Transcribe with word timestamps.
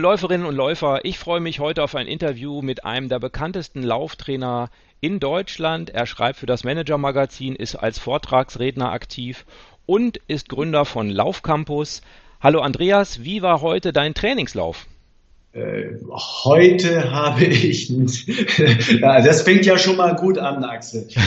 Liebe 0.00 0.12
Läuferinnen 0.12 0.46
und 0.46 0.56
Läufer, 0.56 1.04
ich 1.04 1.18
freue 1.18 1.40
mich 1.40 1.60
heute 1.60 1.82
auf 1.82 1.94
ein 1.94 2.06
Interview 2.06 2.62
mit 2.62 2.86
einem 2.86 3.10
der 3.10 3.18
bekanntesten 3.18 3.82
Lauftrainer 3.82 4.70
in 5.02 5.20
Deutschland. 5.20 5.90
Er 5.90 6.06
schreibt 6.06 6.38
für 6.38 6.46
das 6.46 6.64
Manager 6.64 6.96
Magazin, 6.96 7.54
ist 7.54 7.76
als 7.76 7.98
Vortragsredner 7.98 8.92
aktiv 8.92 9.44
und 9.84 10.16
ist 10.26 10.48
Gründer 10.48 10.86
von 10.86 11.10
Laufcampus. 11.10 12.00
Hallo 12.40 12.62
Andreas, 12.62 13.24
wie 13.24 13.42
war 13.42 13.60
heute 13.60 13.92
dein 13.92 14.14
Trainingslauf? 14.14 14.86
Äh, 15.52 15.96
heute 16.44 17.10
habe 17.10 17.44
ich, 17.44 17.88
ja, 19.00 19.20
das 19.20 19.42
fängt 19.42 19.66
ja 19.66 19.78
schon 19.78 19.96
mal 19.96 20.14
gut 20.14 20.38
an, 20.38 20.64
Axel. 20.64 21.08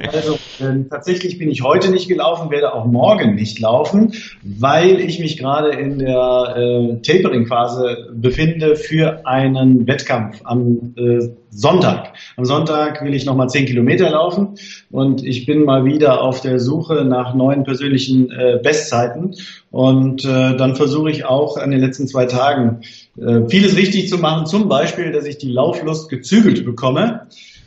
Also 0.00 0.38
äh, 0.60 0.84
tatsächlich 0.88 1.38
bin 1.38 1.50
ich 1.50 1.62
heute 1.62 1.90
nicht 1.90 2.08
gelaufen, 2.08 2.50
werde 2.50 2.72
auch 2.72 2.86
morgen 2.86 3.34
nicht 3.34 3.58
laufen, 3.58 4.14
weil 4.42 5.00
ich 5.00 5.18
mich 5.18 5.36
gerade 5.36 5.70
in 5.70 5.98
der 5.98 6.54
äh, 6.56 7.02
Tapering-Phase 7.02 8.08
befinde 8.14 8.76
für 8.76 9.26
einen 9.26 9.86
Wettkampf 9.86 10.40
am 10.44 10.94
äh, 10.96 11.28
Sonntag. 11.50 12.14
Am 12.36 12.44
Sonntag 12.44 13.04
will 13.04 13.14
ich 13.14 13.24
nochmal 13.24 13.48
10 13.48 13.66
Kilometer 13.66 14.10
laufen 14.10 14.56
und 14.90 15.24
ich 15.24 15.46
bin 15.46 15.64
mal 15.64 15.84
wieder 15.84 16.22
auf 16.22 16.40
der 16.40 16.60
Suche 16.60 17.04
nach 17.04 17.34
neuen 17.34 17.64
persönlichen 17.64 18.30
äh, 18.30 18.58
Bestzeiten 18.62 19.34
und 19.70 20.24
äh, 20.24 20.56
dann 20.56 20.76
versuche 20.76 21.10
ich 21.10 21.24
auch 21.24 21.56
an 21.56 21.70
den 21.70 21.80
letzten 21.80 22.06
zwei 22.06 22.26
Tagen 22.26 22.80
äh, 23.16 23.48
vieles 23.48 23.76
richtig 23.76 24.08
zu 24.08 24.18
machen, 24.18 24.46
zum 24.46 24.68
Beispiel, 24.68 25.12
dass 25.12 25.24
ich 25.24 25.38
die 25.38 25.50
Lauflust 25.50 26.08
gezügelt 26.08 26.64
bekomme 26.64 27.26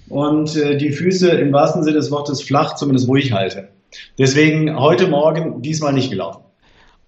und 0.10 0.56
äh, 0.56 0.78
die 0.78 0.92
Füße 0.92 1.30
im 1.30 1.52
wahrsten 1.54 1.84
Sinne 1.84 1.98
des 1.98 2.12
Wortes 2.12 2.42
flach, 2.42 2.76
zumindest 2.76 3.08
ruhig 3.08 3.32
halte. 3.34 3.70
Deswegen 4.18 4.80
heute 4.80 5.08
Morgen 5.08 5.62
diesmal 5.62 5.94
nicht 5.94 6.10
gelaufen. 6.10 6.44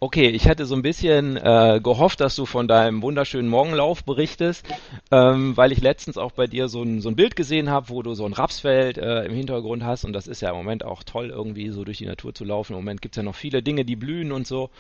Okay, 0.04 0.28
ich 0.28 0.50
hatte 0.50 0.66
so 0.66 0.76
ein 0.76 0.82
bisschen 0.82 1.38
äh, 1.38 1.80
gehofft, 1.82 2.20
dass 2.20 2.36
du 2.36 2.46
von 2.46 2.68
deinem 2.68 3.02
wunderschönen 3.02 3.48
Morgenlauf 3.48 4.04
berichtest, 4.04 4.66
ähm, 5.12 5.56
weil 5.56 5.72
ich 5.72 5.80
letztens 5.80 6.18
auch 6.18 6.34
bei 6.34 6.46
dir 6.46 6.68
so 6.68 6.84
ein, 6.84 7.00
so 7.00 7.08
ein 7.08 7.16
Bild 7.16 7.38
gesehen 7.38 7.70
habe, 7.70 7.88
wo 7.88 8.04
du 8.04 8.14
so 8.14 8.26
ein 8.26 8.34
Rapsfeld 8.34 8.98
äh, 8.98 9.24
im 9.24 9.34
Hintergrund 9.34 9.86
hast 9.86 10.04
und 10.04 10.12
das 10.12 10.28
ist 10.28 10.42
ja 10.42 10.50
im 10.50 10.58
Moment 10.58 10.84
auch 10.84 11.04
toll, 11.04 11.30
irgendwie 11.30 11.70
so 11.70 11.86
durch 11.86 12.00
die 12.00 12.06
Natur 12.06 12.36
zu 12.36 12.44
laufen. 12.44 12.74
Im 12.74 12.80
Moment 12.80 13.02
gibt 13.02 13.16
es 13.16 13.18
ja 13.18 13.24
noch 13.24 13.36
viele 13.36 13.64
Dinge, 13.64 13.86
die 13.86 13.96
blühen 13.96 14.34
und 14.34 14.46
so. 14.46 14.72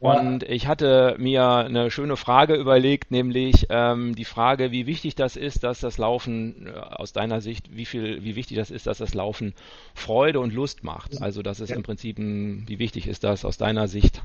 Und 0.00 0.42
ich 0.42 0.66
hatte 0.66 1.14
mir 1.20 1.46
eine 1.46 1.92
schöne 1.92 2.16
Frage 2.16 2.56
überlegt, 2.56 3.12
nämlich 3.12 3.68
ähm, 3.70 4.16
die 4.16 4.24
Frage, 4.24 4.72
wie 4.72 4.88
wichtig 4.88 5.14
das 5.14 5.36
ist, 5.36 5.62
dass 5.62 5.78
das 5.78 5.98
Laufen 5.98 6.66
äh, 6.66 6.72
aus 6.72 7.12
deiner 7.12 7.40
Sicht, 7.40 7.76
wie 7.76 7.84
viel, 7.84 8.24
wie 8.24 8.34
wichtig 8.34 8.56
das 8.56 8.72
ist, 8.72 8.88
dass 8.88 8.98
das 8.98 9.14
Laufen 9.14 9.54
Freude 9.94 10.40
und 10.40 10.52
Lust 10.52 10.82
macht. 10.82 11.22
Also 11.22 11.42
dass 11.42 11.60
es 11.60 11.70
im 11.70 11.84
Prinzip, 11.84 12.18
wie 12.18 12.78
wichtig 12.80 13.06
ist 13.06 13.22
das 13.22 13.44
aus 13.44 13.56
deiner 13.56 13.86
Sicht? 13.86 14.20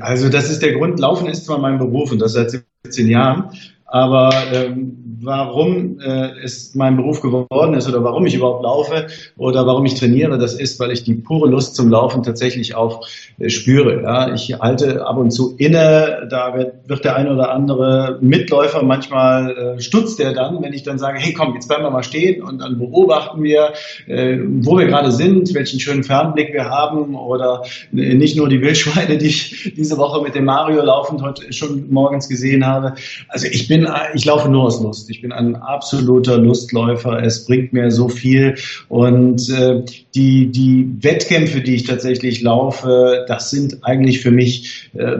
Also 0.00 0.28
das 0.28 0.50
ist 0.50 0.62
der 0.62 0.74
Grund. 0.74 0.98
Laufen 0.98 1.26
ist 1.26 1.44
zwar 1.44 1.58
mein 1.58 1.78
Beruf 1.78 2.12
und 2.12 2.18
das 2.18 2.32
seit 2.32 2.50
17 2.84 3.08
Jahren, 3.08 3.50
aber 3.86 4.30
ähm, 4.52 5.06
warum 5.20 5.98
äh, 6.00 6.30
es 6.42 6.74
mein 6.74 6.96
Beruf 6.96 7.20
geworden 7.20 7.74
ist 7.74 7.88
oder 7.88 8.02
warum 8.04 8.26
ich 8.26 8.34
überhaupt 8.34 8.62
laufe 8.62 9.06
oder 9.36 9.66
warum 9.66 9.84
ich 9.86 9.94
trainiere, 9.94 10.38
das 10.38 10.54
ist, 10.54 10.78
weil 10.80 10.90
ich 10.90 11.04
die 11.04 11.14
pure 11.14 11.48
Lust 11.48 11.74
zum 11.74 11.90
Laufen 11.90 12.22
tatsächlich 12.22 12.74
auch 12.74 13.06
äh, 13.38 13.48
spüre. 13.48 14.02
Ja. 14.02 14.34
Ich 14.34 14.58
halte 14.60 15.06
ab 15.06 15.16
und 15.16 15.30
zu 15.30 15.56
inne, 15.56 16.26
da 16.30 16.56
wird, 16.56 16.88
wird 16.88 17.04
der 17.04 17.16
ein 17.16 17.28
oder 17.28 17.50
andere 17.50 18.18
Mitläufer, 18.20 18.82
manchmal 18.82 19.76
äh, 19.76 19.80
stutzt 19.80 20.18
der 20.18 20.32
dann, 20.32 20.62
wenn 20.62 20.72
ich 20.72 20.82
dann 20.82 20.98
sage, 20.98 21.18
hey 21.18 21.32
komm, 21.32 21.54
jetzt 21.54 21.68
bleiben 21.68 21.84
wir 21.84 21.90
mal 21.90 22.02
stehen 22.02 22.42
und 22.42 22.58
dann 22.60 22.78
beobachten 22.78 23.42
wir, 23.42 23.72
äh, 24.06 24.38
wo 24.60 24.78
wir 24.78 24.86
gerade 24.86 25.12
sind, 25.12 25.54
welchen 25.54 25.80
schönen 25.80 26.04
Fernblick 26.04 26.52
wir 26.52 26.68
haben 26.68 27.14
oder 27.14 27.62
äh, 27.94 28.14
nicht 28.14 28.36
nur 28.36 28.48
die 28.48 28.60
Wildschweine, 28.60 29.16
die 29.18 29.26
ich 29.26 29.74
diese 29.76 29.96
Woche 29.96 30.22
mit 30.22 30.34
dem 30.34 30.44
Mario 30.44 30.82
laufend 30.82 31.22
heute 31.22 31.52
schon 31.52 31.90
morgens 31.90 32.28
gesehen 32.28 32.66
habe. 32.66 32.94
Also 33.28 33.46
ich 33.46 33.68
bin 33.68 33.85
ich 34.14 34.24
laufe 34.24 34.48
nur 34.48 34.64
aus 34.64 34.82
Lust. 34.82 35.10
Ich 35.10 35.22
bin 35.22 35.32
ein 35.32 35.56
absoluter 35.56 36.38
Lustläufer. 36.38 37.22
Es 37.22 37.46
bringt 37.46 37.72
mir 37.72 37.90
so 37.90 38.08
viel. 38.08 38.56
Und 38.88 39.48
äh, 39.50 39.82
die, 40.14 40.50
die 40.50 40.88
Wettkämpfe, 41.00 41.60
die 41.60 41.76
ich 41.76 41.84
tatsächlich 41.84 42.42
laufe, 42.42 43.24
das 43.28 43.50
sind 43.50 43.78
eigentlich 43.82 44.20
für 44.20 44.30
mich 44.30 44.90
äh, 44.94 45.16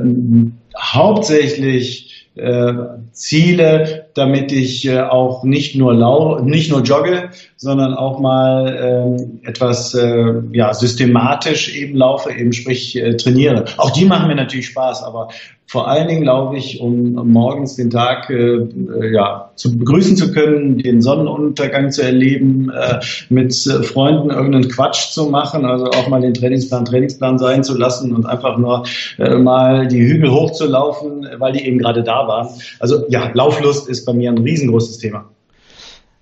hauptsächlich 0.78 2.16
äh, 2.36 2.72
Ziele, 3.12 4.08
damit 4.12 4.52
ich 4.52 4.86
äh, 4.86 5.00
auch 5.00 5.42
nicht 5.42 5.74
nur 5.74 5.94
lau 5.94 6.40
nicht 6.40 6.70
nur 6.70 6.82
jogge, 6.82 7.30
sondern 7.56 7.94
auch 7.94 8.20
mal 8.20 9.16
äh, 9.42 9.48
etwas 9.48 9.94
äh, 9.94 10.34
ja, 10.52 10.74
systematisch 10.74 11.74
eben 11.74 11.96
laufe, 11.96 12.30
eben 12.30 12.52
sprich 12.52 12.94
äh, 12.96 13.16
trainiere. 13.16 13.64
Auch 13.78 13.90
die 13.90 14.04
machen 14.04 14.28
mir 14.28 14.34
natürlich 14.34 14.66
Spaß, 14.66 15.02
aber 15.02 15.28
vor 15.68 15.88
allen 15.88 16.06
Dingen 16.06 16.24
laufe 16.24 16.56
ich, 16.56 16.80
um 16.80 17.12
morgens 17.32 17.74
den 17.74 17.90
Tag 17.90 18.30
äh, 18.30 18.66
ja, 19.12 19.50
zu 19.56 19.76
begrüßen 19.76 20.16
zu 20.16 20.32
können, 20.32 20.78
den 20.78 21.02
Sonnenuntergang 21.02 21.90
zu 21.90 22.02
erleben, 22.02 22.70
äh, 22.70 23.00
mit 23.30 23.52
äh, 23.66 23.82
Freunden 23.82 24.30
irgendeinen 24.30 24.68
Quatsch 24.68 25.10
zu 25.10 25.26
machen, 25.26 25.64
also 25.64 25.86
auch 25.86 26.08
mal 26.08 26.20
den 26.20 26.34
Trainingsplan 26.34 26.84
Trainingsplan 26.84 27.38
sein 27.38 27.64
zu 27.64 27.76
lassen 27.76 28.14
und 28.14 28.26
einfach 28.26 28.58
nur 28.58 28.84
äh, 29.18 29.36
mal 29.36 29.88
die 29.88 30.06
Hügel 30.06 30.30
hochzulaufen, 30.30 31.26
weil 31.38 31.52
die 31.52 31.66
eben 31.66 31.78
gerade 31.78 32.04
da 32.04 32.28
waren. 32.28 32.48
Also 32.78 33.04
ja, 33.08 33.30
Lauflust 33.34 33.88
ist 33.88 34.04
bei 34.04 34.12
mir 34.12 34.30
ein 34.30 34.38
riesengroßes 34.38 34.98
Thema. 34.98 35.24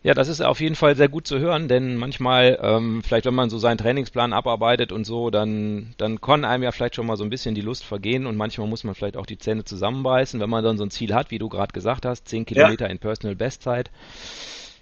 Ja, 0.05 0.13
das 0.13 0.29
ist 0.29 0.43
auf 0.43 0.61
jeden 0.61 0.75
Fall 0.75 0.97
sehr 0.97 1.09
gut 1.09 1.27
zu 1.27 1.39
hören, 1.39 1.67
denn 1.67 1.97
manchmal, 1.97 2.59
ähm, 2.61 3.03
vielleicht 3.03 3.25
wenn 3.25 3.35
man 3.35 3.49
so 3.49 3.57
seinen 3.59 3.79
Trainingsplan 3.79 4.35
abarbeitet 4.35 4.93
und 4.93 5.07
so, 5.07 5.31
dann, 5.31 5.95
dann 5.97 6.21
kann 6.21 6.45
einem 6.45 6.63
ja 6.63 6.73
vielleicht 6.73 6.97
schon 6.97 7.07
mal 7.07 7.17
so 7.17 7.25
ein 7.25 7.31
bisschen 7.31 7.55
die 7.55 7.63
Lust 7.63 7.85
vergehen 7.85 8.27
und 8.27 8.37
manchmal 8.37 8.69
muss 8.69 8.85
man 8.85 8.95
vielleicht 8.95 9.17
auch 9.17 9.25
die 9.25 9.39
Zähne 9.39 9.65
zusammenbeißen, 9.65 10.39
wenn 10.41 10.51
man 10.51 10.63
dann 10.63 10.77
so 10.77 10.85
ein 10.85 10.91
Ziel 10.91 11.15
hat, 11.15 11.31
wie 11.31 11.39
du 11.39 11.49
gerade 11.49 11.73
gesagt 11.73 12.05
hast, 12.05 12.29
10 12.29 12.45
Kilometer 12.45 12.85
ja. 12.85 12.91
in 12.91 12.99
Personal 12.99 13.35
Bestzeit. 13.35 13.91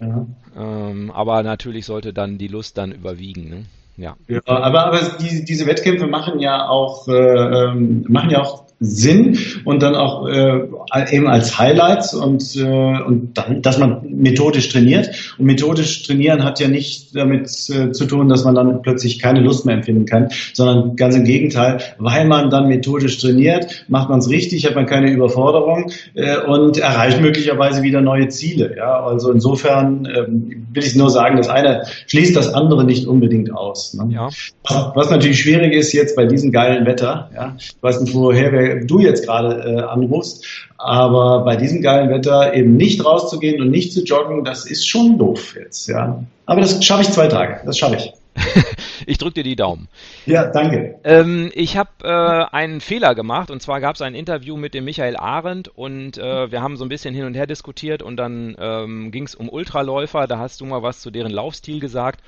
Ja. 0.01 0.25
Ähm, 0.57 1.09
aber 1.09 1.41
natürlich 1.41 1.85
sollte 1.85 2.11
dann 2.11 2.37
die 2.37 2.49
Lust 2.49 2.77
dann 2.77 2.91
überwiegen. 2.91 3.49
Ne? 3.49 3.65
Ja. 3.95 4.17
ja. 4.27 4.41
aber, 4.45 4.87
aber 4.87 4.99
die, 5.21 5.45
diese 5.45 5.65
Wettkämpfe 5.67 6.05
machen 6.05 6.41
ja 6.41 6.67
auch, 6.67 7.07
äh, 7.07 7.13
ähm, 7.13 8.05
machen 8.09 8.29
ja 8.29 8.41
auch 8.41 8.62
Sinn 8.83 9.37
und 9.65 9.81
dann 9.81 9.95
auch 9.95 10.27
äh, 10.27 10.67
eben 11.11 11.27
als 11.27 11.57
Highlights 11.57 12.13
und, 12.13 12.55
äh, 12.55 12.63
und 12.63 13.37
dann, 13.37 13.61
dass 13.61 13.77
man 13.77 14.01
methodisch 14.09 14.69
trainiert. 14.69 15.09
Und 15.37 15.45
methodisch 15.45 16.03
trainieren 16.03 16.43
hat 16.43 16.59
ja 16.59 16.67
nicht 16.67 17.15
damit 17.15 17.47
äh, 17.69 17.91
zu 17.91 18.05
tun, 18.05 18.29
dass 18.29 18.43
man 18.43 18.55
dann 18.55 18.81
plötzlich 18.81 19.19
keine 19.19 19.39
Lust 19.39 19.65
mehr 19.65 19.75
empfinden 19.75 20.05
kann, 20.05 20.29
sondern 20.53 20.95
ganz 20.95 21.15
im 21.15 21.23
Gegenteil, 21.23 21.79
weil 21.97 22.25
man 22.25 22.49
dann 22.49 22.67
methodisch 22.67 23.17
trainiert, 23.19 23.85
macht 23.87 24.09
man 24.09 24.19
es 24.19 24.29
richtig, 24.29 24.65
hat 24.65 24.75
man 24.75 24.85
keine 24.85 25.11
Überforderung 25.11 25.91
äh, 26.15 26.37
und 26.39 26.77
erreicht 26.77 27.21
möglicherweise 27.21 27.83
wieder 27.83 28.01
neue 28.01 28.27
Ziele. 28.27 28.75
Ja? 28.77 29.03
Also 29.03 29.31
insofern 29.31 30.05
äh, 30.05 30.25
will 30.27 30.83
ich 30.83 30.95
nur 30.95 31.09
sagen, 31.09 31.37
das 31.37 31.49
eine 31.49 31.83
schließt 32.07 32.35
das 32.35 32.53
andere 32.53 32.83
nicht 32.83 33.07
unbedingt 33.07 33.53
aus. 33.53 33.93
Ne? 33.93 34.13
Ja. 34.13 34.29
Was, 34.63 34.91
was 34.95 35.09
natürlich 35.09 35.41
schwierig 35.41 35.73
ist 35.73 35.93
jetzt 35.93 36.15
bei 36.15 36.25
diesem 36.25 36.51
geilen 36.51 36.85
Wetter, 36.85 37.29
ja, 37.33 37.55
ich 37.57 37.75
weiß 37.81 38.01
nicht, 38.01 38.13
woher 38.13 38.51
wir 38.51 38.72
du 38.81 38.99
jetzt 38.99 39.25
gerade 39.25 39.63
äh, 39.63 39.81
anrufst. 39.81 40.45
Aber 40.77 41.43
bei 41.43 41.55
diesem 41.55 41.81
geilen 41.81 42.09
Wetter 42.09 42.53
eben 42.53 42.75
nicht 42.75 43.03
rauszugehen 43.05 43.61
und 43.61 43.71
nicht 43.71 43.93
zu 43.93 44.03
joggen, 44.03 44.43
das 44.43 44.65
ist 44.65 44.87
schon 44.87 45.17
doof 45.17 45.55
jetzt. 45.55 45.87
Ja. 45.87 46.23
Aber 46.45 46.61
das 46.61 46.83
schaffe 46.83 47.03
ich 47.03 47.09
zwei 47.09 47.27
Tage. 47.27 47.61
Das 47.65 47.77
schaffe 47.77 47.95
ich. 47.95 48.13
ich 49.05 49.17
drücke 49.17 49.35
dir 49.35 49.43
die 49.43 49.55
Daumen. 49.55 49.87
Ja, 50.25 50.45
danke. 50.45 50.95
Ähm, 51.03 51.51
ich 51.53 51.77
habe 51.77 51.89
äh, 52.03 52.55
einen 52.55 52.81
Fehler 52.81 53.15
gemacht 53.15 53.51
und 53.51 53.61
zwar 53.61 53.79
gab 53.79 53.95
es 53.95 54.01
ein 54.01 54.15
Interview 54.15 54.57
mit 54.57 54.73
dem 54.73 54.85
Michael 54.85 55.15
Arendt 55.17 55.67
und 55.67 56.17
äh, 56.17 56.51
wir 56.51 56.61
haben 56.61 56.77
so 56.77 56.85
ein 56.85 56.89
bisschen 56.89 57.13
hin 57.13 57.25
und 57.25 57.35
her 57.35 57.45
diskutiert 57.45 58.01
und 58.01 58.17
dann 58.17 58.55
ähm, 58.59 59.11
ging 59.11 59.25
es 59.25 59.35
um 59.35 59.49
Ultraläufer. 59.49 60.27
Da 60.27 60.39
hast 60.39 60.61
du 60.61 60.65
mal 60.65 60.81
was 60.81 61.01
zu 61.01 61.11
deren 61.11 61.31
Laufstil 61.31 61.79
gesagt 61.79 62.21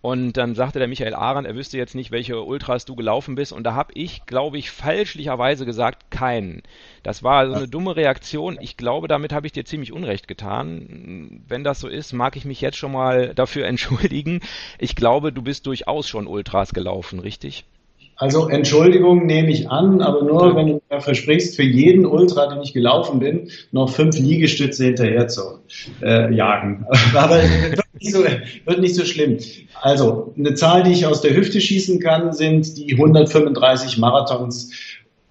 und 0.00 0.32
dann 0.34 0.54
sagte 0.54 0.78
der 0.78 0.88
Michael 0.88 1.14
Arendt, 1.14 1.46
er 1.46 1.54
wüsste 1.54 1.78
jetzt 1.78 1.94
nicht, 1.94 2.10
welche 2.10 2.42
Ultras 2.42 2.84
du 2.84 2.96
gelaufen 2.96 3.34
bist 3.34 3.52
und 3.52 3.64
da 3.64 3.74
habe 3.74 3.92
ich, 3.94 4.26
glaube 4.26 4.58
ich, 4.58 4.70
fälschlicherweise 4.70 5.66
gesagt, 5.66 6.10
keinen. 6.10 6.62
Das 7.02 7.22
war 7.22 7.46
so 7.48 7.54
eine 7.54 7.68
dumme 7.68 7.96
Reaktion. 7.96 8.58
Ich 8.60 8.76
glaube, 8.76 9.08
damit 9.08 9.32
habe 9.32 9.46
ich 9.46 9.52
dir 9.52 9.64
ziemlich 9.64 9.92
Unrecht 9.92 10.28
getan. 10.28 11.42
Wenn 11.48 11.64
das 11.64 11.80
so 11.80 11.88
ist, 11.88 12.12
mag 12.12 12.36
ich 12.36 12.44
mich 12.44 12.60
jetzt 12.60 12.76
schon 12.76 12.92
mal 12.92 13.34
dafür 13.34 13.66
entschuldigen. 13.72 14.40
Ich 14.78 14.96
glaube, 14.96 15.32
du 15.32 15.42
bist 15.42 15.66
durchaus 15.66 16.08
schon 16.08 16.26
Ultras 16.26 16.72
gelaufen, 16.72 17.18
richtig? 17.18 17.64
Also 18.16 18.48
Entschuldigung 18.48 19.26
nehme 19.26 19.50
ich 19.50 19.68
an, 19.68 20.00
aber 20.00 20.22
nur 20.22 20.54
wenn 20.54 20.66
du 20.66 20.82
mir 20.90 21.00
versprichst, 21.00 21.56
für 21.56 21.62
jeden 21.62 22.06
Ultra, 22.06 22.46
den 22.46 22.62
ich 22.62 22.72
gelaufen 22.72 23.18
bin, 23.18 23.50
noch 23.72 23.90
fünf 23.90 24.16
Liegestütze 24.18 24.84
hinterher 24.84 25.28
zu 25.28 25.58
äh, 26.02 26.32
jagen. 26.32 26.86
aber 27.14 27.36
wird 27.36 27.80
nicht, 27.98 28.12
so, 28.12 28.22
wird 28.22 28.80
nicht 28.80 28.94
so 28.94 29.04
schlimm. 29.04 29.38
Also 29.80 30.32
eine 30.38 30.54
Zahl, 30.54 30.84
die 30.84 30.92
ich 30.92 31.06
aus 31.06 31.20
der 31.20 31.34
Hüfte 31.34 31.60
schießen 31.60 31.98
kann, 32.00 32.32
sind 32.32 32.76
die 32.76 32.92
135 32.92 33.98
Marathons 33.98 34.70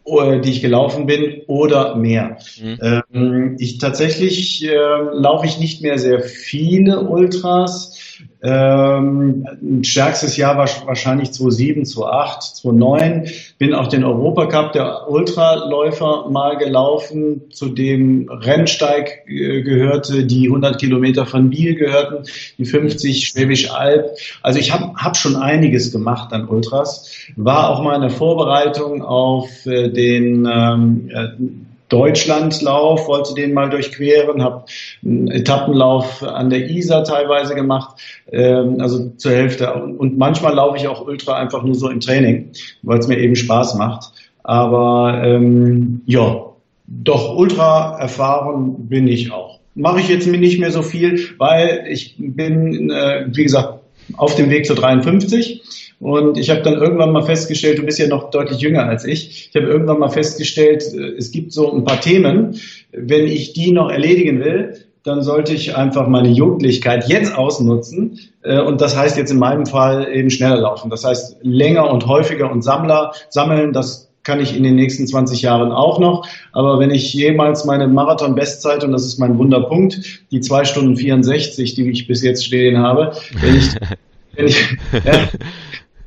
die 0.05 0.49
ich 0.49 0.61
gelaufen 0.61 1.05
bin 1.05 1.41
oder 1.47 1.95
mehr. 1.95 2.37
Mhm. 2.59 3.05
Ähm, 3.13 3.55
ich 3.59 3.77
tatsächlich 3.77 4.67
äh, 4.67 4.75
laufe 5.13 5.45
ich 5.45 5.59
nicht 5.59 5.81
mehr 5.81 5.99
sehr 5.99 6.21
viele 6.21 7.01
Ultras. 7.01 7.90
Ähm, 8.43 9.83
stärkstes 9.83 10.35
Jahr 10.35 10.57
war 10.57 10.67
wahrscheinlich 10.85 11.31
2007, 11.31 11.85
2008, 11.85 12.41
2009. 12.41 13.27
Bin 13.59 13.75
auch 13.75 13.87
den 13.87 14.03
Europacup 14.03 14.71
der 14.71 15.09
Ultraläufer 15.09 16.27
mal 16.29 16.57
gelaufen, 16.57 17.51
zu 17.51 17.69
dem 17.69 18.29
Rennsteig 18.29 19.23
äh, 19.27 19.61
gehörte, 19.61 20.25
die 20.25 20.47
100 20.47 20.79
Kilometer 20.79 21.27
von 21.27 21.51
Biel 21.51 21.75
gehörten, 21.75 22.23
die 22.57 22.65
50 22.65 23.27
Schwäbisch 23.27 23.69
Alb. 23.71 24.17
Also 24.41 24.59
ich 24.59 24.71
habe 24.71 24.91
hab 24.95 25.15
schon 25.15 25.35
einiges 25.35 25.91
gemacht 25.91 26.33
an 26.33 26.47
Ultras. 26.47 27.11
War 27.35 27.69
auch 27.69 27.83
mal 27.83 27.95
eine 27.95 28.09
Vorbereitung 28.09 29.03
auf 29.03 29.65
äh, 29.67 29.89
den 29.89 30.47
ähm, 30.51 31.09
äh, 31.13 31.27
Deutschlandlauf, 31.91 33.07
wollte 33.07 33.33
den 33.33 33.53
mal 33.53 33.69
durchqueren, 33.69 34.41
habe 34.41 34.63
einen 35.03 35.27
Etappenlauf 35.27 36.23
an 36.23 36.49
der 36.49 36.69
Isar 36.69 37.03
teilweise 37.03 37.53
gemacht, 37.53 37.97
ähm, 38.31 38.77
also 38.79 39.09
zur 39.17 39.31
Hälfte. 39.33 39.73
Und 39.73 40.17
manchmal 40.17 40.55
laufe 40.55 40.77
ich 40.77 40.87
auch 40.87 41.05
Ultra 41.05 41.35
einfach 41.35 41.63
nur 41.63 41.75
so 41.75 41.89
im 41.89 41.99
Training, 41.99 42.51
weil 42.81 42.99
es 42.99 43.07
mir 43.07 43.17
eben 43.17 43.35
Spaß 43.35 43.75
macht. 43.75 44.13
Aber 44.43 45.21
ähm, 45.23 46.01
ja, 46.05 46.45
doch 46.87 47.35
Ultra 47.35 47.99
erfahren 47.99 48.87
bin 48.87 49.07
ich 49.07 49.31
auch. 49.31 49.59
Mache 49.75 49.99
ich 49.99 50.07
jetzt 50.07 50.27
nicht 50.27 50.59
mehr 50.59 50.71
so 50.71 50.81
viel, 50.81 51.29
weil 51.37 51.85
ich 51.89 52.15
bin, 52.17 52.89
äh, 52.89 53.25
wie 53.27 53.43
gesagt, 53.43 53.80
auf 54.17 54.35
dem 54.35 54.49
Weg 54.49 54.65
zur 54.65 54.75
53 54.75 55.61
und 56.01 56.39
ich 56.39 56.49
habe 56.49 56.63
dann 56.63 56.73
irgendwann 56.73 57.11
mal 57.11 57.21
festgestellt, 57.21 57.77
du 57.77 57.83
bist 57.83 57.99
ja 57.99 58.07
noch 58.07 58.31
deutlich 58.31 58.59
jünger 58.59 58.85
als 58.85 59.05
ich. 59.05 59.49
Ich 59.49 59.55
habe 59.55 59.71
irgendwann 59.71 59.99
mal 59.99 60.09
festgestellt, 60.09 60.83
äh, 60.95 61.15
es 61.17 61.31
gibt 61.31 61.53
so 61.53 61.71
ein 61.71 61.83
paar 61.83 62.01
Themen, 62.01 62.59
wenn 62.91 63.27
ich 63.27 63.53
die 63.53 63.71
noch 63.71 63.91
erledigen 63.91 64.39
will, 64.43 64.77
dann 65.03 65.21
sollte 65.21 65.53
ich 65.53 65.75
einfach 65.75 66.07
meine 66.07 66.29
Jugendlichkeit 66.29 67.07
jetzt 67.07 67.35
ausnutzen. 67.35 68.19
Äh, 68.41 68.61
und 68.61 68.81
das 68.81 68.97
heißt 68.97 69.15
jetzt 69.15 69.31
in 69.31 69.37
meinem 69.37 69.67
Fall 69.67 70.07
eben 70.11 70.31
schneller 70.31 70.57
laufen. 70.57 70.89
Das 70.89 71.05
heißt 71.05 71.37
länger 71.43 71.91
und 71.91 72.07
häufiger 72.07 72.51
und 72.51 72.63
Sammler 72.63 73.11
sammeln. 73.29 73.71
Das 73.71 74.10
kann 74.23 74.39
ich 74.39 74.55
in 74.55 74.63
den 74.63 74.75
nächsten 74.75 75.07
20 75.07 75.41
Jahren 75.41 75.71
auch 75.71 75.99
noch. 75.99 76.27
Aber 76.51 76.79
wenn 76.79 76.91
ich 76.91 77.13
jemals 77.13 77.65
meine 77.65 77.87
Marathon-Bestzeit, 77.87 78.83
und 78.83 78.91
das 78.91 79.05
ist 79.05 79.19
mein 79.19 79.37
Wunderpunkt, 79.37 79.99
die 80.31 80.41
zwei 80.41 80.63
Stunden 80.65 80.95
64, 80.95 81.73
die 81.73 81.89
ich 81.89 82.07
bis 82.07 82.21
jetzt 82.21 82.45
stehen 82.45 82.77
habe, 82.77 83.13
wenn 83.41 83.55
ich, 83.55 83.75
wenn 84.35 84.47
ich, 84.47 84.77
ja, 84.93 85.27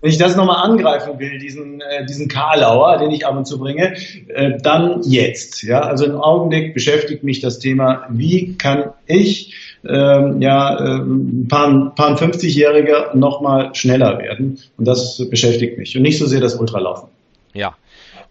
wenn 0.04 0.10
ich 0.10 0.18
das 0.18 0.36
nochmal 0.36 0.62
angreifen 0.62 1.18
will, 1.18 1.38
diesen, 1.38 1.80
äh, 1.80 2.04
diesen 2.04 2.28
Karlauer, 2.28 2.98
den 2.98 3.10
ich 3.10 3.26
ab 3.26 3.38
und 3.38 3.46
zu 3.46 3.58
bringe, 3.58 3.94
äh, 4.28 4.52
dann 4.62 5.00
jetzt. 5.02 5.62
Ja? 5.62 5.80
Also 5.80 6.04
im 6.04 6.16
Augenblick 6.16 6.74
beschäftigt 6.74 7.24
mich 7.24 7.40
das 7.40 7.58
Thema, 7.58 8.06
wie 8.10 8.54
kann 8.58 8.90
ich 9.06 9.54
ähm, 9.88 10.42
ja, 10.42 10.78
äh, 10.78 10.98
ein 10.98 11.48
paar, 11.48 11.94
paar 11.94 12.18
50-Jähriger 12.18 13.14
nochmal 13.16 13.74
schneller 13.74 14.18
werden. 14.18 14.58
Und 14.76 14.86
das 14.86 15.26
beschäftigt 15.30 15.78
mich. 15.78 15.96
Und 15.96 16.02
nicht 16.02 16.18
so 16.18 16.26
sehr 16.26 16.40
das 16.40 16.54
Ultralaufen. 16.54 17.08
Ja, 17.54 17.74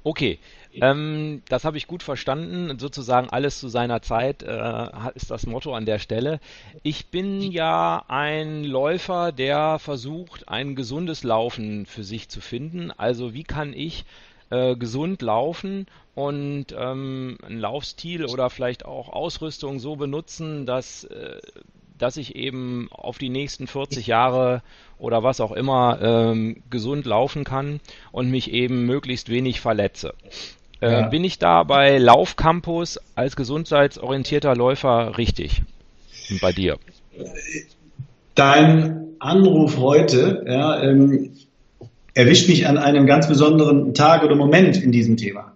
okay. 0.04 0.40
Ähm, 0.76 1.44
das 1.50 1.66
habe 1.66 1.78
ich 1.78 1.88
gut 1.88 2.04
verstanden. 2.04 2.80
Sozusagen 2.80 3.30
alles 3.30 3.60
zu 3.60 3.68
seiner 3.68 4.02
Zeit 4.02 4.44
äh, 4.44 4.88
ist 5.16 5.30
das 5.30 5.46
Motto 5.46 5.74
an 5.76 5.86
der 5.86 6.00
Stelle. 6.00 6.40
Ich 6.82 7.08
bin 7.08 7.42
ja 7.52 8.04
ein 8.08 8.64
Läufer, 8.64 9.32
der 9.32 9.80
versucht, 9.80 10.50
ein 10.50 10.76
gesundes 10.76 11.24
Laufen 11.24 11.86
für 11.86 12.04
sich 12.04 12.30
zu 12.30 12.42
finden. 12.42 12.92
Also 12.92 13.34
wie 13.34 13.44
kann 13.44 13.74
ich 13.74 14.06
äh, 14.50 14.76
gesund 14.76 15.22
laufen 15.22 15.88
und 16.16 16.68
ähm, 16.78 17.38
einen 17.44 17.60
Laufstil 17.60 18.26
oder 18.26 18.50
vielleicht 18.50 18.86
auch 18.86 19.10
Ausrüstung 19.10 19.80
so 19.80 19.96
benutzen, 19.96 20.66
dass 20.66 21.06
äh, 21.06 21.40
dass 22.04 22.18
ich 22.18 22.36
eben 22.36 22.90
auf 22.92 23.18
die 23.18 23.30
nächsten 23.30 23.66
40 23.66 24.08
Jahre 24.08 24.62
oder 25.00 25.24
was 25.24 25.40
auch 25.40 25.54
immer 25.54 26.00
ähm, 26.02 26.62
gesund 26.70 27.06
laufen 27.06 27.46
kann 27.46 27.80
und 28.12 28.30
mich 28.30 28.52
eben 28.52 28.86
möglichst 28.86 29.30
wenig 29.30 29.62
verletze. 29.62 30.14
Äh, 30.82 30.92
ja. 30.92 31.08
Bin 31.08 31.24
ich 31.24 31.40
da 31.40 31.64
bei 31.64 31.98
Laufcampus 31.98 33.00
als 33.16 33.38
gesundheitsorientierter 33.38 34.54
Läufer 34.54 35.18
richtig? 35.18 35.62
Und 36.30 36.42
bei 36.42 36.52
dir? 36.52 36.78
Dein 38.36 39.06
Anruf 39.20 39.78
heute 39.78 40.44
ja, 40.46 40.84
ähm, 40.84 41.32
erwischt 42.14 42.50
mich 42.50 42.68
an 42.68 42.78
einem 42.78 43.06
ganz 43.06 43.30
besonderen 43.30 43.94
Tag 43.94 44.24
oder 44.24 44.36
Moment 44.36 44.76
in 44.76 44.92
diesem 44.92 45.16
Thema. 45.16 45.54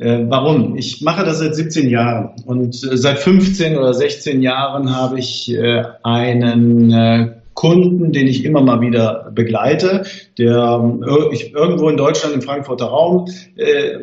Äh, 0.00 0.26
warum? 0.28 0.76
Ich 0.76 1.02
mache 1.02 1.24
das 1.24 1.40
seit 1.40 1.54
17 1.54 1.88
Jahren 1.88 2.30
und 2.46 2.74
äh, 2.74 2.96
seit 2.96 3.18
15 3.18 3.76
oder 3.76 3.94
16 3.94 4.42
Jahren 4.42 4.94
habe 4.94 5.18
ich 5.18 5.52
äh, 5.52 5.82
einen 6.04 6.92
äh, 6.92 7.34
Kunden, 7.54 8.12
den 8.12 8.28
ich 8.28 8.44
immer 8.44 8.62
mal 8.62 8.80
wieder 8.80 9.30
begleite, 9.34 10.04
der 10.38 10.98
äh, 11.04 11.34
ich, 11.34 11.52
irgendwo 11.52 11.88
in 11.88 11.96
Deutschland 11.96 12.34
im 12.34 12.42
Frankfurter 12.42 12.86
Raum 12.86 13.26
äh, 13.56 13.98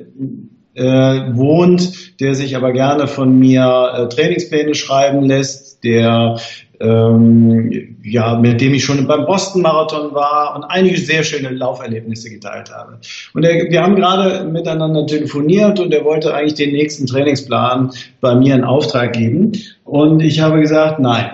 wohnt, 0.77 2.19
der 2.19 2.35
sich 2.35 2.57
aber 2.57 2.73
gerne 2.73 3.07
von 3.07 3.39
mir 3.39 4.09
Trainingspläne 4.13 4.75
schreiben 4.75 5.23
lässt, 5.23 5.74
der 5.85 6.37
ähm, 6.81 7.97
ja, 8.03 8.37
mit 8.37 8.59
dem 8.59 8.73
ich 8.73 8.83
schon 8.83 9.07
beim 9.07 9.25
Boston 9.25 9.61
Marathon 9.61 10.13
war 10.13 10.55
und 10.55 10.63
einige 10.65 10.97
sehr 10.97 11.23
schöne 11.23 11.49
Lauferlebnisse 11.49 12.29
geteilt 12.29 12.69
habe. 12.69 12.99
Und 13.33 13.45
er, 13.45 13.69
wir 13.69 13.81
haben 13.81 13.95
gerade 13.95 14.43
miteinander 14.43 15.05
telefoniert 15.07 15.79
und 15.79 15.93
er 15.93 16.03
wollte 16.03 16.33
eigentlich 16.33 16.55
den 16.55 16.73
nächsten 16.73 17.05
Trainingsplan 17.05 17.91
bei 18.19 18.35
mir 18.35 18.55
in 18.55 18.63
Auftrag 18.63 19.13
geben. 19.13 19.53
Und 19.83 20.21
ich 20.21 20.41
habe 20.41 20.59
gesagt, 20.59 20.99
nein, 20.99 21.31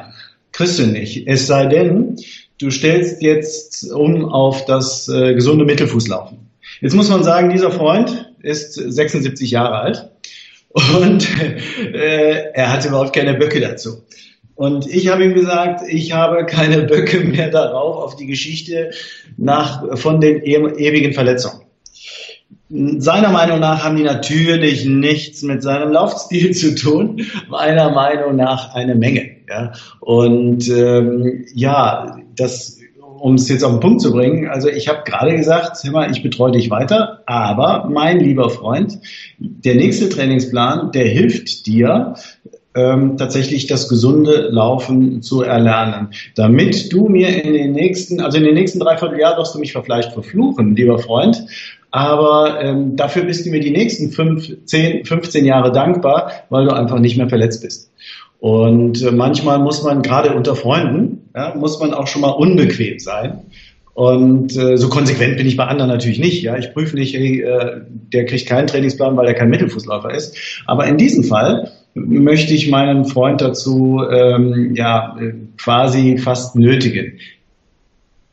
kriegst 0.51 0.77
du 0.77 0.86
nicht. 0.86 1.27
Es 1.27 1.48
sei 1.48 1.65
denn, 1.65 2.18
du 2.59 2.69
stellst 2.69 3.21
jetzt 3.24 3.92
um 3.92 4.25
auf 4.25 4.65
das 4.65 5.09
äh, 5.09 5.33
gesunde 5.33 5.65
Mittelfußlaufen. 5.65 6.38
Jetzt 6.81 6.95
muss 6.95 7.09
man 7.09 7.24
sagen, 7.24 7.50
dieser 7.50 7.71
Freund, 7.71 8.27
ist 8.44 8.74
76 8.74 9.51
Jahre 9.51 9.75
alt 9.75 10.09
und 10.74 11.27
äh, 11.94 12.51
er 12.53 12.74
hat 12.74 12.86
überhaupt 12.86 13.13
keine 13.13 13.36
Böcke 13.36 13.59
dazu. 13.59 14.03
Und 14.62 14.86
ich 14.86 15.08
habe 15.08 15.24
ihm 15.24 15.34
gesagt, 15.34 15.81
ich 15.90 16.12
habe 16.12 16.46
keine 16.46 16.84
Böcke 16.84 17.22
mehr 17.22 17.50
darauf, 17.50 17.96
auf 17.96 18.16
die 18.16 18.28
Geschichte 18.28 18.92
nach, 19.36 19.98
von 19.98 20.22
den 20.22 20.44
e 20.44 20.54
ewigen 20.54 21.13
Verletzungen. 21.13 21.66
Seiner 22.69 23.31
Meinung 23.31 23.60
nach 23.60 23.84
haben 23.84 23.96
die 23.96 24.04
natürlich 24.04 24.86
nichts 24.86 25.42
mit 25.42 25.63
seinem 25.63 25.92
Laufstil 25.92 26.52
zu 26.52 26.75
tun, 26.75 27.25
meiner 27.50 27.90
Meinung 27.90 28.36
nach 28.36 28.75
eine 28.75 28.94
Menge. 28.94 29.32
Ja? 29.50 29.72
Und 30.00 30.70
ähm, 30.70 31.44
ja, 31.56 32.20
das 32.36 32.77
um 33.20 33.36
es 33.36 33.50
jetzt 33.50 33.63
auf 33.63 33.72
den 33.72 33.80
Punkt 33.80 34.01
zu 34.01 34.12
bringen, 34.12 34.48
also 34.48 34.68
ich 34.68 34.88
habe 34.88 35.01
gerade 35.06 35.36
gesagt, 35.36 35.77
hör 35.84 35.91
mal, 35.91 36.12
ich 36.12 36.22
betreue 36.22 36.51
dich 36.51 36.70
weiter, 36.70 37.24
aber 37.25 37.88
mein 37.89 38.20
lieber 38.20 38.51
Freund, 38.51 39.00
der 39.39 39.74
nächste 39.74 40.10
Trainingsplan, 40.10 40.91
der 40.91 41.06
hilft 41.06 41.65
dir, 41.65 42.15
ähm, 42.74 43.18
tatsächlich 43.18 43.68
das 43.68 43.90
gesunde 43.90 44.50
Laufen 44.50 45.22
zu 45.22 45.42
erlernen. 45.42 46.10
Damit 46.36 46.92
du 46.94 47.08
mir 47.08 47.44
in 47.44 47.54
den 47.54 47.72
nächsten, 47.74 48.22
also 48.22 48.38
in 48.38 48.44
den 48.44 48.54
nächsten 48.54 48.80
dreiviertel 48.80 49.20
Jahren 49.20 49.38
wirst 49.38 49.56
du 49.56 49.60
mich 49.60 49.74
vielleicht 49.74 50.13
verfluchen, 50.13 50.75
lieber 50.75 51.00
Freund, 51.00 51.44
aber 51.92 52.62
ähm, 52.62 52.96
dafür 52.96 53.24
bist 53.24 53.46
du 53.46 53.50
mir 53.50 53.60
die 53.60 53.72
nächsten 53.72 54.12
fünf, 54.12 54.50
zehn, 54.66 55.06
15 55.06 55.44
Jahre 55.44 55.74
dankbar, 55.74 56.32
weil 56.50 56.66
du 56.66 56.72
einfach 56.72 57.00
nicht 57.00 57.18
mehr 57.18 57.28
verletzt 57.28 57.62
bist. 57.62 57.92
Und 58.40 59.04
äh, 59.04 59.12
manchmal 59.12 59.60
muss 59.60 59.84
man 59.84 60.01
gerade 60.01 60.34
unter 60.34 60.56
Freunden, 60.56 61.30
ja, 61.36 61.54
muss 61.56 61.80
man 61.80 61.94
auch 61.94 62.08
schon 62.08 62.22
mal 62.22 62.30
unbequem 62.30 62.98
sein. 63.00 63.42
Und 63.94 64.56
äh, 64.56 64.78
so 64.78 64.88
konsequent 64.88 65.38
bin 65.38 65.46
ich 65.46 65.58
bei 65.58 65.66
anderen 65.66 65.92
natürlich 65.92 66.18
nicht. 66.18 66.42
Ja, 66.42 66.58
ich 66.58 66.74
prüfe 66.74 66.96
nicht, 66.96 67.13
hey, 67.13 67.42
äh, 67.42 67.82
der 68.13 68.25
kriegt 68.25 68.48
keinen 68.48 68.68
Trainingsplan, 68.68 69.18
weil 69.18 69.28
er 69.28 69.34
kein 69.34 69.50
Mittelfußläufer 69.50 70.13
ist. 70.13 70.63
Aber 70.66 70.88
in 70.88 70.98
diesem 70.98 71.25
Fall 71.25 71.72
möchte 71.93 72.53
ich 72.53 72.69
meinen 72.69 73.05
Freund 73.05 73.41
dazu 73.41 74.01
ähm, 74.10 74.75
ja 74.75 75.17
quasi 75.57 76.17
fast 76.17 76.55
nötigen. 76.55 77.19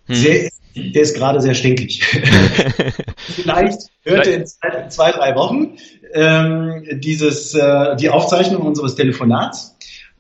Hm. 0.06 0.14
Sehr, 0.14 0.50
der 0.76 1.02
ist 1.02 1.16
gerade 1.16 1.40
sehr 1.40 1.54
stinkig. 1.54 2.04
Vielleicht 3.16 3.80
hört 4.04 4.26
er 4.26 4.34
in 4.34 4.46
zwei, 4.46 4.88
zwei 4.88 5.12
drei 5.12 5.34
Wochen 5.34 5.76
ähm, 6.14 6.84
dieses, 7.00 7.54
äh, 7.54 7.96
die 7.96 8.08
Aufzeichnung 8.08 8.62
unseres 8.62 8.94
Telefonats 8.94 9.77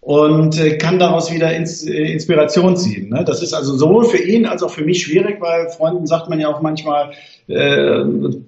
und 0.08 0.58
äh, 0.58 0.78
kann 0.78 0.98
daraus 0.98 1.30
wieder 1.30 1.52
äh, 1.52 2.12
Inspiration 2.12 2.78
ziehen. 2.78 3.10
Ne? 3.10 3.24
Das 3.26 3.42
ist 3.42 3.52
also 3.52 3.76
sowohl 3.76 4.06
für 4.06 4.16
ihn 4.16 4.46
als 4.46 4.62
auch 4.62 4.70
für 4.70 4.82
mich 4.82 5.02
schwierig, 5.02 5.36
weil 5.38 5.68
Freunden 5.68 6.06
sagt 6.06 6.30
man 6.30 6.40
ja 6.40 6.48
auch 6.48 6.62
manchmal, 6.62 7.10
äh, 7.46 8.04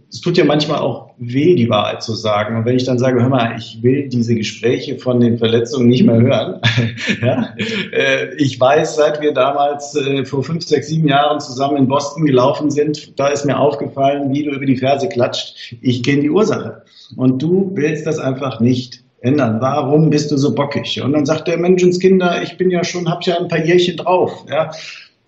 es 0.08 0.22
tut 0.22 0.38
ja 0.38 0.46
manchmal 0.46 0.78
auch 0.78 1.10
weh, 1.18 1.54
die 1.56 1.68
Wahrheit 1.68 2.02
zu 2.02 2.14
sagen. 2.14 2.56
Und 2.56 2.64
wenn 2.64 2.76
ich 2.76 2.84
dann 2.84 2.98
sage, 2.98 3.20
hör 3.20 3.28
mal, 3.28 3.56
ich 3.58 3.82
will 3.82 4.08
diese 4.08 4.34
Gespräche 4.34 4.96
von 4.96 5.20
den 5.20 5.36
Verletzungen 5.36 5.88
nicht 5.88 6.02
mehr 6.02 6.18
hören. 6.18 6.62
ja? 7.22 7.54
äh, 7.92 8.34
ich 8.38 8.58
weiß, 8.58 8.96
seit 8.96 9.20
wir 9.20 9.34
damals 9.34 9.94
äh, 9.96 10.24
vor 10.24 10.42
fünf, 10.42 10.64
sechs, 10.64 10.88
sieben 10.88 11.08
Jahren 11.08 11.40
zusammen 11.40 11.76
in 11.76 11.88
Boston 11.88 12.24
gelaufen 12.24 12.70
sind, 12.70 13.20
da 13.20 13.28
ist 13.28 13.44
mir 13.44 13.58
aufgefallen, 13.58 14.32
wie 14.32 14.44
du 14.44 14.52
über 14.52 14.64
die 14.64 14.78
Ferse 14.78 15.10
klatscht. 15.10 15.76
Ich 15.82 16.02
kenne 16.02 16.22
die 16.22 16.30
Ursache. 16.30 16.84
Und 17.16 17.42
du 17.42 17.72
willst 17.74 18.06
das 18.06 18.18
einfach 18.18 18.60
nicht 18.60 19.04
ändern. 19.20 19.60
Warum 19.60 20.10
bist 20.10 20.30
du 20.30 20.36
so 20.36 20.54
bockig? 20.54 21.00
Und 21.02 21.12
dann 21.12 21.26
sagt 21.26 21.48
der 21.48 21.58
Menschenskinder, 21.58 22.42
ich 22.42 22.56
bin 22.56 22.70
ja 22.70 22.84
schon, 22.84 23.10
hab 23.10 23.22
ja 23.24 23.38
ein 23.38 23.48
paar 23.48 23.64
Jährchen 23.64 23.96
drauf. 23.96 24.44
Ja. 24.48 24.70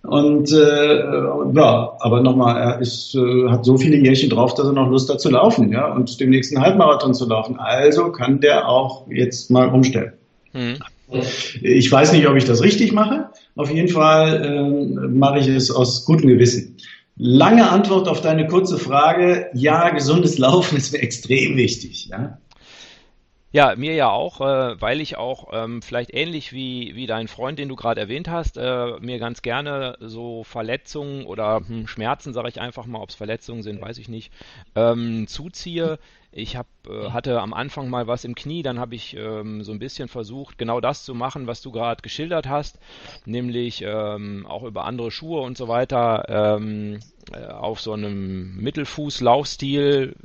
Und 0.03 0.51
äh, 0.51 0.99
ja, 1.53 1.93
aber 1.99 2.21
nochmal, 2.21 2.61
er 2.61 2.81
ist, 2.81 3.15
äh, 3.15 3.49
hat 3.49 3.63
so 3.63 3.77
viele 3.77 3.95
Jährchen 3.95 4.29
drauf, 4.29 4.53
dass 4.53 4.65
er 4.65 4.73
noch 4.73 4.89
Lust 4.89 5.09
hat 5.09 5.21
zu 5.21 5.29
laufen, 5.29 5.71
ja, 5.71 5.93
und 5.93 6.19
dem 6.19 6.29
nächsten 6.29 6.59
Halbmarathon 6.59 7.13
zu 7.13 7.25
laufen. 7.25 7.57
Also 7.57 8.11
kann 8.11 8.41
der 8.41 8.67
auch 8.67 9.07
jetzt 9.09 9.49
mal 9.49 9.69
umstellen. 9.69 10.11
Hm. 10.51 10.75
Ich 11.61 11.89
weiß 11.91 12.11
nicht, 12.11 12.27
ob 12.27 12.35
ich 12.35 12.45
das 12.45 12.61
richtig 12.61 12.91
mache. 12.91 13.29
Auf 13.55 13.71
jeden 13.71 13.87
Fall 13.87 14.43
äh, 14.43 15.07
mache 15.07 15.39
ich 15.39 15.47
es 15.47 15.71
aus 15.71 16.05
gutem 16.05 16.27
Gewissen. 16.27 16.75
Lange 17.15 17.69
Antwort 17.69 18.07
auf 18.07 18.21
deine 18.21 18.47
kurze 18.47 18.79
Frage. 18.79 19.47
Ja, 19.53 19.89
gesundes 19.89 20.37
Laufen 20.37 20.77
ist 20.77 20.91
mir 20.91 20.99
extrem 20.99 21.55
wichtig. 21.55 22.09
Ja? 22.11 22.39
Ja, 23.55 23.75
mir 23.75 23.93
ja 23.93 24.09
auch, 24.09 24.41
äh, 24.41 24.81
weil 24.81 24.99
ich 24.99 25.15
auch 25.15 25.49
ähm, 25.53 25.83
vielleicht 25.83 26.11
ähnlich 26.13 26.53
wie, 26.53 26.95
wie 26.95 27.05
dein 27.05 27.27
Freund, 27.27 27.59
den 27.59 27.69
du 27.69 27.75
gerade 27.75 28.01
erwähnt 28.01 28.27
hast, 28.27 28.57
äh, 28.57 28.99
mir 28.99 29.19
ganz 29.19 29.43
gerne 29.43 29.95
so 29.99 30.43
Verletzungen 30.43 31.25
oder 31.25 31.61
hm, 31.67 31.85
Schmerzen, 31.87 32.33
sage 32.33 32.49
ich 32.49 32.59
einfach 32.59 32.87
mal, 32.87 32.99
ob 32.99 33.09
es 33.09 33.15
Verletzungen 33.15 33.61
sind, 33.61 33.79
weiß 33.79 33.99
ich 33.99 34.09
nicht, 34.09 34.33
ähm, 34.75 35.27
zuziehe. 35.27 35.99
Ich 36.35 36.55
hab, 36.55 36.65
äh, 36.89 37.11
hatte 37.11 37.39
am 37.41 37.53
Anfang 37.53 37.89
mal 37.89 38.07
was 38.07 38.25
im 38.25 38.33
Knie, 38.33 38.63
dann 38.63 38.79
habe 38.79 38.95
ich 38.95 39.15
ähm, 39.15 39.63
so 39.63 39.71
ein 39.71 39.77
bisschen 39.77 40.07
versucht, 40.07 40.57
genau 40.57 40.81
das 40.81 41.05
zu 41.05 41.13
machen, 41.13 41.45
was 41.45 41.61
du 41.61 41.71
gerade 41.71 42.01
geschildert 42.01 42.49
hast, 42.49 42.79
nämlich 43.25 43.83
ähm, 43.85 44.47
auch 44.47 44.63
über 44.63 44.85
andere 44.85 45.11
Schuhe 45.11 45.41
und 45.41 45.57
so 45.57 45.67
weiter 45.67 46.25
ähm, 46.57 46.99
äh, 47.31 47.45
auf 47.45 47.81
so 47.81 47.93
einem 47.93 48.57
Mittelfuß-Laufstil. 48.57 50.15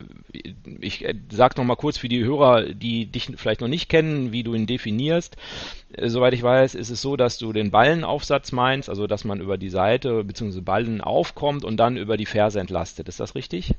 Ich 0.81 1.05
äh, 1.05 1.15
sag 1.31 1.59
noch 1.59 1.65
mal 1.65 1.77
kurz 1.77 1.99
für 1.99 2.09
die 2.09 2.25
Hörer, 2.25 2.73
die 2.73 3.05
dich 3.05 3.31
vielleicht 3.37 3.61
noch 3.61 3.69
nicht 3.69 3.91
kennen, 3.91 4.33
wie 4.33 4.43
du 4.43 4.55
ihn 4.55 4.67
definierst. 4.67 5.37
Äh, 5.93 6.09
soweit 6.09 6.33
ich 6.33 6.43
weiß, 6.43 6.75
ist 6.75 6.89
es 6.89 7.03
so, 7.03 7.17
dass 7.17 7.37
du 7.37 7.53
den 7.53 7.71
Ballenaufsatz 7.71 8.53
meinst, 8.53 8.89
also 8.89 9.07
dass 9.07 9.25
man 9.25 9.43
über 9.43 9.59
die 9.59 9.69
Seite 9.69 10.25
bzw. 10.25 10.63
Ballen 10.63 11.03
aufkommt 11.03 11.65
und 11.65 11.77
dann 11.77 11.99
über 11.99 12.17
die 12.17 12.27
Ferse 12.27 12.61
entlastet. 12.61 13.09
Ist 13.09 13.21
das 13.21 13.35
richtig? 13.35 13.75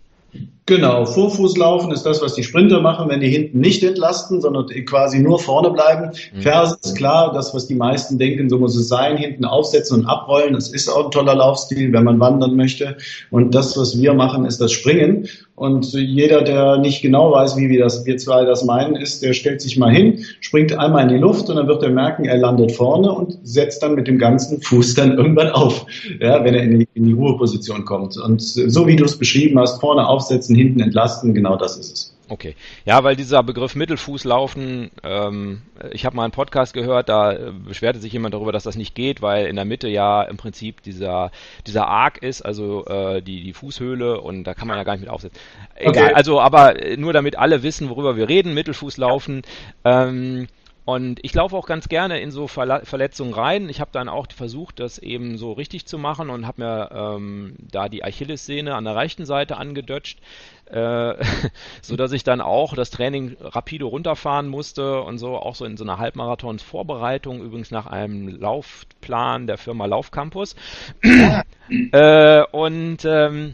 Genau, 0.70 1.04
Vorfußlaufen 1.04 1.92
ist 1.92 2.04
das, 2.04 2.22
was 2.22 2.36
die 2.36 2.44
Sprinter 2.44 2.80
machen, 2.80 3.10
wenn 3.10 3.22
die 3.22 3.30
hinten 3.30 3.60
nicht 3.60 3.84
entlasten, 3.84 4.40
sondern 4.40 4.68
quasi 4.86 5.18
nur 5.18 5.40
vorne 5.40 5.72
bleiben. 5.72 6.12
Mhm. 6.32 6.42
Ferse 6.42 6.78
ist 6.84 6.96
klar, 6.96 7.34
das, 7.34 7.56
was 7.56 7.66
die 7.66 7.74
meisten 7.74 8.20
denken, 8.20 8.50
so 8.50 8.60
muss 8.60 8.76
es 8.76 8.88
sein, 8.88 9.18
hinten 9.18 9.46
aufsetzen 9.46 10.02
und 10.02 10.06
abrollen. 10.06 10.54
Das 10.54 10.70
ist 10.70 10.88
auch 10.88 11.06
ein 11.06 11.12
toller 11.12 11.34
Laufstil, 11.34 11.92
wenn 11.92 12.04
man 12.04 12.20
wandern 12.20 12.56
möchte. 12.56 12.98
Und 13.32 13.56
das, 13.56 13.76
was 13.78 14.00
wir 14.00 14.14
machen, 14.14 14.46
ist 14.46 14.62
das 14.62 14.72
Springen. 14.72 15.28
Und 15.60 15.92
jeder, 15.92 16.42
der 16.42 16.78
nicht 16.78 17.02
genau 17.02 17.34
weiß, 17.34 17.58
wie 17.58 17.68
wir, 17.68 17.82
das, 17.82 18.06
wir 18.06 18.16
zwei 18.16 18.46
das 18.46 18.64
meinen, 18.64 18.96
ist, 18.96 19.22
der 19.22 19.34
stellt 19.34 19.60
sich 19.60 19.78
mal 19.78 19.92
hin, 19.92 20.24
springt 20.40 20.72
einmal 20.80 21.04
in 21.04 21.10
die 21.10 21.18
Luft 21.18 21.50
und 21.50 21.58
dann 21.58 21.68
wird 21.68 21.84
er 21.84 21.90
merken, 21.90 22.24
er 22.24 22.38
landet 22.38 22.72
vorne 22.72 23.12
und 23.12 23.40
setzt 23.44 23.84
dann 23.84 23.96
mit 23.96 24.08
dem 24.08 24.18
ganzen 24.18 24.62
Fuß 24.62 24.96
dann 24.96 25.18
irgendwann 25.18 25.50
auf, 25.50 25.86
ja, 26.22 26.46
wenn 26.46 26.54
er 26.54 26.64
in 26.64 26.80
die, 26.80 26.88
in 26.94 27.04
die 27.04 27.12
Ruheposition 27.12 27.84
kommt. 27.84 28.16
Und 28.16 28.42
so 28.42 28.88
wie 28.88 28.96
du 28.96 29.04
es 29.04 29.18
beschrieben 29.18 29.60
hast, 29.60 29.82
vorne 29.82 30.08
aufsetzen, 30.20 30.56
hinten 30.56 30.82
entlasten, 30.82 31.34
genau 31.34 31.56
das 31.56 31.78
ist 31.78 31.92
es. 31.92 32.16
Okay. 32.30 32.56
Ja, 32.86 33.04
weil 33.04 33.16
dieser 33.16 33.42
Begriff 33.42 33.76
Mittelfußlaufen, 33.76 34.92
ähm, 35.04 35.64
ich 35.92 36.06
habe 36.06 36.16
mal 36.16 36.26
einen 36.26 36.32
Podcast 36.32 36.74
gehört, 36.74 37.10
da 37.10 37.34
äh, 37.34 37.52
beschwerte 37.52 38.00
sich 38.00 38.14
jemand 38.14 38.36
darüber, 38.36 38.52
dass 38.52 38.64
das 38.64 38.76
nicht 38.76 38.94
geht, 38.94 39.24
weil 39.24 39.48
in 39.48 39.56
der 39.56 39.66
Mitte 39.66 39.88
ja 39.88 40.22
im 40.22 40.38
Prinzip 40.38 40.84
dieser, 40.84 41.32
dieser 41.66 41.88
Arc 41.88 42.20
ist, 42.20 42.44
also 42.44 42.86
äh, 42.86 43.24
die, 43.24 43.44
die 43.44 43.54
Fußhöhle 43.54 44.22
und 44.22 44.44
da 44.44 44.54
kann 44.54 44.68
man 44.68 44.78
ja 44.78 44.84
gar 44.84 44.94
nicht 44.94 45.02
mit 45.02 45.10
aufsetzen. 45.10 45.40
Egal, 45.76 46.06
okay. 46.06 46.14
also 46.14 46.40
aber 46.40 46.76
nur 46.98 47.14
damit 47.14 47.36
alle 47.36 47.64
wissen, 47.64 47.90
worüber 47.90 48.16
wir 48.16 48.30
reden, 48.30 48.54
Mittelfußlaufen. 48.54 49.42
Ähm, 49.84 50.48
und 50.90 51.20
ich 51.22 51.36
laufe 51.36 51.56
auch 51.56 51.68
ganz 51.68 51.88
gerne 51.88 52.20
in 52.20 52.32
so 52.32 52.48
Verla 52.48 52.80
Verletzungen 52.84 53.32
rein. 53.32 53.70
Ich 53.70 53.80
habe 53.80 53.92
dann 53.94 54.10
auch 54.10 54.26
versucht, 54.36 54.80
das 54.80 54.98
eben 54.98 55.38
so 55.38 55.52
richtig 55.52 55.86
zu 55.86 56.00
machen 56.00 56.32
und 56.32 56.48
habe 56.48 56.64
mir 56.64 56.90
ähm, 56.92 57.54
da 57.60 57.90
die 57.90 58.04
Achillessehne 58.04 58.74
an 58.74 58.86
der 58.86 58.96
rechten 58.96 59.24
Seite 59.24 59.58
angedutscht, 59.58 60.18
äh, 60.66 61.14
sodass 61.84 62.12
ich 62.12 62.24
dann 62.24 62.42
auch 62.42 62.74
das 62.74 62.90
Training 62.90 63.38
rapide 63.40 63.86
runterfahren 63.86 64.48
musste 64.48 65.02
und 65.04 65.20
so, 65.20 65.38
auch 65.38 65.54
so 65.54 65.64
in 65.64 65.78
so 65.78 65.84
einer 65.84 66.00
Halbmarathons-Vorbereitung, 66.00 67.44
übrigens 67.44 67.70
nach 67.70 67.86
einem 67.86 68.28
Laufplan 68.28 69.46
der 69.46 69.60
Firma 69.60 69.86
Laufcampus. 69.86 70.56
äh, 71.92 72.44
und 72.52 73.06
ähm, 73.06 73.54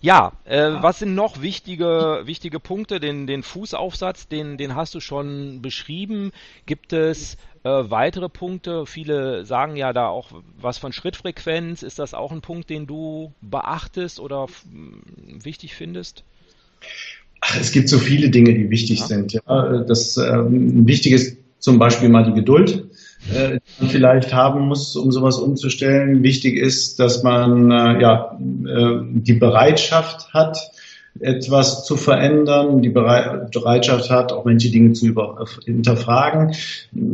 ja, 0.00 0.32
äh, 0.44 0.70
was 0.80 1.00
sind 1.00 1.14
noch 1.14 1.42
wichtige, 1.42 2.22
wichtige 2.24 2.60
Punkte? 2.60 3.00
Den, 3.00 3.26
den 3.26 3.42
Fußaufsatz, 3.42 4.28
den, 4.28 4.56
den 4.56 4.74
hast 4.74 4.94
du 4.94 5.00
schon 5.00 5.60
beschrieben. 5.60 6.32
Gibt 6.66 6.92
es 6.92 7.36
äh, 7.64 7.68
weitere 7.68 8.28
Punkte? 8.28 8.86
Viele 8.86 9.44
sagen 9.44 9.76
ja 9.76 9.92
da 9.92 10.08
auch 10.08 10.30
was 10.60 10.78
von 10.78 10.92
Schrittfrequenz. 10.92 11.82
Ist 11.82 11.98
das 11.98 12.14
auch 12.14 12.32
ein 12.32 12.40
Punkt, 12.40 12.70
den 12.70 12.86
du 12.86 13.32
beachtest 13.40 14.20
oder 14.20 14.46
wichtig 15.26 15.74
findest? 15.74 16.22
Ach, 17.40 17.58
es 17.60 17.72
gibt 17.72 17.88
so 17.88 17.98
viele 17.98 18.30
Dinge, 18.30 18.54
die 18.54 18.70
wichtig 18.70 19.00
ja. 19.00 19.06
sind. 19.06 19.32
Ja. 19.32 19.84
Das 19.86 20.16
ähm, 20.16 20.86
wichtig 20.86 21.12
ist 21.12 21.38
zum 21.58 21.78
Beispiel 21.78 22.08
mal 22.08 22.24
die 22.24 22.34
Geduld 22.34 22.87
äh, 23.34 23.60
man 23.78 23.90
vielleicht 23.90 24.32
haben 24.32 24.68
muss, 24.68 24.96
um 24.96 25.12
sowas 25.12 25.38
umzustellen. 25.38 26.22
Wichtig 26.22 26.56
ist, 26.56 26.98
dass 26.98 27.22
man 27.22 27.70
äh, 27.70 28.00
ja, 28.00 28.38
äh, 28.38 29.00
die 29.02 29.34
Bereitschaft 29.34 30.32
hat, 30.32 30.70
etwas 31.20 31.84
zu 31.84 31.96
verändern, 31.96 32.82
die 32.82 32.88
Bereitschaft 32.88 34.10
hat, 34.10 34.32
auch 34.32 34.44
manche 34.44 34.70
Dinge 34.70 34.92
zu 34.92 35.06
über, 35.06 35.44
hinterfragen. 35.64 36.52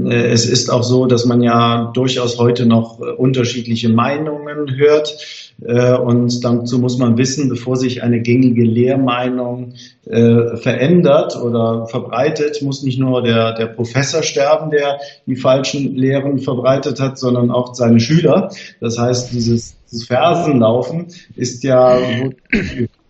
Äh, 0.06 0.26
es 0.30 0.46
ist 0.46 0.70
auch 0.70 0.82
so, 0.82 1.06
dass 1.06 1.24
man 1.24 1.42
ja 1.42 1.90
durchaus 1.94 2.38
heute 2.38 2.66
noch 2.66 3.00
äh, 3.00 3.04
unterschiedliche 3.04 3.88
Meinungen 3.88 4.76
hört. 4.76 5.16
Äh, 5.64 5.94
und 5.94 6.44
dazu 6.44 6.78
muss 6.78 6.98
man 6.98 7.16
wissen, 7.16 7.48
bevor 7.48 7.76
sich 7.76 8.02
eine 8.02 8.20
gängige 8.20 8.64
Lehrmeinung 8.64 9.74
verändert 10.06 11.34
oder 11.40 11.86
verbreitet, 11.86 12.60
muss 12.60 12.82
nicht 12.82 12.98
nur 12.98 13.22
der, 13.22 13.54
der 13.54 13.64
Professor 13.64 14.22
sterben, 14.22 14.70
der 14.70 14.98
die 15.24 15.34
falschen 15.34 15.96
Lehren 15.96 16.40
verbreitet 16.40 17.00
hat, 17.00 17.18
sondern 17.18 17.50
auch 17.50 17.74
seine 17.74 18.00
Schüler. 18.00 18.50
Das 18.80 18.98
heißt, 18.98 19.32
dieses, 19.32 19.76
dieses 19.94 20.06
Fersenlaufen 20.06 21.06
ist 21.36 21.62
ja 21.62 21.98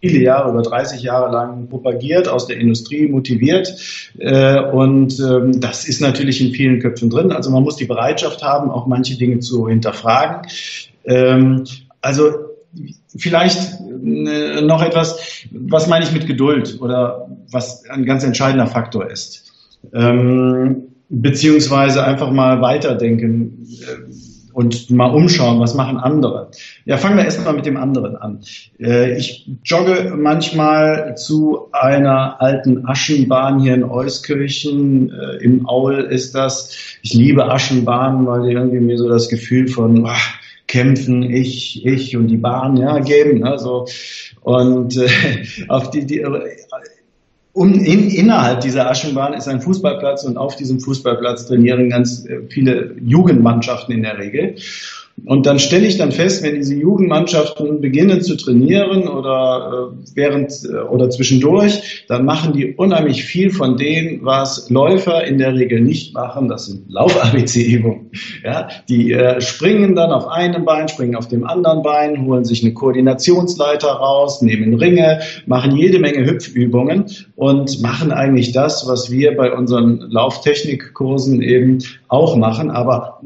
viele 0.01 0.19
Jahre, 0.21 0.51
über 0.51 0.63
30 0.63 1.03
Jahre 1.03 1.33
lang 1.33 1.69
propagiert, 1.69 2.29
aus 2.29 2.47
der 2.47 2.59
Industrie 2.59 3.09
motiviert. 3.09 3.75
Äh, 4.19 4.61
und 4.61 5.19
ähm, 5.19 5.61
das 5.61 5.89
ist 5.89 6.01
natürlich 6.01 6.41
in 6.41 6.53
vielen 6.53 6.81
Köpfen 6.81 7.09
drin. 7.09 7.33
Also 7.33 7.51
man 7.51 7.63
muss 7.63 7.77
die 7.77 7.87
Bereitschaft 7.87 8.43
haben, 8.43 8.71
auch 8.71 8.87
manche 8.87 9.17
Dinge 9.17 9.39
zu 9.39 9.67
hinterfragen. 9.67 10.47
Ähm, 11.05 11.65
also 12.03 12.31
vielleicht 13.17 13.81
äh, 13.81 14.61
noch 14.61 14.83
etwas, 14.83 15.47
was 15.51 15.87
meine 15.87 16.05
ich 16.05 16.13
mit 16.13 16.27
Geduld 16.27 16.81
oder 16.83 17.29
was 17.51 17.89
ein 17.89 18.05
ganz 18.05 18.25
entscheidender 18.25 18.67
Faktor 18.67 19.11
ist. 19.11 19.53
Ähm, 19.95 20.89
beziehungsweise 21.09 22.05
einfach 22.05 22.31
mal 22.31 22.61
weiterdenken 22.61 23.67
und 24.55 24.91
mal 24.91 25.11
umschauen, 25.11 25.61
was 25.61 25.75
machen 25.75 25.99
andere. 25.99 26.51
Ja, 26.87 26.99
fangen 26.99 27.17
wir 27.17 27.25
erstmal 27.25 27.55
mit 27.55 27.65
dem 27.65 27.79
anderen 27.79 28.17
an. 28.17 28.41
Äh, 28.79 29.17
ich 29.17 29.49
jogge 29.65 30.15
manchmal 30.17 31.17
zu 31.17 31.69
einer 31.73 32.43
alten 32.43 32.87
Aschenbahn 32.87 33.59
hier 33.61 33.75
in 33.75 33.85
Euskirchen. 33.85 35.11
Äh, 35.11 35.37
Im 35.43 35.67
Aul 35.67 36.01
ist 36.01 36.35
das. 36.35 36.77
Ich 37.01 37.15
liebe 37.15 37.51
Aschenbahnen, 37.51 38.27
weil 38.27 38.43
die 38.43 38.55
irgendwie 38.55 38.81
mir 38.81 38.99
so 38.99 39.09
das 39.09 39.31
Gefühl 39.31 39.69
von 39.69 40.05
ach, 40.07 40.39
Kämpfen, 40.67 41.23
ich, 41.23 41.87
ich 41.87 42.17
und 42.17 42.29
die 42.29 42.37
Bahn 42.37 42.77
ja, 42.77 42.99
geben. 42.99 43.41
Ne, 43.41 43.59
so. 43.59 43.87
Und 44.43 44.99
äh, 44.99 45.09
auf 45.69 45.91
die, 45.91 46.05
die 46.05 46.23
um, 47.55 47.73
in, 47.73 48.11
innerhalb 48.11 48.61
dieser 48.61 48.91
Aschenbahn 48.91 49.33
ist 49.33 49.49
ein 49.49 49.61
Fußballplatz 49.61 50.25
und 50.25 50.37
auf 50.37 50.57
diesem 50.57 50.81
Fußballplatz 50.81 51.47
trainieren 51.47 51.89
ganz 51.89 52.27
äh, 52.27 52.41
viele 52.51 52.95
Jugendmannschaften 53.01 53.95
in 53.95 54.03
der 54.03 54.19
Regel. 54.19 54.57
Und 55.27 55.47
dann 55.47 55.59
stelle 55.59 55.87
ich 55.87 55.97
dann 55.97 56.13
fest, 56.13 56.43
wenn 56.43 56.57
diese 56.57 56.75
Jugendmannschaften 56.75 57.81
beginnen 57.81 58.21
zu 58.21 58.37
trainieren 58.37 59.09
oder 59.09 59.93
äh, 59.93 60.07
während 60.15 60.53
äh, 60.65 60.77
oder 60.77 61.09
zwischendurch, 61.09 62.05
dann 62.09 62.25
machen 62.25 62.53
die 62.53 62.75
unheimlich 62.75 63.25
viel 63.25 63.51
von 63.51 63.77
dem, 63.77 64.21
was 64.23 64.69
Läufer 64.71 65.25
in 65.25 65.39
der 65.39 65.55
Regel 65.55 65.81
nicht 65.81 66.15
machen. 66.15 66.49
Das 66.49 66.67
sind 66.67 66.91
Lauf-ABC-Übungen. 66.91 68.11
Ja, 68.45 68.69
die 68.89 69.13
äh, 69.13 69.41
springen 69.41 69.95
dann 69.95 70.11
auf 70.11 70.29
einem 70.29 70.65
Bein, 70.65 70.89
springen 70.89 71.17
auf 71.17 71.29
dem 71.29 71.47
anderen 71.47 71.83
Bein, 71.83 72.27
holen 72.27 72.45
sich 72.45 72.63
eine 72.63 72.75
Koordinationsleiter 72.75 73.89
raus, 73.89 74.43
nehmen 74.43 74.75
Ringe, 74.75 75.21
machen 75.47 75.77
jede 75.77 76.01
Menge 76.01 76.27
Hüpfübungen 76.27 77.07
und 77.37 77.81
machen 77.81 78.13
eigentlich 78.13 78.53
das, 78.53 78.87
was 78.87 79.11
wir 79.11 79.37
bei 79.37 79.53
unseren 79.53 80.01
Lauftechnikkursen 80.11 81.41
eben 81.41 81.79
auch 82.09 82.37
machen. 82.37 82.71
Aber, 82.71 83.21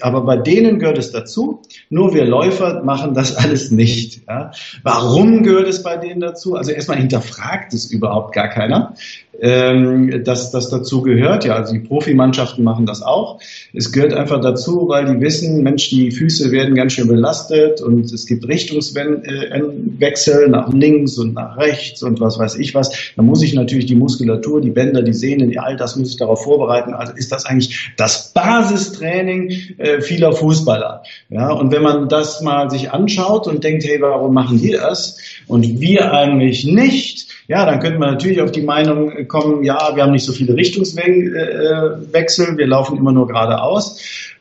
aber 0.00 0.20
bei 0.22 0.36
denen 0.36 0.78
gehört 0.78 0.98
es 0.98 1.10
dazu, 1.10 1.29
dazu. 1.30 1.62
Nur 1.88 2.14
wir 2.14 2.24
Läufer 2.24 2.82
machen 2.82 3.14
das 3.14 3.36
alles 3.36 3.70
nicht. 3.70 4.22
Ja. 4.28 4.52
Warum 4.82 5.42
gehört 5.42 5.68
es 5.68 5.82
bei 5.82 5.96
denen 5.96 6.20
dazu? 6.20 6.56
Also 6.56 6.72
erstmal 6.72 6.98
hinterfragt 6.98 7.72
es 7.72 7.90
überhaupt 7.90 8.34
gar 8.34 8.48
keiner 8.48 8.94
ähm, 9.40 10.24
dass 10.24 10.50
das 10.50 10.70
dazu 10.70 11.02
gehört. 11.02 11.44
Ja, 11.44 11.56
also 11.56 11.72
die 11.72 11.78
Profimannschaften 11.80 12.64
machen 12.64 12.86
das 12.86 13.02
auch. 13.02 13.40
Es 13.72 13.92
gehört 13.92 14.14
einfach 14.14 14.40
dazu, 14.40 14.88
weil 14.88 15.04
die 15.06 15.20
wissen, 15.20 15.62
Mensch, 15.62 15.90
die 15.90 16.10
Füße 16.10 16.50
werden 16.50 16.74
ganz 16.74 16.94
schön 16.94 17.06
belastet 17.08 17.80
und 17.80 18.12
es 18.12 18.26
gibt 18.26 18.46
Richtungswechsel 18.46 20.48
nach 20.48 20.72
links 20.72 21.18
und 21.18 21.34
nach 21.34 21.56
rechts 21.56 22.02
und 22.02 22.20
was 22.20 22.38
weiß 22.38 22.56
ich 22.56 22.74
was. 22.74 22.90
Da 23.16 23.22
muss 23.22 23.42
ich 23.42 23.54
natürlich 23.54 23.86
die 23.86 23.96
Muskulatur, 23.96 24.60
die 24.60 24.70
Bänder, 24.70 25.02
die 25.02 25.14
Sehnen, 25.14 25.58
all 25.58 25.76
das 25.76 25.96
muss 25.96 26.10
ich 26.10 26.16
darauf 26.16 26.44
vorbereiten. 26.44 26.94
Also 26.94 27.12
ist 27.14 27.32
das 27.32 27.46
eigentlich 27.46 27.90
das 27.96 28.32
Basistraining 28.32 29.50
äh, 29.78 30.00
vieler 30.00 30.32
Fußballer. 30.32 31.02
Ja, 31.32 31.52
und 31.52 31.70
wenn 31.70 31.82
man 31.82 32.08
das 32.08 32.40
mal 32.40 32.68
sich 32.70 32.90
anschaut 32.90 33.46
und 33.46 33.62
denkt, 33.62 33.84
hey, 33.84 34.00
warum 34.00 34.34
machen 34.34 34.60
die 34.60 34.72
das 34.72 35.16
und 35.46 35.80
wir 35.80 36.12
eigentlich 36.12 36.64
nicht? 36.64 37.28
Ja, 37.46 37.64
dann 37.64 37.78
könnte 37.78 38.00
man 38.00 38.10
natürlich 38.10 38.40
auf 38.40 38.50
die 38.50 38.62
Meinung 38.62 39.28
kommen, 39.28 39.62
ja, 39.62 39.94
wir 39.94 40.02
haben 40.02 40.10
nicht 40.10 40.24
so 40.24 40.32
viele 40.32 40.56
Richtungswechsel, 40.56 42.56
wir 42.56 42.66
laufen 42.66 42.98
immer 42.98 43.12
nur 43.12 43.28
geradeaus 43.28 44.00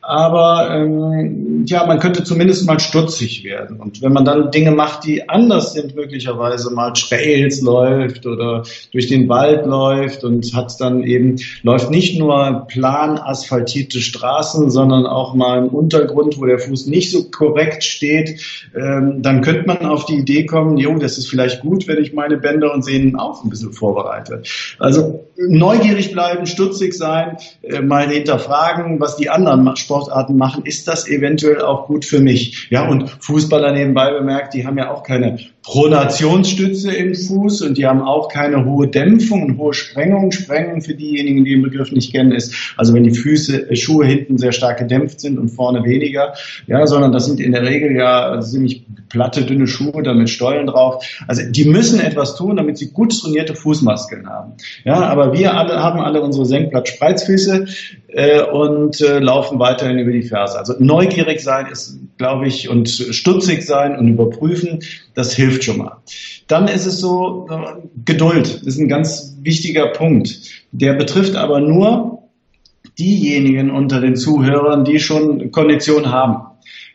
aber 0.09 0.71
ähm, 0.73 1.65
ja, 1.67 1.85
man 1.85 1.99
könnte 1.99 2.23
zumindest 2.23 2.65
mal 2.65 2.79
stutzig 2.79 3.43
werden. 3.43 3.79
Und 3.79 4.01
wenn 4.01 4.11
man 4.11 4.25
dann 4.25 4.49
Dinge 4.49 4.71
macht, 4.71 5.05
die 5.05 5.29
anders 5.29 5.73
sind, 5.73 5.95
möglicherweise 5.95 6.73
mal 6.73 6.93
Trails 6.93 7.61
läuft 7.61 8.25
oder 8.25 8.63
durch 8.91 9.05
den 9.05 9.29
Wald 9.29 9.67
läuft 9.67 10.23
und 10.23 10.51
hat 10.55 10.73
dann 10.79 11.03
eben, 11.03 11.35
läuft 11.61 11.91
nicht 11.91 12.17
nur 12.17 12.65
plan 12.67 13.19
asphaltierte 13.19 13.99
Straßen, 14.01 14.71
sondern 14.71 15.05
auch 15.05 15.35
mal 15.35 15.59
im 15.59 15.67
Untergrund, 15.67 16.39
wo 16.39 16.45
der 16.47 16.57
Fuß 16.57 16.87
nicht 16.87 17.11
so 17.11 17.29
korrekt 17.29 17.83
steht, 17.83 18.41
ähm, 18.75 19.21
dann 19.21 19.41
könnte 19.41 19.67
man 19.67 19.85
auf 19.85 20.05
die 20.07 20.15
Idee 20.15 20.47
kommen, 20.47 20.77
jo, 20.77 20.97
das 20.97 21.19
ist 21.19 21.29
vielleicht 21.29 21.61
gut, 21.61 21.87
wenn 21.87 22.01
ich 22.01 22.13
meine 22.13 22.37
Bänder 22.37 22.73
und 22.73 22.83
Sehnen 22.83 23.15
auch 23.15 23.43
ein 23.43 23.51
bisschen 23.51 23.73
vorbereite. 23.73 24.41
Also 24.79 25.25
neugierig 25.37 26.11
bleiben, 26.13 26.47
stutzig 26.47 26.95
sein, 26.95 27.37
äh, 27.61 27.81
mal 27.81 28.09
hinterfragen, 28.09 28.99
was 28.99 29.15
die 29.15 29.29
anderen 29.29 29.75
Sport 29.75 29.98
Sportarten 29.99 30.37
machen, 30.37 30.65
ist 30.65 30.87
das 30.87 31.07
eventuell 31.07 31.61
auch 31.61 31.87
gut 31.87 32.05
für 32.05 32.19
mich? 32.19 32.67
Ja, 32.69 32.87
und 32.87 33.09
Fußballer 33.09 33.71
nebenbei 33.73 34.11
bemerkt, 34.11 34.53
die 34.53 34.65
haben 34.65 34.77
ja 34.77 34.91
auch 34.91 35.03
keine 35.03 35.39
Pronationsstütze 35.63 36.91
im 36.91 37.13
Fuß 37.13 37.61
und 37.61 37.77
die 37.77 37.85
haben 37.85 38.01
auch 38.01 38.29
keine 38.29 38.65
hohe 38.65 38.87
Dämpfung 38.87 39.43
und 39.43 39.57
hohe 39.57 39.73
Sprengung. 39.73 40.31
Sprengung 40.31 40.81
für 40.81 40.95
diejenigen, 40.95 41.43
die 41.43 41.51
den 41.51 41.61
Begriff 41.61 41.91
nicht 41.91 42.11
kennen, 42.11 42.31
ist, 42.31 42.73
also 42.77 42.93
wenn 42.93 43.03
die 43.03 43.11
Füße, 43.11 43.69
äh, 43.69 43.75
Schuhe 43.75 44.05
hinten 44.05 44.37
sehr 44.37 44.51
stark 44.51 44.79
gedämpft 44.79 45.19
sind 45.19 45.37
und 45.37 45.49
vorne 45.49 45.83
weniger, 45.83 46.33
ja, 46.67 46.85
sondern 46.87 47.11
das 47.11 47.25
sind 47.25 47.39
in 47.39 47.51
der 47.51 47.63
Regel 47.63 47.95
ja 47.95 48.39
ziemlich 48.41 48.85
platte, 49.09 49.43
dünne 49.43 49.67
Schuhe, 49.67 50.03
da 50.03 50.13
mit 50.13 50.29
Stollen 50.29 50.67
drauf. 50.67 51.03
Also 51.27 51.43
die 51.49 51.65
müssen 51.65 51.99
etwas 51.99 52.35
tun, 52.35 52.55
damit 52.55 52.77
sie 52.77 52.91
gut 52.91 53.19
trainierte 53.19 53.55
Fußmaskeln 53.55 54.29
haben. 54.29 54.53
Ja, 54.85 55.01
aber 55.01 55.33
wir 55.33 55.55
alle 55.55 55.81
haben 55.81 55.99
alle 55.99 56.21
unsere 56.21 56.45
Senkblatt-Spreizfüße 56.45 57.65
äh, 58.07 58.41
und 58.43 59.01
äh, 59.01 59.19
laufen 59.19 59.59
weiterhin 59.59 59.99
über 59.99 60.11
die 60.11 60.23
Ferse. 60.23 60.57
Also 60.57 60.75
neugierig 60.79 61.41
sein 61.41 61.67
ist, 61.67 61.99
glaube 62.17 62.47
ich, 62.47 62.69
und 62.69 62.89
stutzig 62.89 63.63
sein 63.63 63.97
und 63.97 64.07
überprüfen, 64.07 64.79
das 65.15 65.33
hilft 65.33 65.63
schon 65.63 65.79
mal. 65.79 65.97
Dann 66.47 66.67
ist 66.67 66.85
es 66.85 66.99
so, 66.99 67.47
äh, 67.49 67.81
Geduld 68.05 68.61
ist 68.63 68.79
ein 68.79 68.87
ganz 68.87 69.35
wichtiger 69.41 69.87
Punkt. 69.87 70.39
Der 70.71 70.93
betrifft 70.93 71.35
aber 71.35 71.59
nur 71.59 72.19
diejenigen 72.97 73.71
unter 73.71 74.01
den 74.01 74.15
Zuhörern, 74.15 74.83
die 74.83 74.99
schon 74.99 75.51
Kondition 75.51 76.11
haben. 76.11 76.48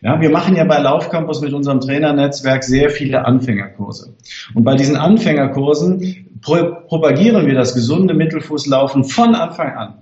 Ja, 0.05 0.21
wir 0.21 0.29
machen 0.29 0.55
ja 0.55 0.65
bei 0.65 0.79
Laufcampus 0.81 1.41
mit 1.41 1.55
unserem 1.55 1.81
Trainernetzwerk 1.81 2.63
sehr 2.63 2.91
viele 2.91 3.25
Anfängerkurse. 3.25 4.15
Und 4.53 4.63
bei 4.63 4.75
diesen 4.75 4.97
Anfängerkursen 4.97 6.27
pro 6.43 6.57
propagieren 6.87 7.47
wir 7.47 7.55
das 7.55 7.75
gesunde 7.75 8.13
Mittelfußlaufen 8.13 9.05
von 9.05 9.35
Anfang 9.35 9.75
an. 9.75 9.95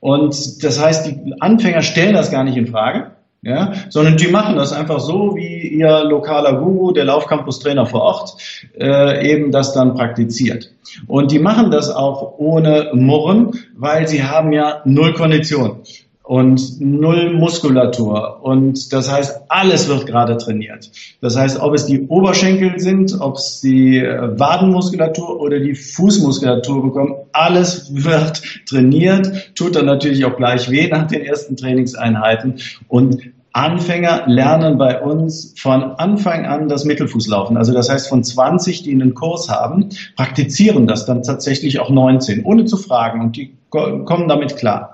Und 0.00 0.64
das 0.64 0.84
heißt, 0.84 1.06
die 1.06 1.34
Anfänger 1.38 1.82
stellen 1.82 2.14
das 2.14 2.32
gar 2.32 2.42
nicht 2.42 2.56
in 2.56 2.66
Frage, 2.66 3.12
ja, 3.42 3.74
sondern 3.90 4.16
die 4.16 4.26
machen 4.26 4.56
das 4.56 4.72
einfach 4.72 4.98
so, 4.98 5.36
wie 5.36 5.68
ihr 5.68 6.02
lokaler 6.02 6.58
Guru, 6.58 6.90
der 6.90 7.04
Laufcampus-Trainer 7.04 7.86
vor 7.86 8.00
Ort, 8.00 8.36
äh, 8.76 9.30
eben 9.30 9.52
das 9.52 9.72
dann 9.72 9.94
praktiziert. 9.94 10.72
Und 11.06 11.30
die 11.30 11.38
machen 11.38 11.70
das 11.70 11.90
auch 11.90 12.38
ohne 12.38 12.90
Murren, 12.92 13.52
weil 13.76 14.08
sie 14.08 14.24
haben 14.24 14.52
ja 14.52 14.80
null 14.84 15.14
Kondition 15.14 15.82
und 16.24 16.80
null 16.80 17.34
Muskulatur. 17.34 18.42
Und 18.42 18.92
das 18.94 19.12
heißt, 19.12 19.42
alles 19.48 19.88
wird 19.88 20.06
gerade 20.06 20.38
trainiert. 20.38 20.90
Das 21.20 21.36
heißt, 21.36 21.60
ob 21.60 21.74
es 21.74 21.84
die 21.84 22.06
Oberschenkel 22.08 22.80
sind, 22.80 23.20
ob 23.20 23.36
es 23.36 23.60
die 23.60 23.98
äh, 23.98 24.38
Wadenmuskulatur 24.38 25.38
oder 25.38 25.60
die 25.60 25.74
Fußmuskulatur 25.74 26.82
bekommen, 26.82 27.14
alles 27.32 27.90
wird 28.04 28.42
trainiert, 28.66 29.54
tut 29.54 29.76
dann 29.76 29.84
natürlich 29.84 30.24
auch 30.24 30.36
gleich 30.36 30.70
weh 30.70 30.88
nach 30.88 31.06
den 31.06 31.20
ersten 31.20 31.56
Trainingseinheiten. 31.56 32.54
Und 32.88 33.20
Anfänger 33.52 34.24
lernen 34.26 34.78
bei 34.78 35.00
uns 35.00 35.54
von 35.58 35.82
Anfang 35.82 36.46
an 36.46 36.68
das 36.68 36.86
Mittelfußlaufen. 36.86 37.56
Also 37.56 37.72
das 37.72 37.90
heißt, 37.90 38.08
von 38.08 38.24
20, 38.24 38.82
die 38.82 38.92
einen 38.92 39.14
Kurs 39.14 39.48
haben, 39.50 39.90
praktizieren 40.16 40.86
das 40.86 41.04
dann 41.04 41.22
tatsächlich 41.22 41.78
auch 41.80 41.90
19, 41.90 42.44
ohne 42.44 42.64
zu 42.64 42.78
fragen. 42.78 43.20
Und 43.20 43.36
die 43.36 43.54
kommen 43.70 44.26
damit 44.26 44.56
klar. 44.56 44.93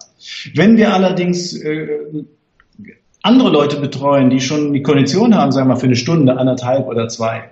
Wenn 0.54 0.76
wir 0.76 0.92
allerdings 0.92 1.54
äh, 1.54 1.88
andere 3.22 3.50
Leute 3.50 3.80
betreuen, 3.80 4.30
die 4.30 4.40
schon 4.40 4.72
die 4.72 4.82
Kondition 4.82 5.34
haben, 5.34 5.52
sagen 5.52 5.68
wir 5.68 5.74
mal 5.74 5.80
für 5.80 5.86
eine 5.86 5.96
Stunde, 5.96 6.36
anderthalb 6.36 6.86
oder 6.86 7.08
zwei, 7.08 7.50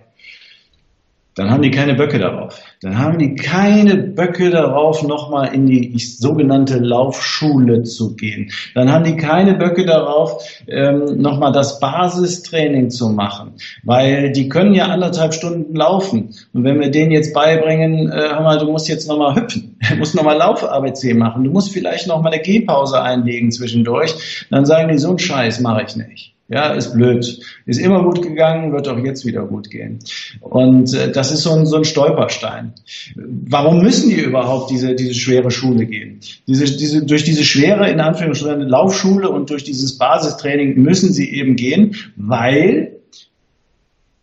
dann 1.38 1.50
haben 1.50 1.62
die 1.62 1.70
keine 1.70 1.94
Böcke 1.94 2.18
darauf. 2.18 2.60
Dann 2.82 2.98
haben 2.98 3.18
die 3.18 3.36
keine 3.36 3.96
Böcke 3.96 4.50
darauf, 4.50 5.04
nochmal 5.04 5.54
in 5.54 5.66
die 5.66 5.96
sogenannte 5.96 6.78
Laufschule 6.78 7.84
zu 7.84 8.16
gehen. 8.16 8.50
Dann 8.74 8.90
haben 8.90 9.04
die 9.04 9.16
keine 9.16 9.54
Böcke 9.54 9.86
darauf, 9.86 10.42
ähm, 10.66 11.20
nochmal 11.22 11.52
das 11.52 11.78
Basistraining 11.78 12.90
zu 12.90 13.10
machen, 13.10 13.52
weil 13.84 14.32
die 14.32 14.48
können 14.48 14.74
ja 14.74 14.86
anderthalb 14.86 15.32
Stunden 15.32 15.76
laufen. 15.76 16.34
Und 16.52 16.64
wenn 16.64 16.80
wir 16.80 16.90
denen 16.90 17.12
jetzt 17.12 17.32
beibringen, 17.32 18.10
äh, 18.10 18.30
hör 18.30 18.40
mal, 18.40 18.58
du 18.58 18.70
musst 18.72 18.88
jetzt 18.88 19.08
nochmal 19.08 19.36
hüpfen, 19.36 19.78
du 19.90 19.96
musst 19.96 20.16
nochmal 20.16 20.38
Lauf-ABC 20.38 21.14
machen, 21.14 21.44
du 21.44 21.50
musst 21.52 21.72
vielleicht 21.72 22.08
nochmal 22.08 22.32
eine 22.32 22.42
Gehpause 22.42 23.00
einlegen 23.00 23.52
zwischendurch, 23.52 24.46
dann 24.50 24.66
sagen 24.66 24.88
die, 24.88 24.98
so 24.98 25.10
einen 25.10 25.20
Scheiß 25.20 25.60
mache 25.60 25.84
ich 25.86 25.94
nicht. 25.94 26.37
Ja, 26.50 26.72
ist 26.72 26.94
blöd. 26.94 27.40
Ist 27.66 27.78
immer 27.78 28.02
gut 28.02 28.22
gegangen, 28.22 28.72
wird 28.72 28.88
auch 28.88 28.98
jetzt 28.98 29.26
wieder 29.26 29.44
gut 29.44 29.68
gehen. 29.68 29.98
Und 30.40 30.94
äh, 30.94 31.12
das 31.12 31.30
ist 31.30 31.42
so 31.42 31.52
ein, 31.52 31.66
so 31.66 31.76
ein 31.76 31.84
Stolperstein. 31.84 32.72
Warum 33.16 33.82
müssen 33.82 34.08
die 34.08 34.22
überhaupt 34.22 34.70
diese, 34.70 34.94
diese 34.94 35.12
schwere 35.12 35.50
Schule 35.50 35.84
gehen? 35.84 36.20
Diese, 36.46 36.64
diese, 36.64 37.04
durch 37.04 37.24
diese 37.24 37.44
schwere, 37.44 37.90
in 37.90 38.00
Anführungsstrichen, 38.00 38.62
Laufschule 38.62 39.28
und 39.28 39.50
durch 39.50 39.64
dieses 39.64 39.98
Basistraining 39.98 40.80
müssen 40.80 41.12
sie 41.12 41.30
eben 41.34 41.54
gehen, 41.54 41.96
weil 42.16 42.96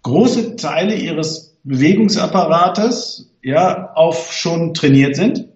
große 0.02 0.56
Teile 0.56 0.96
ihres 0.96 1.56
Bewegungsapparates 1.64 3.30
ja 3.44 3.92
auf 3.94 4.34
schon 4.34 4.74
trainiert 4.74 5.16
sind. 5.16 5.48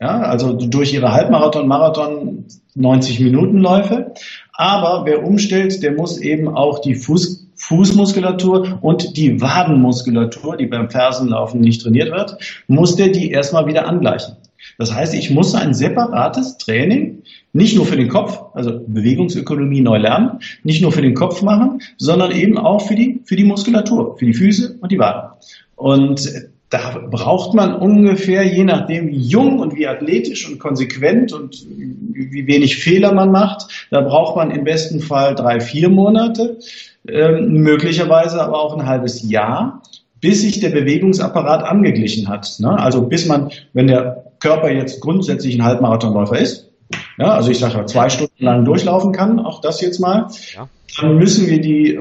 Ja, 0.00 0.20
also 0.20 0.52
durch 0.52 0.92
ihre 0.94 1.12
Halbmarathon, 1.12 1.68
Marathon, 1.68 2.44
90 2.74 3.20
Minuten 3.20 3.58
Läufe. 3.58 4.14
Aber 4.52 5.06
wer 5.06 5.24
umstellt, 5.24 5.82
der 5.82 5.92
muss 5.92 6.18
eben 6.18 6.48
auch 6.48 6.80
die 6.80 6.94
Fuß, 6.94 7.46
Fußmuskulatur 7.56 8.78
und 8.82 9.16
die 9.16 9.40
Wadenmuskulatur, 9.40 10.56
die 10.56 10.66
beim 10.66 10.90
Fersenlaufen 10.90 11.60
nicht 11.60 11.82
trainiert 11.82 12.10
wird, 12.10 12.36
muss 12.66 12.96
der 12.96 13.08
die 13.08 13.30
erstmal 13.30 13.66
wieder 13.66 13.86
angleichen. 13.86 14.36
Das 14.78 14.94
heißt, 14.94 15.14
ich 15.14 15.30
muss 15.30 15.54
ein 15.54 15.74
separates 15.74 16.56
Training 16.58 17.22
nicht 17.52 17.76
nur 17.76 17.84
für 17.84 17.96
den 17.96 18.08
Kopf, 18.08 18.40
also 18.54 18.80
Bewegungsökonomie 18.86 19.80
neu 19.80 19.98
lernen, 19.98 20.38
nicht 20.62 20.82
nur 20.82 20.92
für 20.92 21.02
den 21.02 21.14
Kopf 21.14 21.42
machen, 21.42 21.82
sondern 21.98 22.32
eben 22.32 22.58
auch 22.58 22.86
für 22.86 22.94
die, 22.94 23.20
für 23.24 23.36
die 23.36 23.44
Muskulatur, 23.44 24.16
für 24.16 24.24
die 24.24 24.34
Füße 24.34 24.78
und 24.80 24.90
die 24.92 24.98
Waden. 24.98 25.30
Und 25.76 26.30
da 26.72 27.06
braucht 27.10 27.52
man 27.52 27.74
ungefähr, 27.74 28.44
je 28.44 28.64
nachdem 28.64 29.08
wie 29.08 29.18
jung 29.18 29.58
und 29.58 29.76
wie 29.76 29.86
athletisch 29.86 30.48
und 30.48 30.58
konsequent 30.58 31.30
und 31.34 31.66
wie 31.68 32.46
wenig 32.46 32.78
Fehler 32.78 33.12
man 33.12 33.30
macht, 33.30 33.88
da 33.90 34.00
braucht 34.00 34.36
man 34.36 34.50
im 34.50 34.64
besten 34.64 35.00
Fall 35.00 35.34
drei, 35.34 35.60
vier 35.60 35.90
Monate, 35.90 36.58
äh, 37.06 37.42
möglicherweise 37.42 38.40
aber 38.40 38.58
auch 38.58 38.74
ein 38.74 38.86
halbes 38.86 39.28
Jahr, 39.28 39.82
bis 40.22 40.40
sich 40.40 40.60
der 40.60 40.70
Bewegungsapparat 40.70 41.62
angeglichen 41.62 42.28
hat. 42.28 42.48
Ne? 42.58 42.70
Also 42.70 43.02
bis 43.02 43.26
man, 43.26 43.50
wenn 43.74 43.88
der 43.88 44.32
Körper 44.40 44.70
jetzt 44.70 45.02
grundsätzlich 45.02 45.54
ein 45.56 45.64
Halbmarathonläufer 45.64 46.38
ist, 46.38 46.71
ja, 47.18 47.34
also 47.34 47.50
ich 47.50 47.58
sage 47.58 47.84
zwei 47.86 48.08
Stunden 48.08 48.44
lang 48.44 48.64
durchlaufen 48.64 49.12
kann, 49.12 49.38
auch 49.38 49.60
das 49.60 49.80
jetzt 49.80 49.98
mal, 49.98 50.28
ja. 50.54 50.68
dann 51.00 51.16
müssen 51.16 51.46
wir 51.48 51.60
die, 51.60 51.98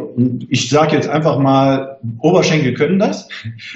ich 0.50 0.69
sage 0.69 0.95
jetzt 0.95 1.10
einfach 1.10 1.38
mal, 1.38 1.97
Oberschenkel 2.19 2.74
können 2.74 3.00
das, 3.00 3.28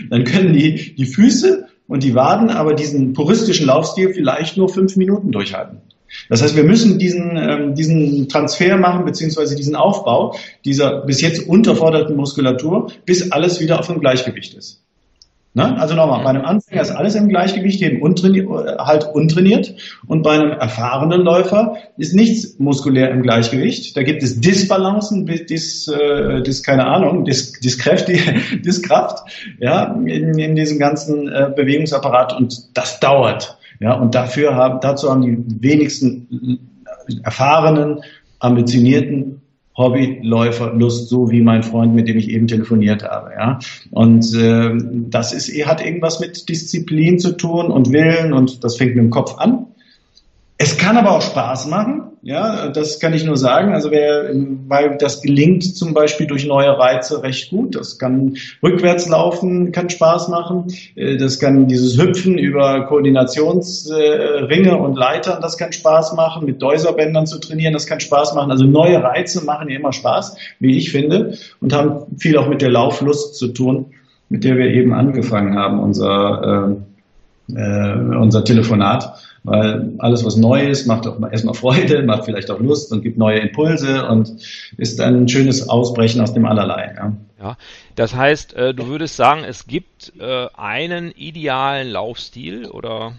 dann 0.09 0.23
können 0.23 0.53
die, 0.53 0.95
die 0.95 1.05
Füße 1.05 1.67
und 1.87 2.03
die 2.03 2.15
Waden 2.15 2.49
aber 2.49 2.73
diesen 2.73 3.13
puristischen 3.13 3.67
Laufstil 3.67 4.13
vielleicht 4.13 4.57
nur 4.57 4.69
fünf 4.69 4.95
Minuten 4.95 5.31
durchhalten. 5.31 5.81
Das 6.29 6.41
heißt, 6.41 6.55
wir 6.55 6.63
müssen 6.63 6.97
diesen, 6.97 7.35
ähm, 7.35 7.75
diesen 7.75 8.29
Transfer 8.29 8.77
machen, 8.77 9.05
beziehungsweise 9.05 9.55
diesen 9.55 9.75
Aufbau 9.75 10.35
dieser 10.63 11.01
bis 11.01 11.21
jetzt 11.21 11.47
unterforderten 11.47 12.15
Muskulatur, 12.15 12.91
bis 13.05 13.31
alles 13.31 13.59
wieder 13.59 13.79
auf 13.79 13.87
dem 13.87 13.99
Gleichgewicht 13.99 14.53
ist. 14.53 14.84
Ne? 15.55 15.79
Also 15.79 15.95
nochmal, 15.95 16.21
bei 16.21 16.31
einem 16.31 16.43
Anfänger 16.43 16.81
ist 16.81 16.91
alles 16.91 17.15
im 17.15 17.29
Gleichgewicht, 17.29 17.81
eben 17.81 18.01
untrainiert, 18.01 18.49
halt 18.77 19.05
untrainiert. 19.13 19.73
Und 20.05 20.21
bei 20.21 20.31
einem 20.31 20.51
erfahrenen 20.51 21.21
Läufer 21.21 21.77
ist 21.97 22.13
nichts 22.13 22.59
muskulär 22.59 23.09
im 23.09 23.21
Gleichgewicht. 23.21 23.95
Da 23.95 24.03
gibt 24.03 24.21
es 24.21 24.41
Disbalancen, 24.41 25.25
Dis, 25.25 25.87
äh, 25.87 26.43
Dis 26.43 26.61
keine 26.61 26.85
Ahnung, 26.85 27.23
Dis, 27.23 27.53
Diskräft, 27.53 28.09
Diskraft, 28.65 29.29
ja, 29.59 29.93
in, 30.05 30.37
in 30.37 30.57
diesem 30.57 30.77
ganzen 30.77 31.29
äh, 31.29 31.49
Bewegungsapparat. 31.55 32.33
Und 32.33 32.77
das 32.77 32.99
dauert. 32.99 33.57
Ja, 33.79 33.93
und 33.93 34.13
dafür 34.13 34.55
haben, 34.55 34.79
dazu 34.81 35.09
haben 35.09 35.21
die 35.21 35.63
wenigsten 35.63 36.59
erfahrenen, 37.23 38.01
ambitionierten 38.39 39.41
Hobbyläufer 39.77 40.73
Lust, 40.73 41.09
so 41.09 41.29
wie 41.29 41.41
mein 41.41 41.63
Freund, 41.63 41.93
mit 41.93 42.07
dem 42.07 42.17
ich 42.17 42.29
eben 42.29 42.47
telefoniert 42.47 43.03
habe. 43.03 43.31
Ja? 43.37 43.59
Und 43.91 44.33
äh, 44.33 44.71
das 45.09 45.33
ist, 45.33 45.49
hat 45.65 45.85
irgendwas 45.85 46.19
mit 46.19 46.47
Disziplin 46.47 47.19
zu 47.19 47.35
tun 47.35 47.67
und 47.67 47.91
Willen 47.91 48.33
und 48.33 48.63
das 48.63 48.77
fängt 48.77 48.95
mit 48.95 49.03
dem 49.03 49.09
Kopf 49.09 49.37
an. 49.37 49.67
Es 50.57 50.77
kann 50.77 50.97
aber 50.97 51.11
auch 51.11 51.21
Spaß 51.21 51.67
machen, 51.67 52.15
ja, 52.25 52.69
das 52.69 52.99
kann 52.99 53.13
ich 53.13 53.23
nur 53.23 53.37
sagen. 53.37 53.73
Also 53.73 53.91
wer, 53.91 54.31
weil 54.67 54.97
das 54.97 55.21
gelingt 55.21 55.63
zum 55.63 55.93
Beispiel 55.93 56.25
durch 56.25 56.43
neue 56.47 56.75
Reize 56.75 57.21
recht 57.21 57.51
gut. 57.51 57.75
Das 57.75 57.99
kann 57.99 58.37
rückwärts 58.63 59.07
laufen, 59.07 59.71
kann 59.71 59.91
Spaß 59.91 60.29
machen. 60.29 60.65
Äh, 60.95 61.17
das 61.17 61.39
kann 61.39 61.67
dieses 61.67 62.01
Hüpfen 62.01 62.39
über 62.39 62.87
Koordinationsringe 62.87 64.75
und 64.75 64.95
Leitern, 64.95 65.39
das 65.39 65.59
kann 65.59 65.71
Spaß 65.71 66.15
machen. 66.15 66.47
Mit 66.47 66.63
Deuserbändern 66.63 67.27
zu 67.27 67.37
trainieren, 67.39 67.73
das 67.73 67.85
kann 67.85 67.99
Spaß 67.99 68.33
machen. 68.33 68.49
Also 68.49 68.63
neue 68.63 69.03
Reize 69.03 69.45
machen 69.45 69.69
ja 69.69 69.77
immer 69.77 69.93
Spaß, 69.93 70.35
wie 70.59 70.77
ich 70.77 70.91
finde, 70.91 71.37
und 71.61 71.73
haben 71.73 72.17
viel 72.17 72.39
auch 72.39 72.47
mit 72.47 72.63
der 72.63 72.71
Lauflust 72.71 73.35
zu 73.35 73.49
tun, 73.49 73.93
mit 74.29 74.43
der 74.43 74.57
wir 74.57 74.71
eben 74.71 74.93
angefangen 74.93 75.55
haben, 75.59 75.79
unser, 75.79 76.75
äh, 77.51 77.55
äh, 77.55 78.17
unser 78.17 78.43
Telefonat 78.43 79.13
weil 79.45 79.93
alles, 79.99 80.25
was 80.25 80.35
neu 80.37 80.67
ist, 80.67 80.87
macht 80.87 81.05
auch 81.05 81.21
erstmal 81.31 81.53
Freude, 81.53 82.01
macht 82.03 82.25
vielleicht 82.25 82.49
auch 82.49 82.59
Lust 82.59 82.91
und 82.91 83.03
gibt 83.03 83.17
neue 83.17 83.39
Impulse 83.39 84.07
und 84.07 84.33
ist 84.77 84.99
ein 84.99 85.27
schönes 85.27 85.69
Ausbrechen 85.69 86.19
aus 86.21 86.33
dem 86.33 86.45
Allerlei. 86.45 86.95
Ja, 86.97 87.13
ja 87.39 87.57
das 87.95 88.15
heißt, 88.15 88.55
äh, 88.55 88.73
du 88.73 88.87
würdest 88.87 89.15
sagen, 89.15 89.43
es 89.47 89.67
gibt 89.67 90.13
äh, 90.19 90.47
einen 90.55 91.11
idealen 91.11 91.91
Laufstil 91.91 92.65
oder? 92.65 93.13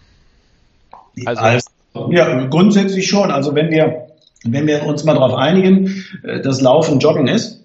Also, 1.24 1.42
also, 1.42 1.70
ja, 2.10 2.46
grundsätzlich 2.46 3.06
schon. 3.06 3.30
Also 3.30 3.54
wenn 3.54 3.70
wir, 3.70 4.08
wenn 4.44 4.66
wir 4.66 4.84
uns 4.84 5.04
mal 5.04 5.14
darauf 5.14 5.34
einigen, 5.34 6.04
äh, 6.24 6.40
dass 6.40 6.60
Laufen 6.60 6.98
Joggen 6.98 7.28
ist, 7.28 7.55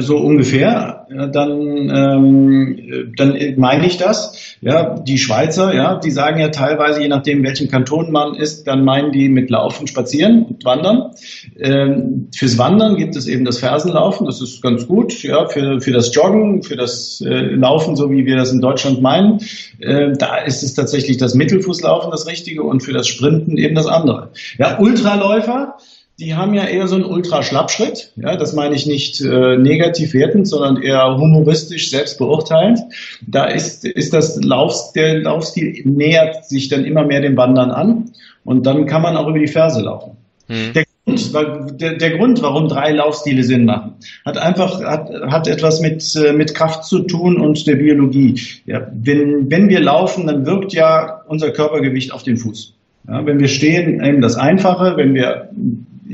so 0.00 0.18
ungefähr, 0.18 1.06
dann, 1.32 1.90
ähm, 1.90 3.12
dann 3.16 3.36
meine 3.56 3.86
ich 3.86 3.96
das. 3.96 4.56
Ja, 4.60 4.98
die 4.98 5.16
Schweizer, 5.16 5.74
ja, 5.74 5.96
die 5.96 6.10
sagen 6.10 6.38
ja 6.38 6.48
teilweise, 6.48 7.00
je 7.00 7.08
nachdem, 7.08 7.42
welchem 7.42 7.68
Kanton 7.68 8.12
man 8.12 8.34
ist, 8.34 8.66
dann 8.66 8.84
meinen 8.84 9.10
die 9.10 9.30
mit 9.30 9.48
Laufen, 9.48 9.86
Spazieren 9.86 10.44
und 10.44 10.64
Wandern. 10.66 11.12
Ähm, 11.58 12.28
fürs 12.34 12.58
Wandern 12.58 12.96
gibt 12.96 13.16
es 13.16 13.26
eben 13.26 13.46
das 13.46 13.58
Fersenlaufen, 13.58 14.26
das 14.26 14.42
ist 14.42 14.60
ganz 14.60 14.86
gut. 14.86 15.22
Ja, 15.22 15.48
für, 15.48 15.80
für 15.80 15.92
das 15.92 16.14
Joggen, 16.14 16.62
für 16.62 16.76
das 16.76 17.22
äh, 17.22 17.54
Laufen, 17.54 17.96
so 17.96 18.10
wie 18.10 18.26
wir 18.26 18.36
das 18.36 18.52
in 18.52 18.60
Deutschland 18.60 19.00
meinen, 19.00 19.38
äh, 19.78 20.12
da 20.12 20.36
ist 20.36 20.62
es 20.62 20.74
tatsächlich 20.74 21.16
das 21.16 21.34
Mittelfußlaufen 21.34 22.10
das 22.10 22.26
Richtige 22.26 22.62
und 22.62 22.82
für 22.82 22.92
das 22.92 23.08
Sprinten 23.08 23.56
eben 23.56 23.74
das 23.74 23.86
andere. 23.86 24.30
Ja, 24.58 24.78
Ultraläufer, 24.78 25.76
die 26.20 26.34
haben 26.34 26.52
ja 26.52 26.66
eher 26.66 26.86
so 26.86 26.96
einen 26.96 27.04
Ultraschlappschritt. 27.04 28.12
Ja, 28.16 28.36
das 28.36 28.52
meine 28.52 28.74
ich 28.74 28.86
nicht 28.86 29.20
äh, 29.22 29.56
negativ 29.56 30.12
wertend, 30.12 30.46
sondern 30.46 30.82
eher 30.82 31.16
humoristisch 31.16 31.90
selbst 31.90 32.18
beurteilend. 32.18 32.78
Da 33.26 33.46
ist, 33.46 33.84
ist 33.86 34.12
das 34.12 34.42
Lauf, 34.44 34.92
der 34.94 35.20
Laufstil 35.20 35.82
nähert 35.84 36.44
sich 36.44 36.68
dann 36.68 36.84
immer 36.84 37.04
mehr 37.04 37.22
dem 37.22 37.36
Wandern 37.36 37.70
an 37.70 38.10
und 38.44 38.66
dann 38.66 38.86
kann 38.86 39.02
man 39.02 39.16
auch 39.16 39.28
über 39.28 39.38
die 39.38 39.48
Ferse 39.48 39.80
laufen. 39.80 40.18
Hm. 40.48 40.74
Der, 40.74 40.84
Grund, 41.06 41.80
der, 41.80 41.94
der, 41.94 42.10
Grund, 42.18 42.42
warum 42.42 42.68
drei 42.68 42.92
Laufstile 42.92 43.42
Sinn 43.42 43.64
machen, 43.64 43.94
hat 44.26 44.36
einfach 44.36 44.82
hat, 44.84 45.10
hat 45.28 45.48
etwas 45.48 45.80
mit, 45.80 46.14
äh, 46.16 46.34
mit 46.34 46.54
Kraft 46.54 46.84
zu 46.84 47.00
tun 47.00 47.40
und 47.40 47.66
der 47.66 47.76
Biologie. 47.76 48.38
Ja, 48.66 48.86
wenn, 48.92 49.50
wenn 49.50 49.70
wir 49.70 49.80
laufen, 49.80 50.26
dann 50.26 50.44
wirkt 50.44 50.74
ja 50.74 51.22
unser 51.28 51.50
Körpergewicht 51.50 52.12
auf 52.12 52.24
den 52.24 52.36
Fuß. 52.36 52.74
Ja, 53.08 53.24
wenn 53.24 53.40
wir 53.40 53.48
stehen, 53.48 54.04
eben 54.04 54.20
das 54.20 54.36
Einfache, 54.36 54.96
wenn 54.96 55.14
wir 55.14 55.48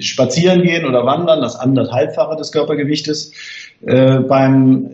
spazieren 0.00 0.62
gehen 0.62 0.86
oder 0.86 1.04
wandern, 1.04 1.40
das 1.40 1.56
anderthalbfache 1.56 2.36
des 2.36 2.52
Körpergewichtes. 2.52 3.32
Äh, 3.86 4.20
beim 4.20 4.90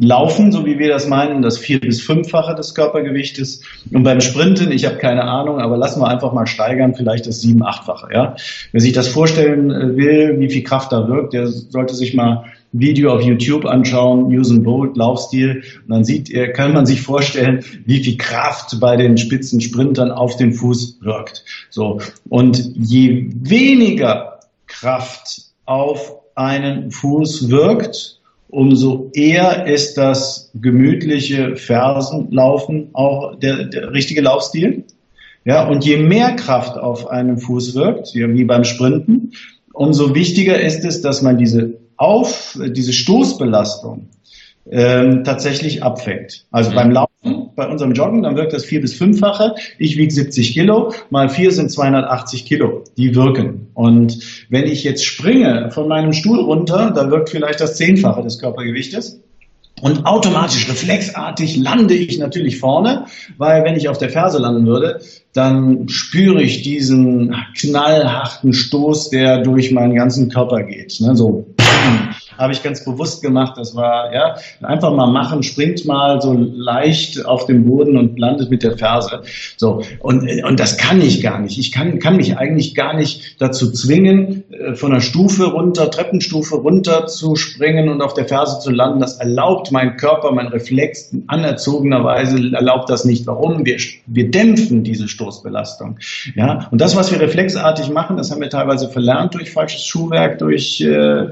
Laufen, 0.00 0.52
so 0.52 0.64
wie 0.64 0.78
wir 0.78 0.88
das 0.88 1.08
meinen, 1.08 1.42
das 1.42 1.58
vier- 1.58 1.80
bis 1.80 2.00
fünffache 2.00 2.54
des 2.54 2.74
Körpergewichtes. 2.74 3.62
Und 3.92 4.04
beim 4.04 4.20
Sprinten, 4.20 4.70
ich 4.70 4.86
habe 4.86 4.96
keine 4.96 5.24
Ahnung, 5.24 5.58
aber 5.58 5.76
lassen 5.76 6.00
wir 6.00 6.06
einfach 6.06 6.32
mal 6.32 6.46
steigern, 6.46 6.94
vielleicht 6.94 7.26
das 7.26 7.40
sieben-, 7.40 7.64
achtfache. 7.64 8.08
Ja? 8.12 8.36
Wer 8.70 8.80
sich 8.80 8.92
das 8.92 9.08
vorstellen 9.08 9.70
äh, 9.72 9.96
will, 9.96 10.38
wie 10.38 10.50
viel 10.50 10.62
Kraft 10.62 10.92
da 10.92 11.08
wirkt, 11.08 11.32
der 11.32 11.48
sollte 11.48 11.94
sich 11.94 12.14
mal 12.14 12.44
Video 12.72 13.12
auf 13.12 13.22
YouTube 13.22 13.66
anschauen, 13.66 14.24
Usain 14.24 14.62
Bolt, 14.62 14.96
Laufstil, 14.96 15.62
und 15.84 15.90
dann 15.90 16.04
sieht 16.04 16.30
ihr, 16.30 16.52
kann 16.52 16.72
man 16.72 16.86
sich 16.86 17.02
vorstellen, 17.02 17.64
wie 17.84 18.02
viel 18.02 18.16
Kraft 18.16 18.80
bei 18.80 18.96
den 18.96 19.18
Spitzensprintern 19.18 20.10
auf 20.10 20.36
den 20.36 20.52
Fuß 20.52 20.98
wirkt. 21.02 21.44
So. 21.70 22.00
Und 22.28 22.72
je 22.76 23.30
weniger 23.34 24.40
Kraft 24.66 25.52
auf 25.66 26.16
einen 26.34 26.90
Fuß 26.90 27.50
wirkt, 27.50 28.20
umso 28.48 29.10
eher 29.14 29.66
ist 29.66 29.96
das 29.96 30.50
gemütliche 30.54 31.56
Fersenlaufen 31.56 32.90
auch 32.94 33.36
der, 33.38 33.64
der 33.64 33.92
richtige 33.92 34.22
Laufstil. 34.22 34.84
Ja, 35.44 35.66
und 35.66 35.84
je 35.84 35.96
mehr 35.96 36.36
Kraft 36.36 36.78
auf 36.78 37.08
einen 37.10 37.38
Fuß 37.38 37.74
wirkt, 37.74 38.14
wie 38.14 38.44
beim 38.44 38.64
Sprinten, 38.64 39.32
umso 39.72 40.14
wichtiger 40.14 40.60
ist 40.60 40.84
es, 40.84 41.02
dass 41.02 41.22
man 41.22 41.36
diese 41.36 41.81
auf 42.02 42.58
diese 42.74 42.92
Stoßbelastung 42.92 44.08
ähm, 44.68 45.22
tatsächlich 45.22 45.84
abfängt. 45.84 46.46
Also 46.50 46.70
mhm. 46.70 46.74
beim 46.74 46.90
Laufen, 46.90 47.50
bei 47.54 47.68
unserem 47.68 47.92
Joggen, 47.92 48.24
dann 48.24 48.34
wirkt 48.34 48.52
das 48.52 48.64
vier- 48.64 48.80
bis 48.80 48.94
fünffache. 48.94 49.54
Ich 49.78 49.96
wiege 49.96 50.12
70 50.12 50.52
Kilo, 50.52 50.92
mal 51.10 51.28
vier 51.28 51.52
sind 51.52 51.70
280 51.70 52.44
Kilo. 52.44 52.82
Die 52.96 53.14
wirken. 53.14 53.68
Und 53.74 54.18
wenn 54.50 54.64
ich 54.64 54.82
jetzt 54.82 55.04
springe 55.04 55.70
von 55.70 55.86
meinem 55.86 56.12
Stuhl 56.12 56.40
runter, 56.40 56.90
dann 56.90 57.12
wirkt 57.12 57.30
vielleicht 57.30 57.60
das 57.60 57.76
Zehnfache 57.76 58.22
des 58.22 58.40
Körpergewichtes. 58.40 59.20
Und 59.80 60.06
automatisch, 60.06 60.68
reflexartig 60.68 61.56
lande 61.56 61.94
ich 61.94 62.18
natürlich 62.18 62.58
vorne, 62.58 63.06
weil 63.36 63.64
wenn 63.64 63.76
ich 63.76 63.88
auf 63.88 63.98
der 63.98 64.10
Ferse 64.10 64.38
landen 64.38 64.66
würde, 64.66 65.00
dann 65.32 65.88
spüre 65.88 66.42
ich 66.42 66.62
diesen 66.62 67.34
knallharten 67.56 68.52
Stoß, 68.52 69.10
der 69.10 69.38
durch 69.38 69.72
meinen 69.72 69.94
ganzen 69.94 70.28
Körper 70.28 70.62
geht. 70.62 71.00
Ne? 71.00 71.16
So 71.16 71.46
habe 72.38 72.52
ich 72.52 72.62
ganz 72.62 72.84
bewusst 72.84 73.22
gemacht. 73.22 73.54
Das 73.56 73.74
war, 73.74 74.12
ja, 74.12 74.36
einfach 74.62 74.92
mal 74.92 75.06
machen, 75.06 75.42
springt 75.42 75.84
mal 75.84 76.20
so 76.20 76.32
leicht 76.32 77.24
auf 77.24 77.46
dem 77.46 77.64
Boden 77.64 77.96
und 77.96 78.18
landet 78.18 78.50
mit 78.50 78.62
der 78.62 78.76
Ferse. 78.76 79.22
So. 79.56 79.82
Und, 80.00 80.28
und 80.44 80.60
das 80.60 80.76
kann 80.76 81.00
ich 81.00 81.22
gar 81.22 81.40
nicht. 81.40 81.58
Ich 81.58 81.72
kann, 81.72 81.98
kann 81.98 82.16
mich 82.16 82.36
eigentlich 82.36 82.74
gar 82.74 82.94
nicht 82.94 83.40
dazu 83.40 83.70
zwingen, 83.70 84.44
äh, 84.50 84.74
von 84.74 84.92
einer 84.92 85.00
Stufe 85.00 85.46
runter, 85.46 85.90
Treppenstufe 85.90 86.56
runter 86.56 87.06
zu 87.06 87.36
springen 87.36 87.88
und 87.88 88.02
auf 88.02 88.14
der 88.14 88.26
Ferse 88.26 88.60
zu 88.60 88.70
landen. 88.70 89.00
Das 89.00 89.18
erlaubt 89.18 89.70
mein 89.72 89.96
Körper, 89.96 90.32
mein 90.32 90.48
Reflex 90.48 91.14
anerzogenerweise 91.26 92.52
erlaubt 92.54 92.90
das 92.90 93.04
nicht. 93.04 93.26
Warum? 93.26 93.64
Wir, 93.64 93.76
wir 94.06 94.30
dämpfen 94.30 94.84
diese 94.84 95.08
Stoßbelastung. 95.08 95.98
Ja, 96.34 96.68
und 96.70 96.80
das, 96.80 96.96
was 96.96 97.12
wir 97.12 97.20
reflexartig 97.20 97.90
machen, 97.90 98.16
das 98.16 98.30
haben 98.30 98.40
wir 98.40 98.50
teilweise 98.50 98.88
verlernt 98.88 99.34
durch 99.34 99.50
falsches 99.50 99.84
Schuhwerk, 99.84 100.38
durch 100.38 100.80
äh, 100.80 101.28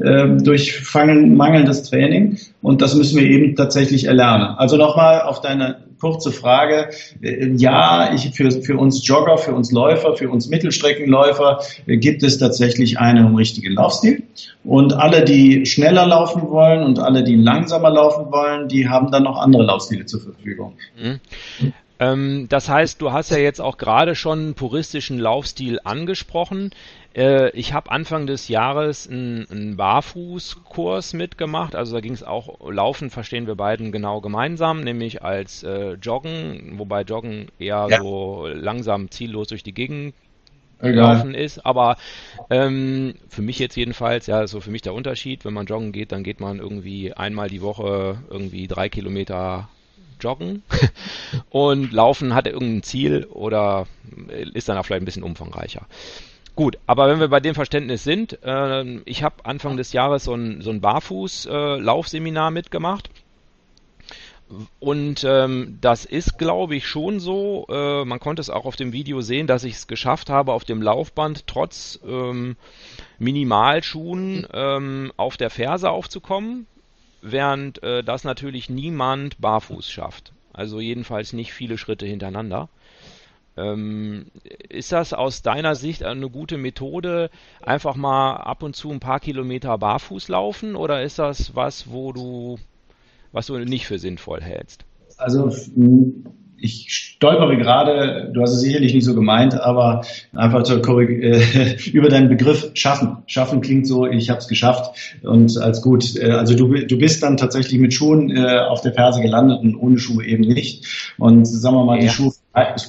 durch 0.00 0.82
mangelndes 0.94 1.82
Training. 1.84 2.38
Und 2.62 2.80
das 2.82 2.94
müssen 2.94 3.18
wir 3.18 3.26
eben 3.26 3.54
tatsächlich 3.54 4.04
erlernen. 4.04 4.54
Also 4.56 4.76
nochmal 4.76 5.22
auf 5.22 5.40
deine 5.40 5.76
kurze 6.00 6.32
Frage. 6.32 6.90
Äh, 7.22 7.52
ja, 7.56 8.12
ich, 8.14 8.30
für, 8.34 8.50
für 8.50 8.76
uns 8.76 9.06
Jogger, 9.06 9.38
für 9.38 9.54
uns 9.54 9.70
Läufer, 9.70 10.16
für 10.16 10.30
uns 10.30 10.48
Mittelstreckenläufer 10.48 11.60
äh, 11.86 11.98
gibt 11.98 12.22
es 12.22 12.38
tatsächlich 12.38 12.98
einen 12.98 13.34
richtigen 13.36 13.74
Laufstil. 13.74 14.22
Und 14.64 14.94
alle, 14.94 15.24
die 15.24 15.66
schneller 15.66 16.06
laufen 16.06 16.48
wollen 16.48 16.82
und 16.82 16.98
alle, 16.98 17.22
die 17.22 17.36
langsamer 17.36 17.90
laufen 17.90 18.32
wollen, 18.32 18.68
die 18.68 18.88
haben 18.88 19.10
dann 19.10 19.24
noch 19.24 19.38
andere 19.38 19.64
Laufstile 19.64 20.06
zur 20.06 20.20
Verfügung. 20.20 20.74
Mhm. 21.00 21.20
Ähm, 22.00 22.46
das 22.48 22.68
heißt, 22.68 23.00
du 23.00 23.12
hast 23.12 23.30
ja 23.30 23.36
jetzt 23.36 23.60
auch 23.60 23.76
gerade 23.76 24.14
schon 24.14 24.38
einen 24.38 24.54
puristischen 24.54 25.18
Laufstil 25.18 25.78
angesprochen. 25.84 26.70
Äh, 27.14 27.50
ich 27.50 27.74
habe 27.74 27.90
Anfang 27.92 28.26
des 28.26 28.48
Jahres 28.48 29.06
einen, 29.06 29.46
einen 29.50 29.76
Barfußkurs 29.76 31.12
mitgemacht. 31.12 31.76
Also 31.76 31.94
da 31.94 32.00
ging 32.00 32.14
es 32.14 32.22
auch, 32.22 32.70
Laufen 32.70 33.10
verstehen 33.10 33.46
wir 33.46 33.54
beiden 33.54 33.92
genau 33.92 34.22
gemeinsam, 34.22 34.80
nämlich 34.80 35.22
als 35.22 35.62
äh, 35.62 35.92
Joggen, 35.92 36.78
wobei 36.78 37.02
Joggen 37.02 37.48
eher 37.58 37.86
ja. 37.90 38.00
so 38.00 38.48
langsam 38.50 39.10
ziellos 39.10 39.48
durch 39.48 39.62
die 39.62 39.74
Gegend 39.74 40.14
Egal. 40.80 41.16
Laufen 41.16 41.34
ist. 41.34 41.66
Aber 41.66 41.98
ähm, 42.48 43.14
für 43.28 43.42
mich 43.42 43.58
jetzt 43.58 43.76
jedenfalls, 43.76 44.26
ja, 44.26 44.46
so 44.46 44.60
für 44.60 44.70
mich 44.70 44.80
der 44.80 44.94
Unterschied, 44.94 45.44
wenn 45.44 45.52
man 45.52 45.66
joggen 45.66 45.92
geht, 45.92 46.12
dann 46.12 46.24
geht 46.24 46.40
man 46.40 46.60
irgendwie 46.60 47.12
einmal 47.12 47.50
die 47.50 47.60
Woche 47.60 48.22
irgendwie 48.30 48.66
drei 48.68 48.88
Kilometer 48.88 49.68
joggen 50.20 50.62
und 51.50 51.92
laufen 51.92 52.34
hat 52.34 52.46
irgendein 52.46 52.82
Ziel 52.82 53.26
oder 53.30 53.86
ist 54.54 54.68
dann 54.68 54.78
auch 54.78 54.86
vielleicht 54.86 55.02
ein 55.02 55.06
bisschen 55.06 55.22
umfangreicher. 55.22 55.86
Gut, 56.56 56.78
aber 56.86 57.08
wenn 57.08 57.20
wir 57.20 57.28
bei 57.28 57.40
dem 57.40 57.54
Verständnis 57.54 58.04
sind, 58.04 58.38
äh, 58.42 58.84
ich 59.04 59.22
habe 59.22 59.44
Anfang 59.44 59.76
des 59.76 59.92
Jahres 59.92 60.24
so 60.24 60.34
ein, 60.34 60.60
so 60.60 60.70
ein 60.70 60.80
Barfuß-Laufseminar 60.80 62.48
äh, 62.48 62.52
mitgemacht. 62.52 63.10
Und 64.80 65.24
ähm, 65.24 65.78
das 65.80 66.04
ist, 66.04 66.36
glaube 66.36 66.74
ich, 66.74 66.86
schon 66.86 67.20
so. 67.20 67.66
Äh, 67.70 68.04
man 68.04 68.18
konnte 68.18 68.40
es 68.40 68.50
auch 68.50 68.64
auf 68.64 68.74
dem 68.74 68.92
Video 68.92 69.20
sehen, 69.20 69.46
dass 69.46 69.62
ich 69.62 69.74
es 69.74 69.86
geschafft 69.86 70.28
habe, 70.28 70.52
auf 70.52 70.64
dem 70.64 70.82
Laufband 70.82 71.46
trotz 71.46 72.00
ähm, 72.04 72.56
Minimalschuhen 73.18 74.46
ähm, 74.52 75.12
auf 75.16 75.36
der 75.36 75.50
Ferse 75.50 75.90
aufzukommen, 75.90 76.66
während 77.22 77.82
äh, 77.82 78.02
das 78.02 78.24
natürlich 78.24 78.70
niemand 78.70 79.40
barfuß 79.40 79.90
schafft. 79.90 80.32
Also 80.52 80.80
jedenfalls 80.80 81.32
nicht 81.32 81.52
viele 81.52 81.78
Schritte 81.78 82.06
hintereinander. 82.06 82.68
Ähm, 83.56 84.26
ist 84.68 84.92
das 84.92 85.12
aus 85.12 85.42
deiner 85.42 85.74
Sicht 85.74 86.02
eine 86.02 86.30
gute 86.30 86.56
Methode, 86.56 87.30
einfach 87.62 87.96
mal 87.96 88.36
ab 88.36 88.62
und 88.62 88.76
zu 88.76 88.90
ein 88.90 89.00
paar 89.00 89.20
Kilometer 89.20 89.76
barfuß 89.76 90.28
laufen 90.28 90.76
oder 90.76 91.02
ist 91.02 91.18
das 91.18 91.54
was, 91.54 91.90
wo 91.90 92.12
du, 92.12 92.58
was 93.32 93.46
du 93.46 93.58
nicht 93.58 93.86
für 93.86 93.98
sinnvoll 93.98 94.40
hältst? 94.40 94.84
Also 95.16 95.50
ich 96.60 96.86
stolpere 96.90 97.56
gerade, 97.56 98.30
du 98.32 98.42
hast 98.42 98.52
es 98.52 98.60
sicherlich 98.60 98.94
nicht 98.94 99.04
so 99.04 99.14
gemeint, 99.14 99.54
aber 99.54 100.04
einfach 100.34 100.62
zur 100.62 100.86
äh, 101.00 101.76
über 101.92 102.08
deinen 102.08 102.28
Begriff 102.28 102.70
schaffen. 102.74 103.18
Schaffen 103.26 103.60
klingt 103.60 103.86
so, 103.86 104.06
ich 104.06 104.30
habe 104.30 104.40
es 104.40 104.48
geschafft 104.48 105.18
und 105.22 105.56
als 105.58 105.82
gut. 105.82 106.16
Äh, 106.16 106.30
also 106.32 106.54
du, 106.54 106.68
du 106.68 106.98
bist 106.98 107.22
dann 107.22 107.36
tatsächlich 107.36 107.80
mit 107.80 107.94
Schuhen 107.94 108.34
äh, 108.34 108.58
auf 108.58 108.80
der 108.82 108.92
Ferse 108.92 109.20
gelandet 109.20 109.60
und 109.62 109.76
ohne 109.76 109.98
Schuhe 109.98 110.24
eben 110.24 110.44
nicht. 110.44 111.14
Und 111.18 111.46
sagen 111.46 111.76
wir 111.76 111.84
mal, 111.84 111.96
ja. 111.96 112.04
die 112.04 112.08
Schuhe 112.08 112.32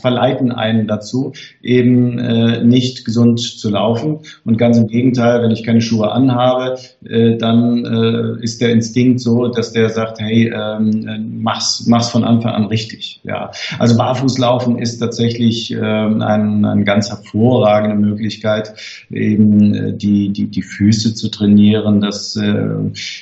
verleiten 0.01 0.51
einen 0.51 0.87
dazu, 0.87 1.33
eben 1.61 2.19
äh, 2.19 2.63
nicht 2.63 3.05
gesund 3.05 3.39
zu 3.39 3.69
laufen. 3.69 4.19
Und 4.45 4.57
ganz 4.57 4.77
im 4.77 4.87
Gegenteil, 4.87 5.41
wenn 5.41 5.51
ich 5.51 5.63
keine 5.63 5.81
Schuhe 5.81 6.11
anhabe, 6.11 6.77
äh, 7.05 7.37
dann 7.37 7.85
äh, 7.85 8.43
ist 8.43 8.61
der 8.61 8.71
Instinkt 8.71 9.19
so, 9.19 9.47
dass 9.47 9.73
der 9.73 9.89
sagt, 9.89 10.19
hey, 10.19 10.51
ähm, 10.53 11.41
mach's, 11.41 11.85
mach's 11.87 12.09
von 12.09 12.23
Anfang 12.23 12.53
an 12.53 12.65
richtig. 12.65 13.21
Ja, 13.23 13.51
also 13.79 13.97
Barfußlaufen 13.97 14.79
ist 14.79 14.99
tatsächlich 14.99 15.73
äh, 15.73 15.79
ein, 15.79 16.65
eine 16.65 16.83
ganz 16.83 17.09
hervorragende 17.09 17.95
Möglichkeit, 17.95 18.73
eben 19.11 19.73
äh, 19.73 19.93
die, 19.93 20.29
die, 20.29 20.47
die 20.47 20.61
Füße 20.61 21.13
zu 21.13 21.29
trainieren, 21.29 22.01
das, 22.01 22.35
äh, 22.35 22.49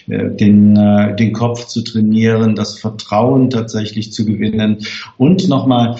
äh 0.07 0.35
den, 0.35 0.75
äh, 0.75 1.15
den 1.15 1.33
Kopf 1.33 1.67
zu 1.67 1.83
trainieren, 1.83 2.55
das 2.55 2.79
Vertrauen 2.79 3.49
tatsächlich 3.49 4.11
zu 4.13 4.25
gewinnen 4.25 4.77
und 5.17 5.47
nochmal 5.47 5.95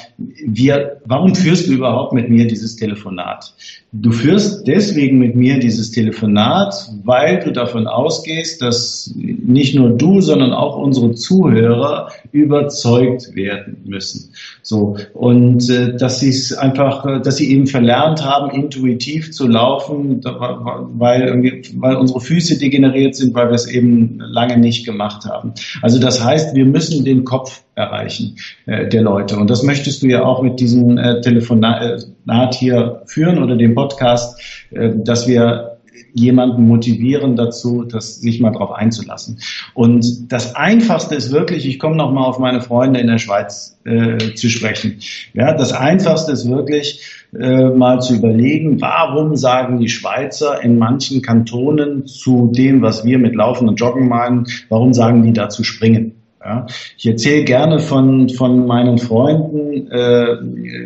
wir, 0.45 1.02
warum 1.06 1.36
führst 1.36 1.67
du 1.67 1.73
überhaupt 1.73 2.13
mit 2.13 2.30
mir 2.30 2.47
dieses 2.47 2.75
Telefonat? 2.75 3.54
Du 3.91 4.12
führst 4.12 4.67
deswegen 4.67 5.17
mit 5.17 5.36
mir 5.36 5.60
dieses 5.60 5.89
Telefonat, 5.89 6.75
weil 7.04 7.39
du 7.39 7.52
davon 7.52 7.88
ausgehst, 7.88 8.62
dass 8.62 9.12
nicht 9.15 9.73
nur 9.73 9.89
du, 9.89 10.21
sondern 10.21 10.54
auch 10.54 10.78
unsere 10.78 11.13
Zuhörer 11.13 12.12
überzeugt 12.32 13.36
werden 13.36 13.78
müssen. 13.86 14.32
So 14.62 14.95
und 15.13 15.67
äh, 15.71 15.97
dass 15.97 16.19
sie 16.19 16.30
es 16.30 16.54
einfach, 16.54 17.04
äh, 17.06 17.19
dass 17.19 17.38
sie 17.38 17.52
eben 17.52 17.65
verlernt 17.65 18.23
haben, 18.23 18.52
intuitiv 18.52 19.32
zu 19.32 19.47
laufen, 19.47 20.21
weil 20.23 21.60
weil 21.78 21.95
unsere 21.95 22.21
Füße 22.21 22.60
degeneriert 22.60 23.15
sind, 23.15 23.34
weil 23.34 23.47
wir 23.47 23.56
es 23.56 23.67
eben 23.67 24.19
lange 24.19 24.58
nicht 24.58 24.86
gemacht 24.86 25.25
haben. 25.25 25.54
Also 25.82 25.99
das 25.99 26.23
heißt, 26.23 26.56
wir 26.56 26.65
müssen 26.65 27.04
den 27.06 27.23
Kopf 27.23 27.63
erreichen 27.79 28.35
äh, 28.65 28.87
der 28.87 29.01
Leute 29.01 29.37
und 29.37 29.49
das 29.49 29.63
möchtest 29.63 30.03
du 30.03 30.07
ja 30.07 30.23
auch 30.23 30.41
mit 30.41 30.59
diesem 30.59 30.97
äh, 30.97 31.21
Telefonat 31.21 32.53
hier 32.53 33.01
führen 33.05 33.41
oder 33.41 33.55
dem 33.55 33.73
Podcast, 33.73 34.39
äh, 34.71 34.91
dass 34.95 35.27
wir 35.27 35.79
jemanden 36.13 36.67
motivieren 36.67 37.35
dazu, 37.35 37.83
das, 37.83 38.19
sich 38.19 38.39
mal 38.39 38.51
darauf 38.51 38.71
einzulassen. 38.71 39.39
Und 39.73 40.31
das 40.31 40.55
Einfachste 40.55 41.15
ist 41.15 41.31
wirklich, 41.31 41.67
ich 41.67 41.79
komme 41.79 41.95
nochmal 41.95 42.25
auf 42.25 42.39
meine 42.39 42.61
Freunde 42.61 42.99
in 42.99 43.07
der 43.07 43.17
Schweiz 43.17 43.79
äh, 43.85 44.33
zu 44.35 44.49
sprechen. 44.49 44.99
Ja, 45.33 45.53
das 45.53 45.73
Einfachste 45.73 46.31
ist 46.31 46.49
wirklich, 46.49 47.25
äh, 47.39 47.69
mal 47.69 48.01
zu 48.01 48.15
überlegen, 48.15 48.81
warum 48.81 49.35
sagen 49.35 49.79
die 49.79 49.89
Schweizer 49.89 50.63
in 50.63 50.77
manchen 50.77 51.21
Kantonen 51.21 52.07
zu 52.07 52.51
dem, 52.55 52.81
was 52.81 53.05
wir 53.05 53.19
mit 53.19 53.35
Laufen 53.35 53.69
und 53.69 53.79
Joggen 53.79 54.07
meinen, 54.07 54.47
warum 54.69 54.93
sagen 54.93 55.23
die 55.23 55.33
dazu 55.33 55.63
springen? 55.63 56.18
Ja, 56.41 56.67
ich 56.97 57.06
erzähle 57.06 57.43
gerne 57.43 57.80
von, 57.80 58.30
von 58.30 58.65
meinen 58.65 58.97
Freunden 58.97 59.91
äh, 59.91 60.38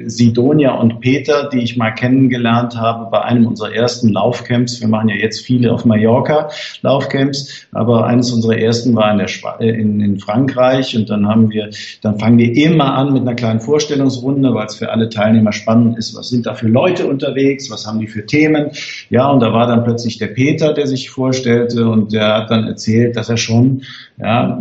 Sidonia 0.10 0.74
und 0.74 1.00
Peter, 1.00 1.48
die 1.48 1.60
ich 1.60 1.78
mal 1.78 1.92
kennengelernt 1.92 2.76
habe 2.76 3.12
bei 3.12 3.22
einem 3.22 3.46
unserer 3.46 3.72
ersten 3.72 4.10
Laufcamps. 4.10 4.82
Wir 4.82 4.88
machen 4.88 5.10
ja 5.10 5.16
jetzt 5.16 5.46
viele 5.46 5.72
auf 5.72 5.86
Mallorca 5.86 6.50
Laufcamps, 6.82 7.68
aber 7.72 8.08
eines 8.08 8.32
unserer 8.32 8.58
ersten 8.58 8.96
war 8.96 9.12
in, 9.12 9.20
der 9.20 9.30
äh, 9.60 9.80
in, 9.80 10.02
in 10.02 10.18
Frankreich 10.18 10.98
und 10.98 11.12
dann 11.12 11.28
haben 11.28 11.52
wir, 11.52 11.70
dann 12.02 12.18
fangen 12.18 12.40
wir 12.40 12.52
immer 12.58 12.96
an 12.96 13.14
mit 13.14 13.22
einer 13.22 13.36
kleinen 13.36 13.60
Vorstellungsrunde, 13.60 14.56
weil 14.56 14.66
es 14.66 14.76
für 14.78 14.90
alle 14.90 15.10
Teilnehmer 15.10 15.52
spannend 15.52 16.00
ist, 16.00 16.18
was 16.18 16.30
sind 16.30 16.48
da 16.48 16.56
für 16.56 16.68
Leute 16.68 17.06
unterwegs, 17.06 17.70
was 17.70 17.86
haben 17.86 18.00
die 18.00 18.08
für 18.08 18.26
Themen. 18.26 18.72
Ja, 19.12 19.30
und 19.30 19.40
da 19.40 19.54
war 19.54 19.68
dann 19.68 19.84
plötzlich 19.84 20.18
der 20.18 20.28
Peter, 20.28 20.74
der 20.74 20.88
sich 20.88 21.12
vorstellte 21.12 21.88
und 21.88 22.12
der 22.12 22.38
hat 22.38 22.50
dann 22.50 22.66
erzählt, 22.66 23.16
dass 23.16 23.30
er 23.30 23.38
schon 23.38 23.84
ja, 24.20 24.60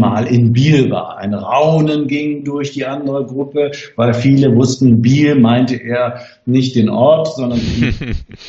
neunmal 0.00 0.26
in 0.26 0.52
Biel 0.52 0.90
war. 0.90 1.18
Ein 1.18 1.34
Raunen 1.34 2.06
ging 2.06 2.44
durch 2.44 2.72
die 2.72 2.84
andere 2.84 3.26
Gruppe, 3.26 3.72
weil 3.96 4.14
viele 4.14 4.54
wussten, 4.56 5.02
Biel 5.02 5.34
meinte 5.36 5.76
er 5.76 6.20
nicht 6.46 6.74
den 6.76 6.88
Ort, 6.88 7.34
sondern 7.34 7.60
die 7.60 7.92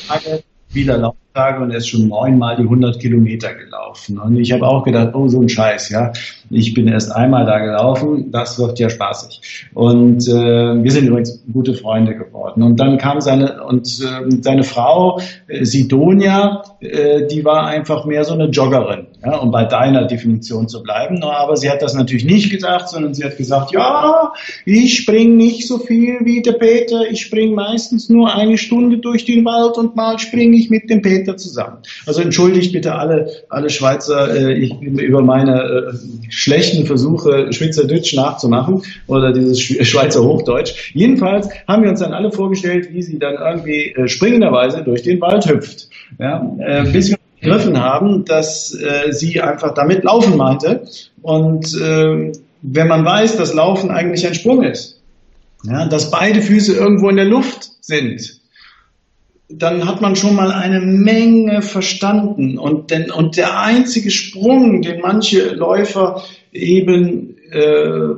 Tage. 0.08 0.44
Bieler 0.74 1.14
Lauftage 1.34 1.64
und 1.64 1.72
er 1.72 1.78
ist 1.78 1.88
schon 1.88 2.08
neunmal 2.08 2.56
die 2.58 2.64
100 2.64 3.00
Kilometer 3.00 3.54
gelaufen. 3.54 4.20
Und 4.20 4.38
ich 4.38 4.52
habe 4.52 4.68
auch 4.68 4.84
gedacht, 4.84 5.14
oh, 5.14 5.28
so 5.28 5.42
ein 5.42 5.50
Scheiß, 5.50 5.90
ja. 5.90 6.12
Ich 6.50 6.74
bin 6.74 6.88
erst 6.88 7.16
einmal 7.16 7.46
da 7.46 7.60
gelaufen, 7.60 8.32
das 8.32 8.60
wird 8.60 8.78
ja 8.80 8.90
spaßig. 8.90 9.70
Und 9.74 10.28
äh, 10.28 10.84
wir 10.84 10.92
sind 10.92 11.08
übrigens 11.08 11.42
gute 11.52 11.74
Freunde 11.74 12.16
geworden. 12.16 12.64
Und 12.64 12.80
dann 12.80 12.98
kam 12.98 13.22
seine, 13.22 13.64
und 13.64 13.88
äh, 13.88 14.42
seine 14.42 14.64
Frau, 14.64 15.22
äh, 15.48 15.64
Sidonia, 15.64 16.64
äh, 16.82 17.28
die 17.28 17.46
war 17.46 17.68
einfach 17.68 18.06
mehr 18.06 18.26
so 18.26 18.34
eine 18.34 18.48
Joggerin, 18.50 19.08
ja, 19.24 19.38
um 19.38 19.52
bei 19.52 19.64
deiner 19.64 20.06
Definition 20.08 20.68
zu 20.68 20.84
bleiben. 20.84 21.24
Aber 21.24 21.56
sie 21.56 21.70
hat 21.70 21.82
das 21.82 21.94
natürlich 21.94 22.26
nicht 22.26 22.52
gesagt, 22.52 22.90
sondern 22.90 23.14
sie 23.14 23.24
hat 23.24 23.38
gesagt, 23.38 23.72
ja, 23.72 24.34
ich 24.66 24.98
springe 24.98 25.36
nicht 25.36 25.68
so 25.68 25.78
viel 25.78 26.20
wie 26.24 26.42
der 26.42 26.54
Peter, 26.54 27.10
ich 27.10 27.22
springe 27.22 27.56
meistens 27.56 28.10
nur 28.10 28.36
eine 28.36 28.58
Stunde 28.58 28.98
durch 28.98 29.24
den 29.24 29.46
Wald 29.46 29.78
und 29.78 29.96
mal 29.96 30.20
springe 30.20 30.58
ich 30.58 30.70
mit 30.70 30.90
dem 30.90 31.02
Peter 31.02 31.21
zusammen. 31.26 31.78
Also 32.06 32.22
entschuldigt 32.22 32.74
bitte 32.74 32.96
alle, 32.96 33.32
alle 33.50 33.70
Schweizer 33.70 34.34
äh, 34.36 34.54
ich, 34.54 34.80
über 34.82 35.22
meine 35.22 35.62
äh, 35.62 36.32
schlechten 36.32 36.86
Versuche, 36.86 37.52
Schweizerdeutsch 37.52 38.14
nachzumachen 38.14 38.84
oder 39.08 39.32
dieses 39.32 39.62
Schweizer 39.62 40.24
Hochdeutsch. 40.24 40.92
Jedenfalls 40.94 41.50
haben 41.68 41.84
wir 41.84 41.90
uns 41.90 42.00
dann 42.00 42.14
alle 42.14 42.32
vorgestellt, 42.32 42.90
wie 42.92 43.02
sie 43.02 43.20
dann 43.20 43.36
irgendwie 43.36 43.94
äh, 43.94 44.08
springenderweise 44.08 44.84
durch 44.84 45.04
den 45.04 45.22
Wald 45.22 45.48
hüpft. 45.48 45.90
Ja, 46.20 46.46
äh, 46.60 46.84
bis 46.92 47.10
wir 47.10 47.18
begriffen 47.40 47.80
haben, 47.80 48.26
dass 48.26 48.74
äh, 48.74 49.12
sie 49.12 49.42
einfach 49.42 49.74
damit 49.74 50.04
laufen 50.04 50.38
meinte. 50.38 50.84
Und 51.22 51.74
äh, 51.76 52.32
wenn 52.62 52.88
man 52.88 53.04
weiß, 53.04 53.38
dass 53.38 53.54
Laufen 53.54 53.90
eigentlich 53.92 54.26
ein 54.26 54.36
Sprung 54.36 54.64
ist, 54.64 55.00
ja, 55.64 55.88
dass 55.88 56.12
beide 56.12 56.42
Füße 56.42 56.76
irgendwo 56.76 57.10
in 57.10 57.16
der 57.16 57.26
Luft 57.26 57.72
sind, 57.82 58.41
dann 59.54 59.88
hat 59.88 60.02
man 60.02 60.16
schon 60.16 60.36
mal 60.36 60.52
eine 60.52 60.80
Menge 60.80 61.62
verstanden. 61.62 62.58
Und, 62.58 62.92
denn, 62.92 63.12
und 63.12 63.38
der 63.38 63.60
einzige 63.60 64.12
Sprung, 64.12 64.82
den 64.82 65.02
manche 65.02 65.54
Läufer 65.54 66.24
eben 66.52 67.36
äh, 67.52 68.16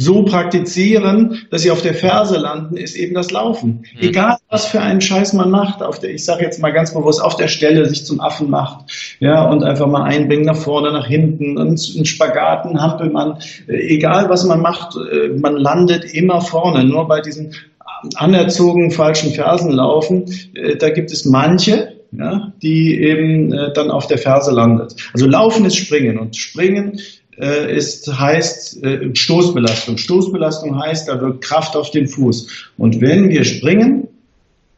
so 0.00 0.22
praktizieren, 0.22 1.46
dass 1.50 1.62
sie 1.62 1.72
auf 1.72 1.82
der 1.82 1.92
Ferse 1.92 2.38
landen, 2.38 2.76
ist 2.76 2.94
eben 2.96 3.14
das 3.14 3.32
Laufen. 3.32 3.84
Mhm. 3.96 4.08
Egal, 4.08 4.36
was 4.48 4.66
für 4.66 4.80
einen 4.80 5.00
Scheiß 5.00 5.32
man 5.32 5.50
macht, 5.50 5.82
auf 5.82 5.98
der, 5.98 6.10
ich 6.10 6.24
sage 6.24 6.44
jetzt 6.44 6.60
mal 6.60 6.72
ganz 6.72 6.94
bewusst, 6.94 7.20
auf 7.22 7.36
der 7.36 7.48
Stelle 7.48 7.84
sich 7.86 8.06
zum 8.06 8.20
Affen 8.20 8.48
macht, 8.48 9.16
ja, 9.18 9.50
und 9.50 9.64
einfach 9.64 9.88
mal 9.88 10.04
einbringen 10.04 10.44
nach 10.44 10.56
vorne, 10.56 10.92
nach 10.92 11.06
hinten, 11.06 11.58
und 11.58 11.80
ein 11.80 12.04
Spagat, 12.04 12.64
ein 12.64 12.80
Hampelmann, 12.80 13.38
äh, 13.66 13.72
egal 13.72 14.30
was 14.30 14.44
man 14.44 14.62
macht, 14.62 14.96
äh, 14.96 15.36
man 15.36 15.56
landet 15.56 16.04
immer 16.14 16.40
vorne. 16.40 16.84
Nur 16.84 17.08
bei 17.08 17.20
diesen 17.20 17.52
anerzogen 18.14 18.90
falschen 18.90 19.32
Fersen 19.32 19.72
laufen, 19.72 20.24
äh, 20.54 20.76
da 20.76 20.90
gibt 20.90 21.12
es 21.12 21.24
manche, 21.24 21.94
ja, 22.12 22.52
die 22.62 23.00
eben 23.00 23.52
äh, 23.52 23.72
dann 23.72 23.90
auf 23.90 24.06
der 24.06 24.18
Ferse 24.18 24.52
landet. 24.52 24.94
Also 25.12 25.26
Laufen 25.26 25.64
ist 25.64 25.76
Springen 25.76 26.18
und 26.18 26.36
Springen 26.36 27.00
äh, 27.38 27.74
ist, 27.76 28.08
heißt 28.18 28.80
Stoßbelastung. 29.14 29.98
Stoßbelastung 29.98 30.80
heißt, 30.80 31.08
da 31.08 31.20
wirkt 31.20 31.44
Kraft 31.44 31.76
auf 31.76 31.90
den 31.90 32.08
Fuß. 32.08 32.70
Und 32.78 33.00
wenn 33.00 33.28
wir 33.28 33.44
springen, 33.44 34.08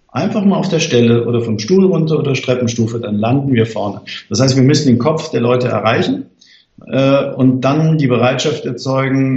einfach 0.08 0.44
mal 0.44 0.56
auf 0.56 0.68
der 0.68 0.80
Stelle 0.80 1.26
oder 1.26 1.40
vom 1.40 1.58
Stuhl 1.58 1.84
runter 1.86 2.18
oder 2.18 2.34
Treppenstufe, 2.34 2.98
dann 2.98 3.16
landen 3.16 3.54
wir 3.54 3.64
vorne. 3.64 4.02
Das 4.28 4.40
heißt, 4.40 4.56
wir 4.56 4.64
müssen 4.64 4.88
den 4.88 4.98
Kopf 4.98 5.30
der 5.30 5.40
Leute 5.40 5.68
erreichen 5.68 6.26
und 7.36 7.60
dann 7.60 7.96
die 7.96 8.08
Bereitschaft 8.08 8.64
erzeugen, 8.64 9.34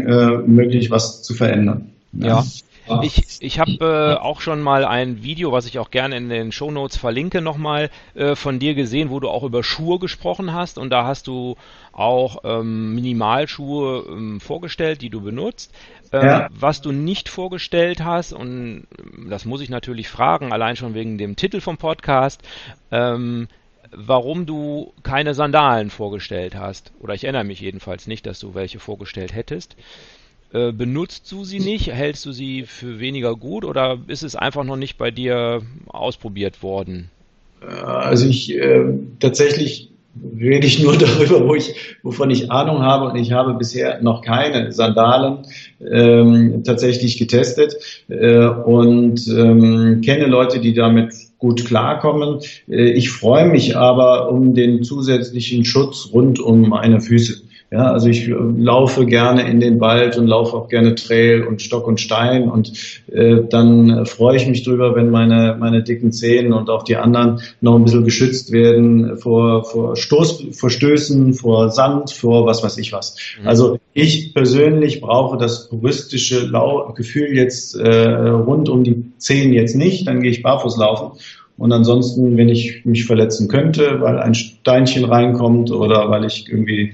möglich 0.48 0.90
was 0.90 1.22
zu 1.22 1.36
verändern. 1.36 1.92
Ja. 2.14 2.44
Ich, 3.02 3.24
ich 3.40 3.60
habe 3.60 4.18
äh, 4.20 4.22
auch 4.22 4.42
schon 4.42 4.62
mal 4.62 4.84
ein 4.84 5.24
Video, 5.24 5.52
was 5.52 5.66
ich 5.66 5.80
auch 5.80 5.90
gerne 5.90 6.18
in 6.18 6.30
den 6.30 6.52
Show 6.52 6.70
Notes 6.70 6.98
verlinke, 6.98 7.42
nochmal 7.42 7.90
äh, 8.14 8.36
von 8.36 8.60
dir 8.60 8.74
gesehen, 8.74 9.10
wo 9.10 9.20
du 9.20 9.30
auch 9.30 9.44
über 9.44 9.64
Schuhe 9.64 10.00
gesprochen 10.00 10.54
hast 10.54 10.78
und 10.78 10.90
da 10.90 11.06
hast 11.06 11.28
du 11.28 11.56
auch 11.94 12.44
ähm, 12.44 12.94
Minimalschuhe 12.96 14.06
ähm, 14.10 14.42
vorgestellt, 14.42 15.02
die 15.02 15.10
du 15.10 15.22
benutzt. 15.22 15.74
Äh, 16.12 16.26
ja. 16.26 16.50
Was 16.52 16.82
du 16.82 16.92
nicht 16.92 17.30
vorgestellt 17.30 18.04
hast, 18.04 18.34
und 18.34 18.86
das 19.30 19.46
muss 19.46 19.62
ich 19.62 19.70
natürlich 19.70 20.10
fragen, 20.10 20.52
allein 20.52 20.76
schon 20.76 20.94
wegen 20.94 21.18
dem 21.18 21.36
Titel 21.36 21.62
vom 21.62 21.78
Podcast, 21.78 22.42
ähm, 22.92 23.48
warum 23.92 24.46
du 24.46 24.94
keine 25.04 25.34
Sandalen 25.34 25.90
vorgestellt 25.90 26.56
hast. 26.56 26.92
Oder 27.00 27.14
ich 27.14 27.24
erinnere 27.24 27.44
mich 27.44 27.62
jedenfalls 27.62 28.08
nicht, 28.08 28.26
dass 28.26 28.40
du 28.40 28.56
welche 28.56 28.80
vorgestellt 28.80 29.34
hättest. 29.34 29.76
Äh, 30.54 30.72
benutzt 30.72 31.32
du 31.32 31.44
sie 31.44 31.60
nicht? 31.60 31.92
Hältst 31.92 32.26
du 32.26 32.32
sie 32.32 32.64
für 32.64 33.00
weniger 33.00 33.36
gut 33.36 33.66
oder 33.66 33.98
ist 34.08 34.24
es 34.24 34.36
einfach 34.36 34.64
noch 34.64 34.78
nicht 34.78 34.98
bei 34.98 35.10
dir 35.10 35.62
ausprobiert 35.88 36.62
worden? 36.62 37.10
Äh, 37.62 37.74
also 37.74 38.28
ich 38.28 38.56
äh, 38.56 38.86
tatsächlich 39.20 39.90
rede 40.40 40.68
ich 40.68 40.84
nur 40.84 40.96
darüber, 40.98 41.48
wo 41.48 41.56
ich, 41.56 41.74
wovon 42.04 42.30
ich 42.30 42.52
Ahnung 42.52 42.84
habe 42.84 43.10
und 43.10 43.16
ich 43.16 43.32
habe 43.32 43.56
bisher 43.56 44.02
noch 44.04 44.22
keine 44.22 44.72
Sandalen 44.72 45.40
ähm, 45.82 46.64
tatsächlich 46.64 47.18
getestet 47.18 47.76
äh, 48.10 48.46
und 48.46 49.28
ähm, 49.28 50.02
kenne 50.02 50.28
Leute, 50.28 50.60
die 50.60 50.76
damit 50.76 51.14
gut 51.40 51.66
klarkommen. 51.66 52.42
Äh, 52.70 52.92
ich 52.92 53.10
freue 53.10 53.48
mich 53.48 53.76
aber 53.76 54.32
um 54.32 54.54
den 54.54 54.84
zusätzlichen 54.84 55.66
Schutz 55.66 56.10
rund 56.14 56.40
um 56.40 56.70
meine 56.70 57.02
Füße. 57.02 57.42
Ja, 57.74 57.92
also 57.92 58.08
ich 58.08 58.28
laufe 58.28 59.08
gerne 59.08 59.50
in 59.50 59.60
den 59.60 59.80
Wald 59.80 60.16
und 60.16 60.28
laufe 60.28 60.56
auch 60.56 60.68
gerne 60.68 60.94
Trail 60.94 61.42
und 61.42 61.60
Stock 61.60 61.88
und 61.88 62.00
Stein 62.00 62.48
und 62.48 62.72
äh, 63.12 63.38
dann 63.50 64.06
freue 64.06 64.38
ich 64.38 64.48
mich 64.48 64.62
drüber, 64.62 64.94
wenn 64.94 65.10
meine, 65.10 65.58
meine 65.60 65.82
dicken 65.82 66.12
Zehen 66.12 66.54
und 66.54 66.70
auch 66.70 66.84
die 66.84 66.98
anderen 66.98 67.42
noch 67.62 67.74
ein 67.74 67.84
bisschen 67.84 68.04
geschützt 68.04 68.52
werden 68.52 69.18
vor, 69.18 69.64
vor 69.64 69.96
Stoß, 69.96 70.50
vor 70.52 70.70
Stößen, 70.70 71.34
vor 71.34 71.72
Sand, 71.72 72.12
vor 72.12 72.46
was 72.46 72.64
weiß 72.64 72.78
ich 72.78 72.94
was. 72.94 73.16
Mhm. 73.42 73.48
Also 73.48 73.80
ich 73.94 74.36
persönlich 74.36 75.02
brauche 75.02 75.40
das 75.40 75.68
puristische 75.68 76.52
Gefühl 76.94 77.36
jetzt 77.36 77.76
äh, 77.76 78.08
rund 78.20 78.70
um 78.70 78.84
die 78.84 79.04
Zehen 79.18 79.52
jetzt 79.52 79.76
nicht, 79.76 80.08
dann 80.08 80.22
gehe 80.22 80.30
ich 80.30 80.44
barfuß 80.44 80.78
laufen. 80.78 81.18
Und 81.58 81.72
ansonsten, 81.72 82.38
wenn 82.38 82.50
ich 82.50 82.86
mich 82.86 83.06
verletzen 83.06 83.48
könnte, 83.48 84.00
weil 84.00 84.20
ein 84.20 84.36
Steinchen 84.36 85.06
reinkommt 85.06 85.72
oder 85.72 86.12
weil 86.12 86.26
ich 86.26 86.48
irgendwie 86.48 86.94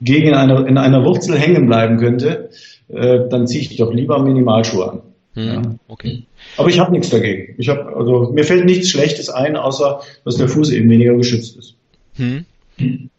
gegen 0.00 0.34
eine, 0.34 0.66
in 0.66 0.78
einer 0.78 1.04
Wurzel 1.04 1.38
hängen 1.38 1.66
bleiben 1.66 1.98
könnte, 1.98 2.50
äh, 2.88 3.20
dann 3.28 3.46
ziehe 3.46 3.62
ich 3.62 3.76
doch 3.76 3.92
lieber 3.92 4.18
Minimalschuhe 4.22 4.92
an. 4.92 5.02
Hm, 5.34 5.46
ja. 5.46 5.62
Okay. 5.88 6.22
Aber 6.56 6.68
ich 6.68 6.78
habe 6.78 6.92
nichts 6.92 7.10
dagegen. 7.10 7.54
Ich 7.58 7.68
habe 7.68 7.94
also 7.94 8.32
mir 8.32 8.44
fällt 8.44 8.64
nichts 8.64 8.90
Schlechtes 8.90 9.28
ein, 9.28 9.56
außer 9.56 10.00
dass 10.24 10.36
der 10.36 10.48
Fuß 10.48 10.70
eben 10.70 10.88
weniger 10.88 11.14
geschützt 11.14 11.56
ist. 11.56 11.74
Hm. 12.14 12.44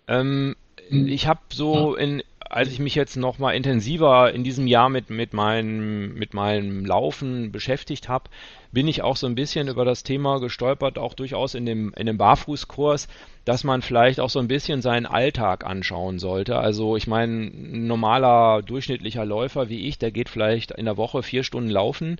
Ähm, 0.07 0.55
ich 0.89 1.27
habe 1.27 1.41
so 1.53 1.95
in 1.95 2.23
als 2.49 2.69
ich 2.71 2.79
mich 2.79 2.95
jetzt 2.95 3.17
noch 3.17 3.39
mal 3.39 3.51
intensiver 3.51 4.31
in 4.33 4.43
diesem 4.43 4.67
Jahr 4.67 4.89
mit, 4.89 5.09
mit, 5.09 5.33
meinem, 5.33 6.13
mit 6.13 6.33
meinem 6.33 6.85
Laufen 6.85 7.51
beschäftigt 7.51 8.07
habe, 8.09 8.29
bin 8.71 8.87
ich 8.87 9.01
auch 9.01 9.15
so 9.15 9.27
ein 9.27 9.35
bisschen 9.35 9.67
über 9.67 9.85
das 9.85 10.03
Thema 10.03 10.39
gestolpert, 10.39 10.97
auch 10.97 11.13
durchaus 11.13 11.55
in 11.55 11.65
dem, 11.65 11.93
in 11.95 12.05
dem 12.05 12.17
Barfußkurs, 12.17 13.07
dass 13.45 13.63
man 13.63 13.81
vielleicht 13.81 14.19
auch 14.19 14.29
so 14.29 14.39
ein 14.39 14.47
bisschen 14.47 14.81
seinen 14.81 15.05
Alltag 15.05 15.65
anschauen 15.65 16.19
sollte. 16.19 16.57
Also 16.57 16.95
ich 16.95 17.07
meine, 17.07 17.47
ein 17.47 17.87
normaler 17.87 18.61
durchschnittlicher 18.61 19.25
Läufer 19.25 19.69
wie 19.69 19.87
ich, 19.87 19.97
der 19.97 20.11
geht 20.11 20.29
vielleicht 20.29 20.71
in 20.71 20.85
der 20.85 20.97
Woche 20.97 21.23
vier 21.23 21.43
Stunden 21.43 21.69
laufen. 21.69 22.19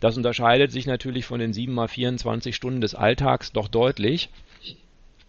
Das 0.00 0.16
unterscheidet 0.16 0.70
sich 0.72 0.86
natürlich 0.86 1.24
von 1.24 1.40
den 1.40 1.52
sieben 1.52 1.74
mal 1.74 1.88
24 1.88 2.54
Stunden 2.54 2.80
des 2.80 2.94
Alltags 2.94 3.52
doch 3.52 3.68
deutlich. 3.68 4.30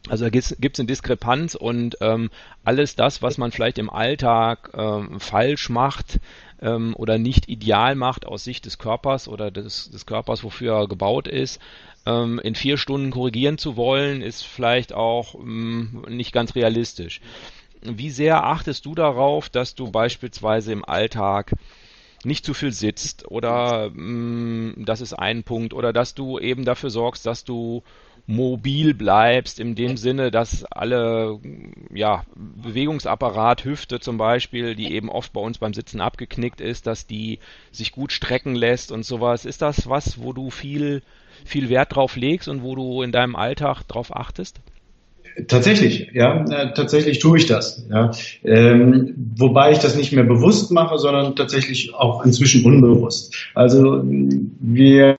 Also 0.09 0.25
da 0.25 0.29
gibt 0.29 0.45
es 0.47 0.79
eine 0.79 0.87
Diskrepanz 0.87 1.55
und 1.55 1.97
ähm, 2.01 2.29
alles 2.63 2.95
das, 2.95 3.21
was 3.21 3.37
man 3.37 3.51
vielleicht 3.51 3.77
im 3.77 3.89
Alltag 3.89 4.71
ähm, 4.73 5.19
falsch 5.19 5.69
macht 5.69 6.19
ähm, 6.61 6.95
oder 6.95 7.17
nicht 7.17 7.49
ideal 7.49 7.95
macht 7.95 8.25
aus 8.25 8.43
Sicht 8.43 8.65
des 8.65 8.77
Körpers 8.77 9.27
oder 9.27 9.51
des, 9.51 9.91
des 9.91 10.05
Körpers, 10.05 10.43
wofür 10.43 10.75
er 10.75 10.87
gebaut 10.87 11.27
ist, 11.27 11.61
ähm, 12.05 12.39
in 12.39 12.55
vier 12.55 12.77
Stunden 12.77 13.11
korrigieren 13.11 13.57
zu 13.57 13.75
wollen, 13.75 14.21
ist 14.21 14.43
vielleicht 14.43 14.93
auch 14.93 15.35
ähm, 15.35 16.05
nicht 16.09 16.31
ganz 16.31 16.55
realistisch. 16.55 17.21
Wie 17.81 18.09
sehr 18.09 18.43
achtest 18.43 18.85
du 18.85 18.95
darauf, 18.95 19.49
dass 19.49 19.75
du 19.75 19.91
beispielsweise 19.91 20.71
im 20.71 20.83
Alltag 20.83 21.51
nicht 22.23 22.45
zu 22.45 22.53
viel 22.53 22.71
sitzt 22.71 23.29
oder 23.29 23.91
mm, 23.91 24.85
das 24.85 25.01
ist 25.01 25.13
ein 25.13 25.43
Punkt 25.43 25.73
oder 25.73 25.93
dass 25.93 26.15
du 26.15 26.39
eben 26.39 26.65
dafür 26.65 26.89
sorgst, 26.89 27.25
dass 27.25 27.43
du 27.43 27.83
mobil 28.27 28.93
bleibst, 28.93 29.59
in 29.59 29.73
dem 29.73 29.95
Sinne, 29.95 30.31
dass 30.31 30.65
alle 30.65 31.39
ja, 31.93 32.23
Bewegungsapparat, 32.35 33.63
Hüfte 33.63 34.01
zum 34.01 34.17
Beispiel, 34.17 34.75
die 34.75 34.93
eben 34.93 35.09
oft 35.09 35.31
bei 35.31 35.39
uns 35.39 35.57
beim 35.57 35.73
Sitzen 35.73 36.01
abgeknickt 36.01 36.59
ist, 36.59 36.87
dass 36.87 37.07
die 37.07 37.39
sich 37.71 37.93
gut 37.93 38.11
strecken 38.11 38.53
lässt 38.53 38.91
und 38.91 39.05
sowas. 39.05 39.45
Ist 39.45 39.61
das 39.61 39.89
was, 39.89 40.21
wo 40.21 40.33
du 40.33 40.49
viel, 40.49 41.01
viel 41.45 41.69
Wert 41.69 41.95
drauf 41.95 42.17
legst 42.17 42.49
und 42.49 42.63
wo 42.63 42.75
du 42.75 43.01
in 43.01 43.13
deinem 43.13 43.37
Alltag 43.37 43.83
drauf 43.87 44.13
achtest? 44.13 44.59
Tatsächlich, 45.47 46.09
ja, 46.13 46.43
äh, 46.45 46.73
tatsächlich 46.73 47.19
tue 47.19 47.37
ich 47.37 47.45
das. 47.45 47.85
Ja. 47.89 48.11
Ähm, 48.43 49.13
wobei 49.37 49.71
ich 49.71 49.77
das 49.77 49.95
nicht 49.95 50.11
mehr 50.11 50.23
bewusst 50.23 50.71
mache, 50.71 50.97
sondern 50.97 51.35
tatsächlich 51.35 51.93
auch 51.93 52.25
inzwischen 52.25 52.65
unbewusst. 52.65 53.35
Also 53.53 54.01
wir, 54.03 55.16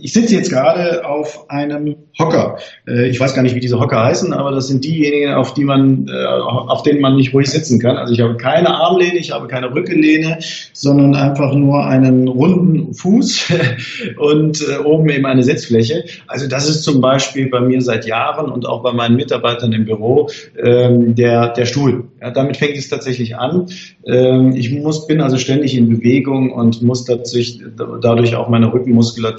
ich 0.00 0.14
sitze 0.14 0.34
jetzt 0.36 0.48
gerade 0.48 1.04
auf 1.04 1.50
einem 1.50 1.96
Hocker. 2.18 2.56
Äh, 2.88 3.08
ich 3.08 3.20
weiß 3.20 3.34
gar 3.34 3.42
nicht, 3.42 3.54
wie 3.54 3.60
diese 3.60 3.78
Hocker 3.78 4.02
heißen, 4.02 4.32
aber 4.32 4.52
das 4.52 4.68
sind 4.68 4.84
diejenigen, 4.84 5.34
auf 5.34 5.52
die 5.52 5.64
man, 5.64 6.08
äh, 6.08 6.26
auf 6.26 6.82
denen 6.82 7.02
man 7.02 7.16
nicht 7.16 7.34
ruhig 7.34 7.50
sitzen 7.50 7.78
kann. 7.78 7.98
Also 7.98 8.14
ich 8.14 8.20
habe 8.20 8.38
keine 8.38 8.70
Armlehne, 8.74 9.18
ich 9.18 9.32
habe 9.32 9.46
keine 9.46 9.74
Rückenlehne, 9.74 10.38
sondern 10.72 11.14
einfach 11.14 11.52
nur 11.52 11.84
einen 11.84 12.26
runden 12.28 12.94
Fuß 12.94 13.52
und 14.16 14.62
äh, 14.62 14.82
oben 14.82 15.10
eben 15.10 15.26
eine 15.26 15.42
Sitzfläche. 15.42 16.04
Also 16.26 16.48
das 16.48 16.66
ist 16.66 16.82
zum 16.82 17.02
Beispiel 17.02 17.50
bei 17.50 17.60
mir 17.60 17.82
seit 17.82 18.06
Jahren 18.06 18.50
und 18.50 18.66
auch 18.66 18.82
bei 18.82 18.92
meinen 18.92 19.16
Mitarbeitern 19.16 19.72
im 19.72 19.84
Büro 19.84 20.30
ähm, 20.62 21.14
der, 21.14 21.48
der 21.48 21.66
Stuhl. 21.66 22.04
Ja, 22.22 22.30
damit 22.30 22.56
fängt 22.56 22.78
es 22.78 22.88
tatsächlich 22.88 23.36
an. 23.36 23.66
Ähm, 24.06 24.56
ich 24.56 24.72
muss, 24.72 25.06
bin 25.06 25.20
also 25.20 25.36
ständig 25.36 25.76
in 25.76 25.90
Bewegung 25.90 26.50
und 26.50 26.80
muss 26.80 27.04
dadurch, 27.04 27.60
dadurch 28.00 28.36
auch 28.36 28.48
meine 28.48 28.72
Rückenmuskulatur 28.72 29.33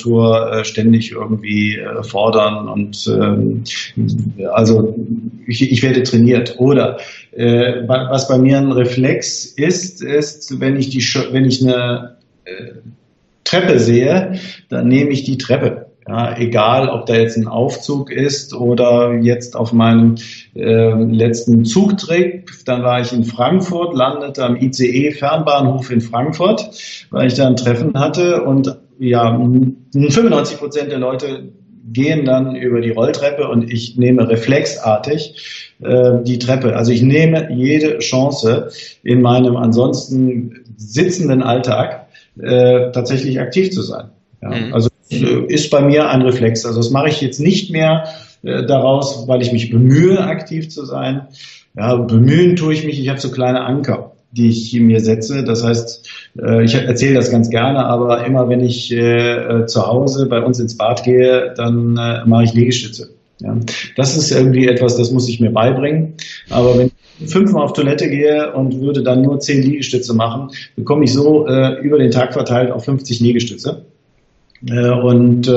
ständig 0.63 1.11
irgendwie 1.11 1.79
fordern 2.03 2.67
und 2.67 3.07
ähm, 3.07 3.63
also 4.51 4.95
ich, 5.47 5.71
ich, 5.71 5.83
werde 5.83 6.03
trainiert. 6.03 6.55
Oder 6.59 6.97
äh, 7.31 7.87
was 7.87 8.27
bei 8.27 8.37
mir 8.37 8.57
ein 8.57 8.71
Reflex 8.71 9.45
ist, 9.45 10.01
ist, 10.01 10.59
wenn 10.59 10.77
ich 10.77 10.89
die 10.89 11.01
wenn 11.31 11.45
ich 11.45 11.61
eine 11.61 12.17
äh, 12.45 12.73
Treppe 13.43 13.79
sehe, 13.79 14.39
dann 14.69 14.87
nehme 14.87 15.11
ich 15.11 15.23
die 15.23 15.37
Treppe. 15.37 15.85
Ja, 16.07 16.37
egal, 16.37 16.89
ob 16.89 17.07
da 17.07 17.15
jetzt 17.15 17.35
ein 17.35 17.47
Aufzug 17.47 18.11
ist 18.11 18.53
oder 18.53 19.15
jetzt 19.15 19.55
auf 19.55 19.73
meinem 19.73 20.17
äh, 20.53 20.91
letzten 20.93 21.65
Zugtrip, 21.65 22.51
dann 22.65 22.83
war 22.83 23.01
ich 23.01 23.11
in 23.11 23.23
Frankfurt, 23.23 23.95
landete 23.95 24.45
am 24.45 24.55
ICE 24.55 25.11
Fernbahnhof 25.13 25.89
in 25.89 26.01
Frankfurt, 26.01 26.69
weil 27.09 27.25
ich 27.25 27.33
da 27.33 27.47
ein 27.47 27.55
Treffen 27.55 27.99
hatte 27.99 28.43
und 28.43 28.77
ja, 28.99 29.37
95 29.93 30.57
Prozent 30.57 30.91
der 30.91 30.99
Leute 30.99 31.51
gehen 31.91 32.25
dann 32.25 32.55
über 32.55 32.81
die 32.81 32.89
Rolltreppe 32.89 33.47
und 33.47 33.71
ich 33.71 33.95
nehme 33.97 34.27
reflexartig 34.27 35.71
äh, 35.81 36.23
die 36.23 36.39
Treppe. 36.39 36.75
Also 36.75 36.91
ich 36.91 37.01
nehme 37.01 37.51
jede 37.53 37.99
Chance 37.99 38.69
in 39.03 39.21
meinem 39.21 39.55
ansonsten 39.55 40.63
sitzenden 40.77 41.43
Alltag 41.43 42.07
äh, 42.39 42.91
tatsächlich 42.91 43.39
aktiv 43.39 43.71
zu 43.71 43.81
sein. 43.81 44.09
Ja, 44.41 44.49
mhm. 44.49 44.73
Also 44.73 44.89
äh, 45.11 45.45
ist 45.47 45.69
bei 45.69 45.81
mir 45.81 46.09
ein 46.09 46.23
Reflex. 46.23 46.65
Also 46.65 46.79
das 46.79 46.89
mache 46.89 47.09
ich 47.09 47.21
jetzt 47.21 47.39
nicht 47.39 47.71
mehr 47.71 48.05
äh, 48.43 48.65
daraus, 48.65 49.27
weil 49.27 49.41
ich 49.41 49.51
mich 49.51 49.69
bemühe, 49.69 50.19
aktiv 50.21 50.69
zu 50.69 50.85
sein. 50.85 51.27
Ja, 51.77 51.95
bemühen 51.95 52.55
tue 52.55 52.73
ich 52.73 52.85
mich, 52.85 52.99
ich 52.99 53.09
habe 53.09 53.19
so 53.19 53.29
kleine 53.29 53.61
Anker 53.61 54.14
die 54.35 54.49
ich 54.49 54.73
mir 54.79 54.99
setze. 54.99 55.43
Das 55.43 55.63
heißt, 55.63 56.09
äh, 56.41 56.63
ich 56.63 56.75
erzähle 56.75 57.15
das 57.15 57.31
ganz 57.31 57.49
gerne, 57.49 57.85
aber 57.85 58.25
immer 58.25 58.49
wenn 58.49 58.61
ich 58.61 58.91
äh, 58.91 59.65
zu 59.65 59.87
Hause 59.87 60.27
bei 60.27 60.41
uns 60.41 60.59
ins 60.59 60.77
Bad 60.77 61.03
gehe, 61.03 61.53
dann 61.55 61.97
äh, 61.97 62.25
mache 62.25 62.43
ich 62.43 62.53
Liegestütze. 62.53 63.09
Das 63.97 64.15
ist 64.15 64.31
irgendwie 64.31 64.67
etwas, 64.67 64.95
das 64.95 65.11
muss 65.11 65.27
ich 65.27 65.41
mir 65.41 65.51
beibringen. 65.51 66.13
Aber 66.49 66.77
wenn 66.77 66.91
ich 67.19 67.29
fünfmal 67.29 67.63
auf 67.63 67.73
Toilette 67.73 68.09
gehe 68.09 68.53
und 68.53 68.79
würde 68.79 69.03
dann 69.03 69.23
nur 69.23 69.39
zehn 69.39 69.61
Liegestütze 69.61 70.13
machen, 70.13 70.51
bekomme 70.77 71.03
ich 71.03 71.11
so 71.11 71.45
über 71.81 71.97
den 71.97 72.11
Tag 72.11 72.31
verteilt 72.31 72.71
auf 72.71 72.85
50 72.85 73.19
Liegestütze. 73.19 73.83
und 74.61 75.51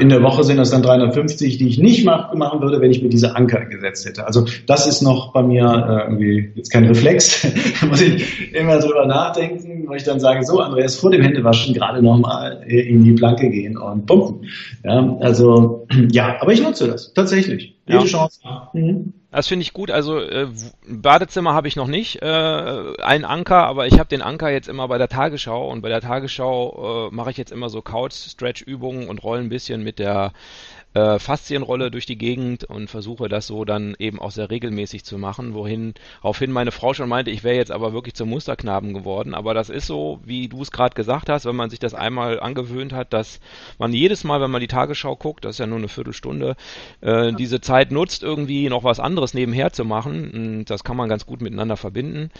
in 0.00 0.08
der 0.08 0.22
Woche 0.22 0.44
sind 0.44 0.56
das 0.56 0.70
dann 0.70 0.82
350, 0.82 1.58
die 1.58 1.68
ich 1.68 1.78
nicht 1.78 2.04
machen 2.04 2.60
würde, 2.60 2.80
wenn 2.80 2.90
ich 2.90 3.02
mir 3.02 3.10
diese 3.10 3.36
Anker 3.36 3.66
gesetzt 3.66 4.06
hätte. 4.06 4.26
Also 4.26 4.46
das 4.66 4.86
ist 4.86 5.02
noch 5.02 5.32
bei 5.32 5.42
mir 5.42 5.64
äh, 5.64 6.10
irgendwie 6.10 6.52
jetzt 6.54 6.70
kein 6.70 6.86
Reflex. 6.86 7.46
da 7.80 7.86
muss 7.86 8.00
ich 8.00 8.54
immer 8.54 8.78
drüber 8.78 9.06
nachdenken, 9.06 9.84
wo 9.86 9.94
ich 9.94 10.04
dann 10.04 10.20
sage, 10.20 10.44
so 10.44 10.60
Andreas, 10.60 10.96
vor 10.96 11.10
dem 11.10 11.22
Händewaschen 11.22 11.74
gerade 11.74 12.02
nochmal 12.02 12.62
in 12.66 13.04
die 13.04 13.12
Planke 13.12 13.50
gehen 13.50 13.76
und 13.76 14.06
pumpen. 14.06 14.48
Ja, 14.84 15.16
also 15.20 15.86
ja, 16.10 16.36
aber 16.40 16.52
ich 16.52 16.62
nutze 16.62 16.86
das 16.88 17.12
tatsächlich. 17.12 17.77
Jede 17.88 18.00
ja. 18.00 18.06
Chance. 18.06 18.40
Mhm. 18.72 19.14
Das 19.30 19.48
finde 19.48 19.62
ich 19.62 19.72
gut. 19.72 19.90
Also 19.90 20.18
äh, 20.20 20.48
Badezimmer 20.86 21.54
habe 21.54 21.68
ich 21.68 21.76
noch 21.76 21.86
nicht, 21.86 22.22
äh, 22.22 22.26
einen 23.02 23.24
Anker, 23.24 23.66
aber 23.66 23.86
ich 23.86 23.98
habe 23.98 24.08
den 24.08 24.22
Anker 24.22 24.50
jetzt 24.50 24.68
immer 24.68 24.88
bei 24.88 24.98
der 24.98 25.08
Tagesschau 25.08 25.70
und 25.70 25.82
bei 25.82 25.88
der 25.88 26.00
Tagesschau 26.00 27.08
äh, 27.08 27.14
mache 27.14 27.30
ich 27.30 27.36
jetzt 27.36 27.52
immer 27.52 27.68
so 27.68 27.82
Couch-Stretch-Übungen 27.82 29.08
und 29.08 29.22
rolle 29.22 29.40
ein 29.40 29.48
bisschen 29.48 29.82
mit 29.82 29.98
der 29.98 30.32
äh, 30.94 31.18
Faszienrolle 31.18 31.90
durch 31.90 32.06
die 32.06 32.18
Gegend 32.18 32.64
und 32.64 32.88
versuche 32.88 33.28
das 33.28 33.46
so 33.46 33.64
dann 33.64 33.94
eben 33.98 34.18
auch 34.18 34.30
sehr 34.30 34.50
regelmäßig 34.50 35.04
zu 35.04 35.18
machen, 35.18 35.54
wohin, 35.54 35.94
woraufhin 36.22 36.50
meine 36.50 36.72
Frau 36.72 36.94
schon 36.94 37.08
meinte, 37.08 37.30
ich 37.30 37.44
wäre 37.44 37.56
jetzt 37.56 37.70
aber 37.70 37.92
wirklich 37.92 38.14
zum 38.14 38.30
Musterknaben 38.30 38.94
geworden. 38.94 39.34
Aber 39.34 39.54
das 39.54 39.68
ist 39.68 39.86
so, 39.86 40.20
wie 40.24 40.48
du 40.48 40.62
es 40.62 40.70
gerade 40.70 40.94
gesagt 40.94 41.28
hast, 41.28 41.44
wenn 41.44 41.56
man 41.56 41.70
sich 41.70 41.78
das 41.78 41.94
einmal 41.94 42.40
angewöhnt 42.40 42.92
hat, 42.92 43.12
dass 43.12 43.40
man 43.78 43.92
jedes 43.92 44.24
Mal, 44.24 44.40
wenn 44.40 44.50
man 44.50 44.60
die 44.60 44.66
Tagesschau 44.66 45.16
guckt, 45.16 45.44
das 45.44 45.56
ist 45.56 45.58
ja 45.58 45.66
nur 45.66 45.78
eine 45.78 45.88
Viertelstunde, 45.88 46.56
äh, 47.00 47.32
diese 47.32 47.60
Zeit 47.60 47.92
nutzt, 47.92 48.22
irgendwie 48.22 48.68
noch 48.68 48.84
was 48.84 49.00
anderes 49.00 49.34
nebenher 49.34 49.72
zu 49.72 49.84
machen. 49.84 50.30
Und 50.30 50.64
das 50.70 50.84
kann 50.84 50.96
man 50.96 51.08
ganz 51.08 51.26
gut 51.26 51.42
miteinander 51.42 51.76
verbinden. 51.76 52.30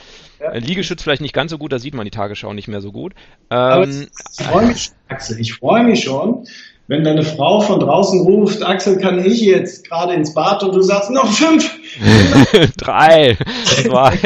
Ja. 0.41 0.55
Liegestütz 0.55 1.03
vielleicht 1.03 1.23
nicht 1.23 1.35
ganz 1.35 1.51
so 1.51 1.59
gut, 1.59 1.73
da 1.73 1.79
sieht 1.79 1.95
man 1.95 2.05
die 2.05 2.11
Tagesschau 2.11 2.53
nicht 2.55 2.69
mehr 2.69 2.81
so 2.81 2.93
gut. 2.93 3.15
Ähm, 3.51 4.09
ich 4.39 4.47
freue 4.47 4.67
mich, 4.67 4.91
Axel, 5.09 5.39
ich 5.41 5.55
freue 5.55 5.85
mich 5.85 6.05
schon, 6.05 6.47
wenn 6.89 7.05
deine 7.05 7.23
Frau 7.23 7.61
von 7.61 7.81
draußen 7.81 8.23
ruft, 8.23 8.63
Axel, 8.65 8.97
kann 8.99 9.23
ich 9.23 9.43
jetzt 9.43 9.87
gerade 9.87 10.15
ins 10.15 10.33
Bad 10.33 10.63
und 10.63 10.75
du 10.75 10.81
sagst, 10.81 11.11
noch 11.11 11.31
fünf. 11.31 11.71
Drei, 12.79 13.37
zwei. 13.65 14.19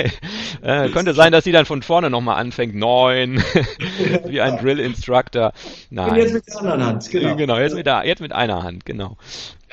Äh, 0.63 0.89
könnte 0.91 1.13
sein, 1.13 1.33
dass 1.33 1.43
sie 1.43 1.51
dann 1.51 1.67
von 1.67 1.83
vorne 1.83 2.09
nochmal 2.09 2.41
anfängt. 2.41 2.77
Neun. 2.77 3.43
Wie 4.27 4.41
ein 4.41 4.59
Drill 4.59 4.79
Instructor. 4.79 5.53
Nein. 5.91 6.11
Und 6.11 6.17
jetzt 6.17 6.35
mit 6.35 6.47
der 6.47 6.59
anderen 6.59 6.87
Hand, 6.87 7.11
genau. 7.11 7.37
Genau, 7.37 7.59
jetzt 7.59 7.75
mit, 7.75 7.87
der, 7.87 8.07
jetzt 8.07 8.21
mit 8.21 8.33
einer 8.33 8.63
Hand, 8.63 8.87
genau. 8.87 9.17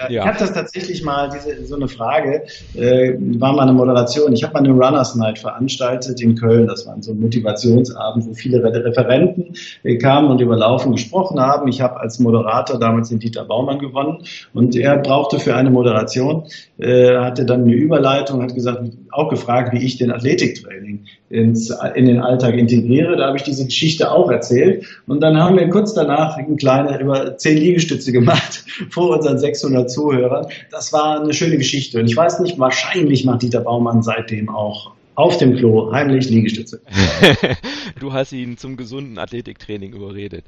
Ja. 0.08 0.22
Ich 0.22 0.28
habe 0.28 0.40
das 0.40 0.54
tatsächlich 0.54 1.04
mal, 1.04 1.30
diese, 1.30 1.66
so 1.66 1.76
eine 1.76 1.88
Frage, 1.88 2.44
äh, 2.76 3.14
war 3.40 3.54
mal 3.54 3.64
eine 3.64 3.74
Moderation. 3.74 4.32
Ich 4.34 4.44
habe 4.44 4.54
mal 4.54 4.60
eine 4.60 4.72
Runners 4.72 5.16
Night 5.16 5.40
veranstaltet 5.40 6.22
in 6.22 6.36
Köln. 6.36 6.68
Das 6.68 6.88
war 6.88 6.96
so 7.02 7.12
ein 7.12 7.20
Motivationsabend, 7.20 8.26
wo 8.28 8.34
viele 8.34 8.64
Referenten 8.64 9.56
äh, 9.84 9.98
kamen 9.98 10.30
und 10.30 10.40
über 10.40 10.56
Laufen 10.56 10.94
gesprochen 10.94 11.40
haben. 11.40 11.68
Ich 11.68 11.82
habe 11.82 12.00
als 12.00 12.20
Moderator 12.20 12.80
damals 12.80 13.10
den 13.10 13.20
Dieter 13.20 13.44
Baumann 13.46 13.80
gewonnen 13.80 14.24
und 14.54 14.76
er 14.76 14.98
brauchte 14.98 15.40
für 15.40 15.56
eine 15.56 15.70
Moderation, 15.70 16.46
äh, 16.78 17.18
hatte 17.18 17.46
dann 17.46 17.64
eine 17.64 17.74
Überleitung, 17.74 18.42
hat 18.42 18.56
gesagt, 18.56 18.84
auch 19.12 19.30
gefragt, 19.30 19.74
wie 19.74 19.84
ich 19.84 19.98
den 19.98 20.12
Athletiktraining 20.12 21.06
ins, 21.30 21.74
in 21.96 22.06
den 22.06 22.20
Alltag 22.20 22.56
integriere. 22.56 23.16
Da 23.18 23.28
habe 23.28 23.38
ich 23.38 23.44
diese 23.44 23.66
Geschichte 23.66 24.12
auch 24.12 24.30
erzählt. 24.30 24.86
Und 25.08 25.22
dann 25.22 25.38
haben 25.38 25.58
wir 25.58 25.70
kurz 25.70 25.94
danach 25.94 26.38
eine 26.38 26.56
kleine, 26.56 27.00
über 27.00 27.38
zehn 27.38 27.58
Liegestütze 27.58 28.12
gemacht 28.12 28.66
vor 28.90 29.16
unseren 29.16 29.38
600 29.38 29.89
Zuhörern. 29.90 30.48
Das 30.72 30.94
war 30.94 31.22
eine 31.22 31.34
schöne 31.34 31.58
Geschichte. 31.58 32.00
Und 32.00 32.06
ich 32.06 32.16
weiß 32.16 32.40
nicht, 32.40 32.58
wahrscheinlich 32.60 33.26
macht 33.26 33.42
Dieter 33.42 33.62
Baumann 33.62 34.02
seitdem 34.02 34.50
auch 34.50 34.92
auf 35.16 35.38
dem 35.38 35.58
Klo 35.58 35.92
heimlich 35.92 36.30
Liegestütze. 36.30 36.82
du 38.00 38.14
hast 38.14 38.32
ihn 38.32 38.58
zum 38.58 38.78
gesunden 38.78 39.18
Athletiktraining 39.18 39.94
überredet. 39.94 40.46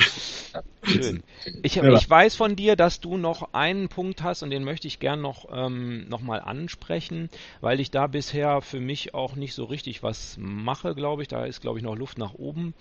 Schön. 0.83 1.23
Ich, 1.63 1.77
ich, 1.77 2.09
weiß 2.09 2.35
von 2.35 2.55
dir, 2.55 2.75
dass 2.75 2.99
du 2.99 3.17
noch 3.17 3.53
einen 3.53 3.87
Punkt 3.87 4.23
hast 4.23 4.41
und 4.41 4.49
den 4.49 4.63
möchte 4.63 4.87
ich 4.87 4.99
gern 4.99 5.21
noch, 5.21 5.45
ähm, 5.53 6.07
noch 6.09 6.21
mal 6.21 6.39
ansprechen, 6.39 7.29
weil 7.61 7.79
ich 7.79 7.91
da 7.91 8.07
bisher 8.07 8.61
für 8.61 8.79
mich 8.79 9.13
auch 9.13 9.35
nicht 9.35 9.53
so 9.53 9.65
richtig 9.65 10.01
was 10.01 10.37
mache, 10.39 10.95
glaube 10.95 11.21
ich. 11.21 11.27
Da 11.27 11.45
ist, 11.45 11.61
glaube 11.61 11.77
ich, 11.77 11.83
noch 11.83 11.95
Luft 11.95 12.17
nach 12.17 12.33
oben. 12.33 12.73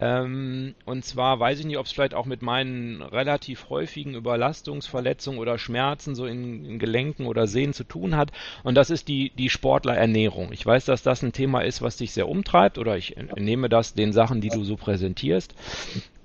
Ähm, 0.00 0.74
und 0.86 1.04
zwar 1.04 1.38
weiß 1.40 1.60
ich 1.60 1.66
nicht, 1.66 1.78
ob 1.78 1.86
es 1.86 1.92
vielleicht 1.92 2.14
auch 2.14 2.26
mit 2.26 2.42
meinen 2.42 3.02
relativ 3.02 3.68
häufigen 3.68 4.14
Überlastungsverletzungen 4.14 5.38
oder 5.38 5.58
Schmerzen 5.58 6.14
so 6.14 6.26
in, 6.26 6.64
in 6.64 6.78
Gelenken 6.78 7.26
oder 7.26 7.46
Sehnen 7.46 7.74
zu 7.74 7.84
tun 7.84 8.16
hat. 8.16 8.32
Und 8.62 8.76
das 8.76 8.90
ist 8.90 9.08
die, 9.08 9.30
die 9.36 9.50
Sportlerernährung. 9.50 10.52
Ich 10.52 10.64
weiß, 10.64 10.86
dass 10.86 11.02
das 11.02 11.22
ein 11.22 11.32
Thema 11.32 11.60
ist, 11.60 11.82
was 11.82 11.98
dich 11.98 12.12
sehr 12.12 12.28
umtreibt, 12.28 12.78
oder 12.78 12.96
ich 12.96 13.16
entnehme 13.16 13.68
das 13.68 13.94
den 14.02 14.12
Sachen, 14.12 14.40
die 14.40 14.48
du 14.48 14.64
so 14.64 14.76
präsentierst. 14.76 15.54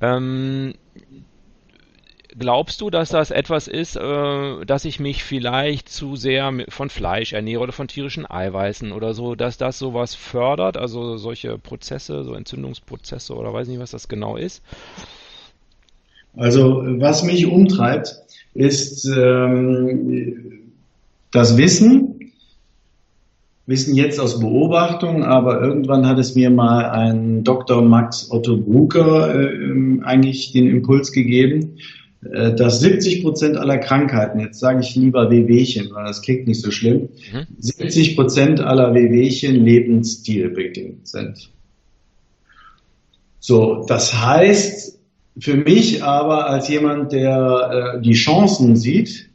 Ähm, 0.01 0.73
glaubst 2.37 2.81
du, 2.81 2.89
dass 2.89 3.09
das 3.09 3.31
etwas 3.31 3.67
ist, 3.67 3.95
äh, 3.95 4.65
dass 4.65 4.85
ich 4.85 4.99
mich 4.99 5.23
vielleicht 5.23 5.89
zu 5.89 6.15
sehr 6.15 6.53
von 6.69 6.89
Fleisch 6.89 7.33
ernähre 7.33 7.61
oder 7.61 7.71
von 7.71 7.87
tierischen 7.87 8.29
Eiweißen 8.29 8.91
oder 8.91 9.13
so, 9.13 9.35
dass 9.35 9.57
das 9.57 9.79
sowas 9.79 10.15
fördert, 10.15 10.77
also 10.77 11.17
solche 11.17 11.57
Prozesse, 11.57 12.23
so 12.23 12.33
Entzündungsprozesse 12.33 13.33
oder 13.33 13.53
weiß 13.53 13.67
nicht, 13.67 13.79
was 13.79 13.91
das 13.91 14.07
genau 14.07 14.37
ist? 14.37 14.61
Also 16.35 16.83
was 16.85 17.23
mich 17.23 17.47
umtreibt, 17.47 18.15
ist 18.53 19.05
ähm, 19.05 20.71
das 21.31 21.57
Wissen, 21.57 22.16
wissen 23.67 23.95
jetzt 23.95 24.19
aus 24.19 24.39
Beobachtung, 24.39 25.23
aber 25.23 25.61
irgendwann 25.61 26.07
hat 26.07 26.17
es 26.17 26.33
mir 26.35 26.49
mal 26.49 26.89
ein 26.89 27.43
Dr. 27.43 27.81
Max 27.81 28.31
Otto 28.31 28.57
Brucker 28.57 29.35
äh, 29.35 30.01
eigentlich 30.03 30.53
den 30.53 30.67
Impuls 30.69 31.11
gegeben, 31.11 31.75
äh, 32.31 32.55
dass 32.55 32.79
70 32.79 33.23
Prozent 33.23 33.57
aller 33.57 33.77
Krankheiten, 33.77 34.39
jetzt 34.39 34.59
sage 34.59 34.79
ich 34.79 34.95
lieber 34.95 35.29
Wehwehchen, 35.29 35.89
weil 35.91 36.05
das 36.05 36.21
klingt 36.21 36.47
nicht 36.47 36.61
so 36.61 36.71
schlimm, 36.71 37.09
mhm. 37.33 37.45
70 37.59 38.15
Prozent 38.15 38.61
aller 38.61 38.93
Wehwehchen 38.93 39.63
lebensstilbedingt 39.65 41.05
sind. 41.05 41.51
So, 43.39 43.85
das 43.87 44.13
heißt 44.13 44.97
für 45.39 45.55
mich 45.55 46.03
aber 46.03 46.49
als 46.49 46.69
jemand, 46.69 47.11
der 47.11 47.97
äh, 47.97 48.01
die 48.01 48.13
Chancen 48.13 48.75
sieht, 48.77 49.29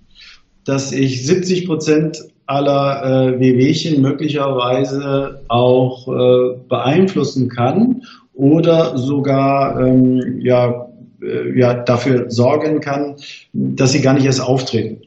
dass 0.65 0.91
ich 0.93 1.27
70 1.27 1.67
Prozent 1.67 2.32
aller 2.47 3.35
äh, 3.35 3.41
Wehwehchen 3.41 4.03
möglicherweise 4.03 5.43
auch 5.49 6.09
äh, 6.09 6.57
beeinflussen 6.69 7.49
kann 7.49 8.03
oder 8.35 8.97
sogar 8.99 9.81
ähm, 9.81 10.41
ja, 10.41 10.89
äh, 11.23 11.59
ja, 11.59 11.75
dafür 11.75 12.31
sorgen 12.31 12.81
kann, 12.81 13.17
dass 13.53 13.93
sie 13.93 14.01
gar 14.01 14.15
nicht 14.15 14.27
erst 14.27 14.41
auftreten. 14.41 15.03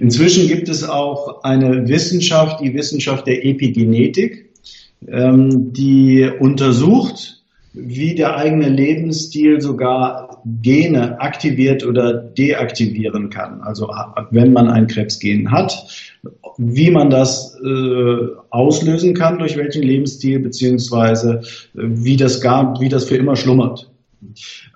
Inzwischen 0.00 0.48
gibt 0.48 0.68
es 0.68 0.88
auch 0.88 1.42
eine 1.42 1.88
Wissenschaft, 1.88 2.60
die 2.60 2.74
Wissenschaft 2.74 3.26
der 3.26 3.44
Epigenetik, 3.44 4.50
ähm, 5.08 5.72
die 5.72 6.30
untersucht, 6.40 7.35
wie 7.76 8.14
der 8.14 8.36
eigene 8.36 8.68
Lebensstil 8.70 9.60
sogar 9.60 10.42
Gene 10.62 11.20
aktiviert 11.20 11.84
oder 11.84 12.14
deaktivieren 12.14 13.28
kann. 13.28 13.60
Also 13.60 13.90
wenn 14.30 14.52
man 14.52 14.68
ein 14.68 14.86
Krebsgen 14.86 15.50
hat, 15.50 15.86
wie 16.56 16.90
man 16.90 17.10
das 17.10 17.58
äh, 17.62 18.16
auslösen 18.50 19.12
kann, 19.12 19.38
durch 19.38 19.56
welchen 19.56 19.82
Lebensstil, 19.82 20.40
beziehungsweise 20.40 21.42
äh, 21.74 21.82
wie 21.82 22.16
das 22.16 22.40
gar, 22.40 22.80
wie 22.80 22.88
das 22.88 23.04
für 23.04 23.16
immer 23.16 23.36
schlummert. 23.36 23.90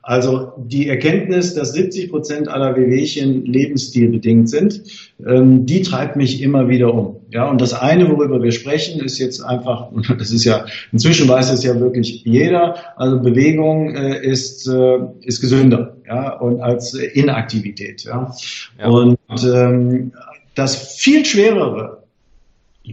Also 0.03 0.53
die 0.59 0.89
Erkenntnis, 0.89 1.55
dass 1.55 1.73
70 1.73 2.11
Prozent 2.11 2.49
aller 2.49 2.77
Wehwehchen 2.77 3.47
lebensstilbedingt 3.47 4.51
sind, 4.51 4.83
ähm, 5.27 5.65
die 5.65 5.83
treibt 5.83 6.17
mich 6.17 6.43
immer 6.43 6.69
wieder 6.69 6.93
um. 6.93 7.20
Ja, 7.31 7.49
und 7.49 7.61
das 7.61 7.73
eine, 7.73 8.09
worüber 8.09 8.43
wir 8.43 8.53
sprechen, 8.53 9.01
ist 9.01 9.19
jetzt 9.19 9.41
einfach, 9.41 9.89
das 10.19 10.31
ist 10.31 10.45
ja, 10.45 10.67
inzwischen 10.93 11.29
weiß 11.29 11.51
es 11.53 11.63
ja 11.63 11.79
wirklich 11.79 12.25
jeder, 12.25 12.75
also 12.97 13.21
Bewegung 13.21 13.95
äh, 13.95 14.21
ist, 14.25 14.67
äh, 14.67 14.99
ist 15.23 15.41
gesünder, 15.41 15.97
ja, 16.07 16.33
und 16.39 16.61
als 16.61 16.95
Inaktivität, 16.95 18.05
ja. 18.05 18.35
ja. 18.79 18.89
Und 18.89 19.19
ähm, 19.45 20.13
das 20.55 20.97
viel 20.97 21.25
schwerere 21.25 22.03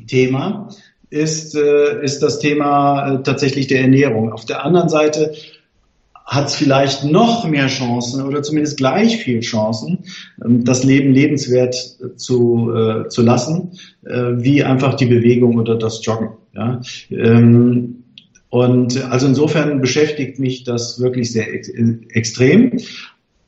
Thema 0.07 0.69
ist, 1.09 1.55
äh, 1.55 2.03
ist 2.03 2.21
das 2.21 2.39
Thema 2.39 3.13
äh, 3.13 3.23
tatsächlich 3.23 3.67
der 3.67 3.81
Ernährung. 3.81 4.31
Auf 4.31 4.45
der 4.45 4.63
anderen 4.65 4.89
Seite 4.89 5.33
hat 6.27 6.47
es 6.47 6.55
vielleicht 6.55 7.05
noch 7.05 7.47
mehr 7.47 7.67
Chancen 7.67 8.21
oder 8.21 8.43
zumindest 8.43 8.77
gleich 8.77 9.17
viel 9.17 9.39
Chancen, 9.39 9.99
ähm, 10.43 10.65
das 10.65 10.83
Leben 10.83 11.13
lebenswert 11.13 11.75
zu, 12.17 12.71
äh, 12.75 13.07
zu 13.07 13.21
lassen, 13.21 13.71
äh, 14.05 14.33
wie 14.35 14.63
einfach 14.63 14.95
die 14.95 15.05
Bewegung 15.05 15.57
oder 15.57 15.75
das 15.75 16.05
Joggen. 16.05 16.31
Ja? 16.53 16.81
Ähm, 17.09 18.03
und 18.49 19.03
also 19.09 19.27
insofern 19.27 19.81
beschäftigt 19.81 20.37
mich 20.37 20.63
das 20.63 20.99
wirklich 20.99 21.31
sehr 21.31 21.53
ex 21.53 21.69
extrem. 22.09 22.77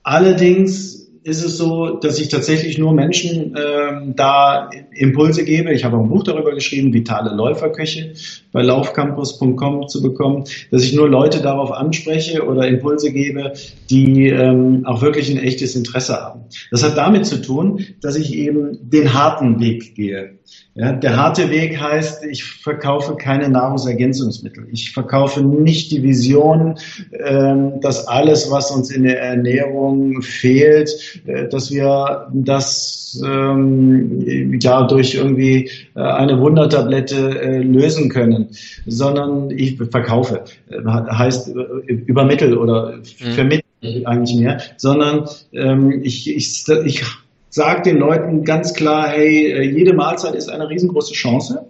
Allerdings 0.03 1.08
ist 1.29 1.43
es 1.43 1.57
so, 1.57 1.91
dass 1.91 2.19
ich 2.19 2.29
tatsächlich 2.29 2.77
nur 2.77 2.93
Menschen 2.93 3.55
ähm, 3.55 4.15
da 4.15 4.69
Impulse 4.93 5.45
gebe. 5.45 5.71
Ich 5.71 5.85
habe 5.85 5.97
auch 5.97 6.03
ein 6.03 6.09
Buch 6.09 6.23
darüber 6.23 6.53
geschrieben, 6.53 6.91
Vitale 6.93 7.33
Läuferköche 7.35 8.13
bei 8.51 8.63
laufcampus.com 8.63 9.87
zu 9.87 10.01
bekommen, 10.01 10.45
dass 10.71 10.83
ich 10.83 10.93
nur 10.93 11.07
Leute 11.07 11.41
darauf 11.41 11.71
anspreche 11.71 12.45
oder 12.45 12.67
Impulse 12.67 13.11
gebe, 13.11 13.53
die 13.89 14.27
ähm, 14.27 14.85
auch 14.85 15.01
wirklich 15.01 15.29
ein 15.29 15.37
echtes 15.37 15.75
Interesse 15.75 16.15
haben. 16.15 16.45
Das 16.71 16.83
hat 16.83 16.97
damit 16.97 17.27
zu 17.27 17.41
tun, 17.41 17.85
dass 18.01 18.15
ich 18.15 18.33
eben 18.33 18.79
den 18.81 19.13
harten 19.13 19.59
Weg 19.59 19.95
gehe. 19.95 20.38
Ja, 20.75 20.93
der 20.93 21.17
harte 21.17 21.49
Weg 21.49 21.81
heißt, 21.81 22.23
ich 22.25 22.43
verkaufe 22.43 23.15
keine 23.15 23.49
Nahrungsergänzungsmittel. 23.49 24.67
Ich 24.71 24.91
verkaufe 24.93 25.41
nicht 25.41 25.91
die 25.91 26.03
Vision, 26.03 26.75
ähm, 27.11 27.81
dass 27.81 28.07
alles, 28.07 28.49
was 28.51 28.71
uns 28.71 28.91
in 28.91 29.03
der 29.03 29.19
Ernährung 29.19 30.21
fehlt, 30.21 31.21
äh, 31.25 31.49
dass 31.49 31.71
wir 31.71 32.27
das 32.33 33.21
ähm, 33.25 34.59
ja 34.61 34.83
durch 34.83 35.15
irgendwie 35.15 35.69
äh, 35.95 36.01
eine 36.01 36.39
Wundertablette 36.39 37.41
äh, 37.41 37.57
lösen 37.57 38.09
können, 38.09 38.49
sondern 38.85 39.49
ich 39.49 39.77
verkaufe, 39.77 40.43
heißt 40.71 41.51
übermittel 41.87 42.57
oder 42.57 42.97
mhm. 42.97 43.31
vermittel 43.31 44.05
eigentlich 44.05 44.39
mehr, 44.39 44.61
sondern 44.77 45.27
ähm, 45.51 46.01
ich, 46.03 46.29
ich, 46.29 46.65
ich 46.85 47.03
sage 47.49 47.81
den 47.83 47.97
Leuten 47.97 48.43
ganz 48.43 48.73
klar, 48.73 49.09
hey, 49.09 49.71
jede 49.71 49.93
Mahlzeit 49.93 50.35
ist 50.35 50.49
eine 50.49 50.69
riesengroße 50.69 51.13
Chance, 51.13 51.65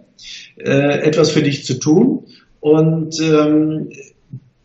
etwas 0.56 1.30
für 1.30 1.42
dich 1.42 1.64
zu 1.64 1.78
tun 1.78 2.24
und 2.60 3.18
ähm, 3.20 3.88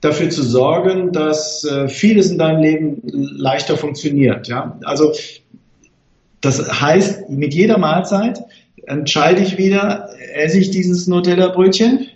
dafür 0.02 0.30
zu 0.30 0.44
sorgen, 0.44 1.12
dass 1.12 1.64
äh, 1.64 1.88
vieles 1.88 2.32
in 2.32 2.38
deinem 2.38 2.62
Leben 2.62 3.02
leichter 3.04 3.78
funktioniert. 3.78 4.48
Ja? 4.48 4.80
Also 4.84 5.14
das 6.42 6.82
heißt, 6.82 7.30
mit 7.30 7.54
jeder 7.54 7.78
Mahlzeit 7.78 8.40
entscheide 8.86 9.42
ich 9.42 9.58
wieder, 9.58 10.10
esse 10.36 10.60
ich 10.60 10.70
dieses 10.70 11.08
Nutella-Brötchen 11.08 12.00
äh, 12.00 12.15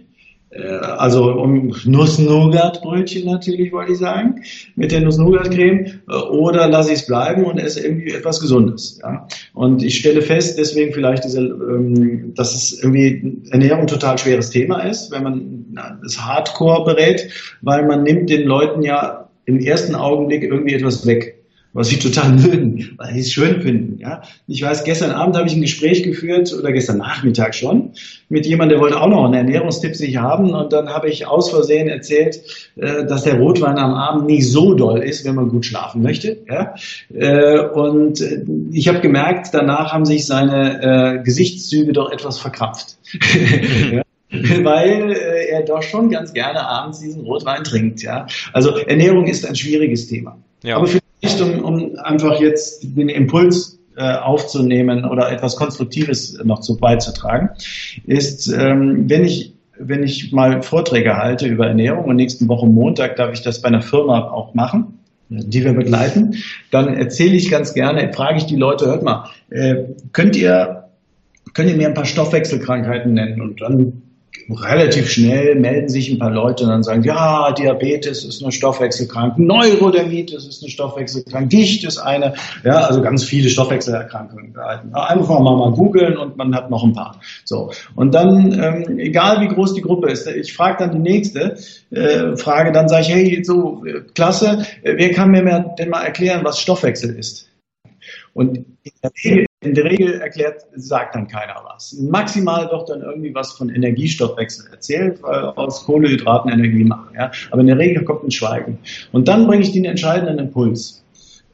also 0.57 1.31
um 1.33 1.75
Nuss-Nougat-Brötchen 1.85 3.25
natürlich, 3.25 3.71
wollte 3.71 3.91
ich 3.91 3.99
sagen, 3.99 4.41
mit 4.75 4.91
der 4.91 5.01
Nuss-Nougat-Creme, 5.01 5.85
äh, 6.09 6.13
oder 6.31 6.67
lasse 6.67 6.91
ich 6.91 6.99
es 6.99 7.07
bleiben 7.07 7.45
und 7.45 7.59
esse 7.59 7.81
irgendwie 7.81 8.11
etwas 8.11 8.39
Gesundes. 8.39 8.99
Ja? 9.03 9.27
Und 9.53 9.83
ich 9.83 9.99
stelle 9.99 10.21
fest, 10.21 10.57
deswegen 10.57 10.91
vielleicht, 10.93 11.23
diese, 11.23 11.41
ähm, 11.41 12.33
dass 12.35 12.55
es 12.55 12.81
irgendwie 12.81 13.37
Ernährung 13.51 13.85
total 13.85 14.17
schweres 14.17 14.49
Thema 14.49 14.79
ist, 14.79 15.11
wenn 15.11 15.23
man 15.23 15.65
das 16.01 16.19
Hardcore 16.19 16.83
berät, 16.83 17.29
weil 17.61 17.85
man 17.85 18.03
nimmt 18.03 18.29
den 18.29 18.47
Leuten 18.47 18.81
ja 18.81 19.29
im 19.45 19.59
ersten 19.59 19.95
Augenblick 19.95 20.43
irgendwie 20.43 20.73
etwas 20.73 21.05
weg 21.05 21.38
was 21.79 21.87
sie 21.87 21.97
total 21.97 22.33
mögen, 22.33 22.89
weil 22.97 23.13
sie 23.13 23.21
es 23.21 23.31
schön 23.31 23.61
finden. 23.61 23.99
Ja? 23.99 24.21
Ich 24.47 24.61
weiß, 24.61 24.83
gestern 24.83 25.11
Abend 25.11 25.37
habe 25.37 25.47
ich 25.47 25.55
ein 25.55 25.61
Gespräch 25.61 26.03
geführt, 26.03 26.53
oder 26.53 26.73
gestern 26.73 26.97
Nachmittag 26.97 27.55
schon, 27.55 27.91
mit 28.27 28.45
jemandem, 28.45 28.75
der 28.75 28.81
wollte 28.81 28.99
auch 28.99 29.07
noch 29.07 29.23
einen 29.23 29.33
Ernährungstipp 29.33 29.95
sich 29.95 30.17
haben. 30.17 30.53
Und 30.53 30.73
dann 30.73 30.89
habe 30.89 31.07
ich 31.07 31.25
aus 31.25 31.49
Versehen 31.49 31.87
erzählt, 31.87 32.41
äh, 32.75 33.05
dass 33.05 33.23
der 33.23 33.35
Rotwein 33.35 33.77
am 33.77 33.93
Abend 33.93 34.25
nicht 34.25 34.51
so 34.51 34.73
doll 34.73 35.01
ist, 35.01 35.23
wenn 35.23 35.35
man 35.35 35.47
gut 35.47 35.65
schlafen 35.65 36.01
möchte. 36.01 36.39
Ja? 36.49 36.75
Äh, 37.13 37.61
und 37.61 38.21
ich 38.73 38.89
habe 38.89 38.99
gemerkt, 38.99 39.53
danach 39.53 39.93
haben 39.93 40.03
sich 40.03 40.25
seine 40.25 40.83
äh, 41.19 41.23
Gesichtszüge 41.23 41.93
doch 41.93 42.11
etwas 42.11 42.39
verkrampft. 42.39 42.97
ja? 43.93 44.01
weil 44.63 45.13
er 45.49 45.63
doch 45.63 45.81
schon 45.81 46.09
ganz 46.09 46.33
gerne 46.33 46.67
abends 46.67 46.99
diesen 46.99 47.21
Rotwein 47.21 47.63
trinkt. 47.63 48.03
Ja? 48.03 48.27
Also 48.51 48.77
Ernährung 48.77 49.27
ist 49.27 49.47
ein 49.47 49.55
schwieriges 49.55 50.07
Thema. 50.07 50.37
Ja. 50.61 50.75
Aber 50.75 50.87
für 50.87 50.99
nicht, 51.21 51.41
um, 51.41 51.63
um 51.63 51.95
einfach 51.97 52.39
jetzt 52.39 52.83
den 52.83 53.09
Impuls 53.09 53.79
äh, 53.97 54.15
aufzunehmen 54.15 55.05
oder 55.05 55.31
etwas 55.31 55.55
Konstruktives 55.55 56.37
noch 56.43 56.61
zu 56.61 56.77
beizutragen, 56.77 57.49
ist, 58.05 58.47
ähm, 58.47 59.09
wenn 59.09 59.25
ich 59.25 59.53
wenn 59.81 60.03
ich 60.03 60.33
mal 60.33 60.61
Vorträge 60.61 61.15
halte 61.15 61.47
über 61.47 61.67
Ernährung 61.67 62.03
und 62.05 62.17
nächsten 62.17 62.49
Woche 62.49 62.67
Montag 62.67 63.15
darf 63.15 63.31
ich 63.31 63.41
das 63.43 63.61
bei 63.61 63.69
einer 63.69 63.81
Firma 63.81 64.29
auch 64.29 64.53
machen, 64.53 64.99
die 65.29 65.63
wir 65.63 65.71
begleiten, 65.71 66.35
dann 66.69 66.93
erzähle 66.95 67.37
ich 67.37 67.49
ganz 67.49 67.73
gerne, 67.73 68.11
frage 68.11 68.39
ich 68.39 68.45
die 68.45 68.57
Leute, 68.57 68.87
hört 68.87 69.03
mal, 69.03 69.29
äh, 69.49 69.75
könnt 70.11 70.35
ihr 70.35 70.89
könnt 71.53 71.69
ihr 71.69 71.77
mir 71.77 71.87
ein 71.87 71.93
paar 71.93 72.05
Stoffwechselkrankheiten 72.05 73.13
nennen? 73.13 73.41
Und 73.41 73.61
dann 73.61 74.01
relativ 74.51 75.09
schnell 75.09 75.55
melden 75.55 75.89
sich 75.89 76.09
ein 76.09 76.19
paar 76.19 76.31
Leute 76.31 76.63
und 76.63 76.69
dann 76.69 76.83
sagen, 76.83 77.03
ja, 77.03 77.51
Diabetes 77.51 78.23
ist 78.23 78.41
eine 78.41 78.51
Stoffwechselkrankheit, 78.51 79.39
Neurodermitis 79.39 80.47
ist 80.47 80.63
eine 80.63 80.71
Stoffwechselkrankheit, 80.71 81.49
Gicht 81.49 81.83
ist 81.85 81.97
eine, 81.99 82.33
ja, 82.63 82.79
also 82.81 83.01
ganz 83.01 83.23
viele 83.23 83.49
Stoffwechselerkrankungen. 83.49 84.55
Einfach 84.93 85.39
mal, 85.39 85.55
mal 85.55 85.71
googeln 85.71 86.17
und 86.17 86.37
man 86.37 86.55
hat 86.55 86.69
noch 86.69 86.83
ein 86.83 86.93
paar. 86.93 87.19
So. 87.45 87.71
Und 87.95 88.13
dann, 88.13 88.51
ähm, 88.51 88.99
egal 88.99 89.41
wie 89.41 89.47
groß 89.47 89.73
die 89.73 89.81
Gruppe 89.81 90.09
ist, 90.09 90.27
ich 90.27 90.53
frage 90.53 90.77
dann 90.79 90.91
die 90.91 91.11
nächste 91.11 91.57
äh, 91.91 92.35
Frage, 92.35 92.71
dann 92.71 92.87
sage 92.87 93.03
ich, 93.03 93.09
hey, 93.09 93.43
so, 93.43 93.83
klasse, 94.15 94.65
wer 94.83 95.11
kann 95.11 95.31
mir 95.31 95.73
denn 95.77 95.89
mal 95.89 96.03
erklären, 96.03 96.41
was 96.43 96.59
Stoffwechsel 96.59 97.15
ist? 97.15 97.47
Und 98.33 98.57
in 98.57 98.65
der 99.03 99.11
Regel 99.23 99.48
in 99.61 99.73
der 99.75 99.83
Regel 99.83 100.21
erklärt, 100.21 100.65
sagt 100.75 101.15
dann 101.15 101.27
keiner 101.27 101.61
was. 101.65 101.93
Maximal 101.93 102.69
wird 102.71 102.89
dann 102.89 103.01
irgendwie 103.01 103.35
was 103.35 103.51
von 103.53 103.69
Energiestoffwechsel 103.69 104.71
erzählt, 104.71 105.21
weil 105.21 105.43
aus 105.43 105.83
Kohlehydraten 105.83 106.49
Energie 106.49 106.85
machen. 106.85 107.13
Ja? 107.15 107.31
Aber 107.51 107.61
in 107.61 107.67
der 107.67 107.77
Regel 107.77 108.05
kommt 108.05 108.23
ein 108.23 108.31
Schweigen. 108.31 108.79
Und 109.11 109.27
dann 109.27 109.47
bringe 109.47 109.63
ich 109.63 109.73
den 109.73 109.83
entscheidenden 109.83 110.39
Impuls. 110.39 111.03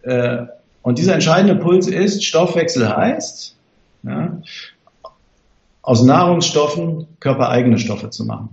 Äh, 0.04 0.44
und 0.84 1.00
dieser 1.00 1.16
entscheidende 1.16 1.54
Impuls 1.54 1.88
ist, 1.88 2.24
Stoffwechsel 2.24 2.96
heißt, 2.96 3.58
ja, 4.04 4.40
aus 5.82 6.04
Nahrungsstoffen 6.04 7.08
körpereigene 7.20 7.80
Stoffe 7.80 8.12
zu 8.12 8.26
machen 8.26 8.50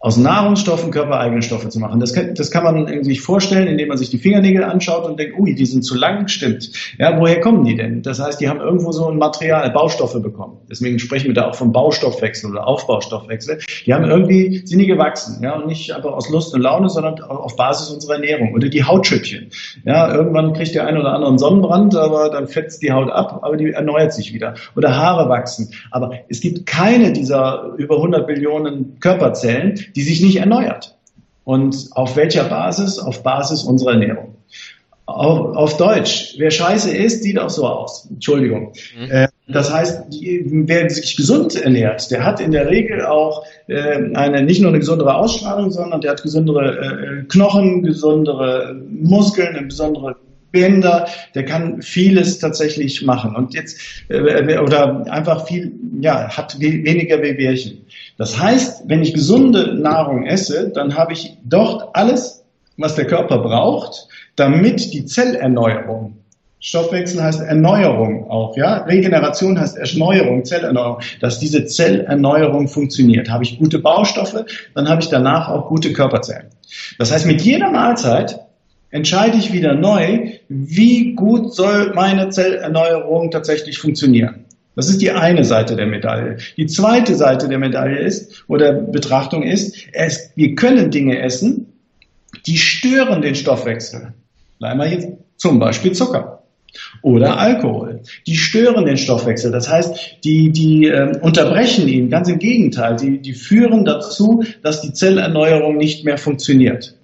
aus 0.00 0.16
Nahrungsstoffen 0.16 0.92
körpereigene 0.92 1.42
Stoffe 1.42 1.68
zu 1.70 1.80
machen. 1.80 1.98
Das 1.98 2.12
kann, 2.12 2.34
das 2.34 2.52
kann 2.52 2.62
man 2.62 3.02
sich 3.02 3.20
vorstellen, 3.20 3.66
indem 3.66 3.88
man 3.88 3.98
sich 3.98 4.10
die 4.10 4.18
Fingernägel 4.18 4.62
anschaut 4.62 5.04
und 5.04 5.18
denkt, 5.18 5.36
ui, 5.36 5.54
die 5.54 5.66
sind 5.66 5.82
zu 5.82 5.96
lang, 5.96 6.28
stimmt. 6.28 6.70
Ja, 6.98 7.18
woher 7.18 7.40
kommen 7.40 7.64
die 7.64 7.74
denn? 7.74 8.02
Das 8.02 8.20
heißt, 8.20 8.40
die 8.40 8.48
haben 8.48 8.60
irgendwo 8.60 8.92
so 8.92 9.08
ein 9.08 9.18
Material, 9.18 9.68
Baustoffe 9.70 10.22
bekommen. 10.22 10.58
Deswegen 10.70 11.00
sprechen 11.00 11.26
wir 11.26 11.34
da 11.34 11.48
auch 11.48 11.56
vom 11.56 11.72
Baustoffwechsel 11.72 12.50
oder 12.50 12.68
Aufbaustoffwechsel. 12.68 13.58
Die 13.86 13.92
haben 13.92 14.04
irgendwie, 14.04 14.62
sind 14.64 14.78
die 14.78 14.86
gewachsen, 14.86 15.42
ja, 15.42 15.56
und 15.56 15.66
nicht 15.66 15.92
einfach 15.92 16.12
aus 16.12 16.30
Lust 16.30 16.54
und 16.54 16.60
Laune, 16.60 16.88
sondern 16.88 17.20
auf 17.20 17.56
Basis 17.56 17.90
unserer 17.90 18.14
Ernährung. 18.14 18.54
Oder 18.54 18.68
die 18.68 18.84
Hautschüppchen. 18.84 19.50
Ja, 19.84 20.14
irgendwann 20.14 20.52
kriegt 20.52 20.76
der 20.76 20.86
ein 20.86 20.96
oder 20.96 21.12
andere 21.12 21.30
einen 21.30 21.38
Sonnenbrand, 21.38 21.96
aber 21.96 22.30
dann 22.30 22.46
fetzt 22.46 22.82
die 22.82 22.92
Haut 22.92 23.10
ab, 23.10 23.40
aber 23.42 23.56
die 23.56 23.72
erneuert 23.72 24.12
sich 24.12 24.32
wieder. 24.32 24.54
Oder 24.76 24.96
Haare 24.96 25.28
wachsen. 25.28 25.72
Aber 25.90 26.12
es 26.28 26.40
gibt 26.40 26.66
keine 26.66 27.12
dieser 27.12 27.74
über 27.78 27.96
100 27.96 28.28
Billionen 28.28 29.00
Körperzellen, 29.00 29.74
die 29.96 30.02
sich 30.02 30.20
nicht 30.20 30.36
erneuert. 30.36 30.96
Und 31.44 31.88
auf 31.92 32.16
welcher 32.16 32.44
Basis? 32.44 32.98
Auf 32.98 33.22
Basis 33.22 33.62
unserer 33.62 33.92
Ernährung. 33.92 34.34
Auf, 35.06 35.56
auf 35.56 35.76
Deutsch, 35.78 36.34
wer 36.36 36.50
scheiße 36.50 36.94
isst, 36.94 37.22
sieht 37.22 37.38
auch 37.38 37.48
so 37.48 37.66
aus. 37.66 38.06
Entschuldigung. 38.10 38.74
Mhm. 38.98 39.10
Äh, 39.10 39.28
das 39.46 39.72
heißt, 39.72 40.12
die, 40.12 40.44
wer 40.66 40.90
sich 40.90 41.16
gesund 41.16 41.54
ernährt, 41.54 42.10
der 42.10 42.26
hat 42.26 42.38
in 42.40 42.52
der 42.52 42.68
Regel 42.68 43.06
auch 43.06 43.46
äh, 43.66 44.14
eine 44.14 44.42
nicht 44.42 44.60
nur 44.60 44.68
eine 44.68 44.80
gesundere 44.80 45.14
Ausstrahlung, 45.14 45.70
sondern 45.70 46.02
der 46.02 46.10
hat 46.10 46.22
gesundere 46.22 47.22
äh, 47.22 47.24
Knochen, 47.28 47.82
gesundere 47.82 48.78
Muskeln, 48.90 49.56
eine 49.56 49.66
besondere 49.66 50.16
Bänder, 50.50 51.06
der 51.34 51.44
kann 51.44 51.82
vieles 51.82 52.38
tatsächlich 52.38 53.02
machen 53.02 53.36
und 53.36 53.54
jetzt 53.54 53.78
äh, 54.08 54.58
oder 54.58 55.06
einfach 55.10 55.46
viel, 55.46 55.72
ja, 56.00 56.36
hat 56.36 56.58
we 56.58 56.84
weniger 56.84 57.20
Wehwehchen. 57.22 57.86
Das 58.16 58.38
heißt, 58.38 58.84
wenn 58.86 59.02
ich 59.02 59.14
gesunde 59.14 59.74
Nahrung 59.74 60.26
esse, 60.26 60.70
dann 60.70 60.96
habe 60.96 61.12
ich 61.12 61.36
dort 61.44 61.94
alles, 61.94 62.44
was 62.76 62.94
der 62.94 63.06
Körper 63.06 63.38
braucht, 63.38 64.08
damit 64.36 64.92
die 64.92 65.04
Zellerneuerung 65.04 66.18
Stoffwechsel 66.60 67.22
heißt 67.22 67.40
Erneuerung 67.40 68.28
auch, 68.28 68.56
ja. 68.56 68.78
Regeneration 68.78 69.58
heißt 69.58 69.76
Erneuerung, 69.76 70.44
Zellerneuerung, 70.44 70.98
dass 71.20 71.38
diese 71.38 71.66
Zellerneuerung 71.66 72.66
funktioniert. 72.66 73.30
Habe 73.30 73.44
ich 73.44 73.58
gute 73.58 73.78
Baustoffe, 73.78 74.44
dann 74.74 74.88
habe 74.88 75.00
ich 75.00 75.08
danach 75.08 75.48
auch 75.48 75.68
gute 75.68 75.92
Körperzellen. 75.92 76.46
Das 76.98 77.12
heißt, 77.12 77.26
mit 77.26 77.42
jeder 77.42 77.70
Mahlzeit 77.70 78.40
entscheide 78.90 79.38
ich 79.38 79.52
wieder 79.52 79.74
neu, 79.74 80.32
wie 80.48 81.14
gut 81.14 81.54
soll 81.54 81.92
meine 81.94 82.30
Zellerneuerung 82.30 83.30
tatsächlich 83.30 83.78
funktionieren. 83.78 84.44
Das 84.74 84.88
ist 84.88 85.02
die 85.02 85.10
eine 85.10 85.44
Seite 85.44 85.74
der 85.74 85.86
Medaille. 85.86 86.36
Die 86.56 86.66
zweite 86.66 87.16
Seite 87.16 87.48
der 87.48 87.58
Medaille 87.58 87.98
ist, 87.98 88.44
oder 88.46 88.72
Betrachtung 88.72 89.42
ist, 89.42 89.76
es, 89.92 90.30
wir 90.36 90.54
können 90.54 90.90
Dinge 90.90 91.20
essen, 91.20 91.72
die 92.46 92.56
stören 92.56 93.20
den 93.20 93.34
Stoffwechsel. 93.34 94.14
Bleiben 94.58 94.78
wir 94.78 94.88
jetzt 94.88 95.08
zum 95.36 95.58
Beispiel 95.58 95.92
Zucker 95.92 96.44
oder 97.02 97.38
Alkohol. 97.38 98.02
Die 98.26 98.36
stören 98.36 98.86
den 98.86 98.98
Stoffwechsel. 98.98 99.50
Das 99.50 99.68
heißt, 99.68 100.18
die, 100.24 100.50
die 100.50 100.86
äh, 100.86 101.18
unterbrechen 101.20 101.88
ihn. 101.88 102.10
Ganz 102.10 102.28
im 102.28 102.38
Gegenteil. 102.38 102.96
Die, 102.96 103.18
die 103.18 103.32
führen 103.32 103.84
dazu, 103.84 104.44
dass 104.62 104.80
die 104.80 104.92
Zellerneuerung 104.92 105.76
nicht 105.76 106.04
mehr 106.04 106.18
funktioniert. 106.18 106.97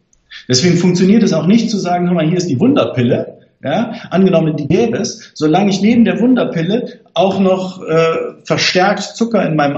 Deswegen 0.48 0.76
funktioniert 0.76 1.22
es 1.22 1.32
auch 1.32 1.46
nicht 1.46 1.70
zu 1.70 1.78
sagen, 1.78 2.06
hör 2.06 2.14
mal, 2.14 2.26
hier 2.26 2.36
ist 2.36 2.48
die 2.48 2.60
Wunderpille, 2.60 3.38
ja, 3.64 3.94
angenommen 4.10 4.56
die 4.58 4.68
gäbe 4.68 4.98
es, 4.98 5.30
solange 5.32 5.70
ich 5.70 5.80
neben 5.80 6.04
der 6.04 6.20
Wunderpille 6.20 7.00
auch 7.14 7.40
noch 7.40 7.82
äh, 7.82 8.34
verstärkt 8.44 9.02
Zucker 9.02 9.46
in 9.46 9.56
meinem, 9.56 9.76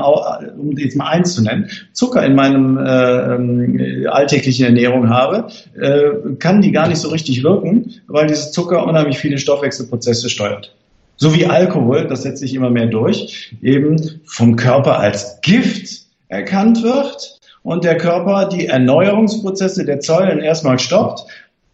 um 0.59 0.77
jetzt 0.77 0.97
mal 0.97 1.09
eins 1.09 1.35
zu 1.35 1.43
nennen, 1.43 1.71
Zucker 1.93 2.27
in 2.27 2.35
meinem 2.35 2.79
äh, 2.79 3.35
ähm, 3.35 4.07
alltäglichen 4.11 4.67
Ernährung 4.67 5.09
habe, 5.09 5.47
äh, 5.81 6.35
kann 6.41 6.63
die 6.63 6.73
gar 6.73 6.89
nicht 6.89 6.99
so 6.99 7.11
richtig 7.11 7.45
wirken, 7.45 7.95
weil 8.09 8.27
dieses 8.27 8.51
Zucker 8.51 8.85
unheimlich 8.85 9.19
viele 9.19 9.39
Stoffwechselprozesse 9.39 10.29
steuert. 10.31 10.75
So 11.17 11.35
wie 11.35 11.47
Alkohol, 11.47 12.09
das 12.09 12.23
setzt 12.23 12.41
sich 12.41 12.55
immer 12.55 12.71
mehr 12.71 12.87
durch, 12.87 13.55
eben 13.63 14.21
vom 14.25 14.57
Körper 14.57 14.99
als 14.99 15.41
Gift 15.43 16.07
erkannt 16.29 16.83
wird 16.83 17.36
und 17.67 17.83
der 17.83 17.97
Körper 17.97 18.49
die 18.49 18.69
Erneuerungsprozesse 18.69 19.85
der 19.85 19.99
Zellen 19.99 20.39
erstmal 20.39 20.79
stoppt, 20.79 21.27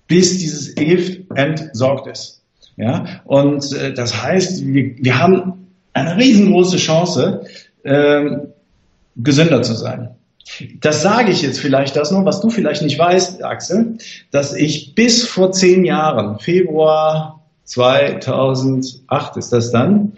bis 0.09 0.39
dieses 0.39 0.75
Gift 0.75 1.31
entsorgt 1.35 2.07
ist. 2.07 2.41
Ja, 2.77 3.05
und 3.27 3.75
äh, 3.75 3.93
das 3.93 4.23
heißt, 4.23 4.65
wir, 4.67 4.97
wir 4.97 5.19
haben 5.19 5.69
eine 5.93 6.17
riesengroße 6.17 6.79
Chance, 6.79 7.45
äh, 7.83 8.23
gesünder 9.17 9.61
zu 9.61 9.75
sein. 9.75 10.09
Das 10.81 11.03
sage 11.03 11.31
ich 11.31 11.43
jetzt 11.43 11.61
vielleicht 11.61 11.95
das 11.95 12.11
noch, 12.11 12.25
was 12.25 12.41
du 12.41 12.49
vielleicht 12.49 12.81
nicht 12.81 12.99
weißt, 12.99 13.45
Axel, 13.45 13.99
dass 14.31 14.55
ich 14.55 14.95
bis 14.95 15.27
vor 15.27 15.53
zehn 15.53 15.85
Jahren, 15.85 16.39
Februar 16.39 17.45
2008 17.65 19.37
ist 19.37 19.53
das 19.53 19.71
dann, 19.71 20.15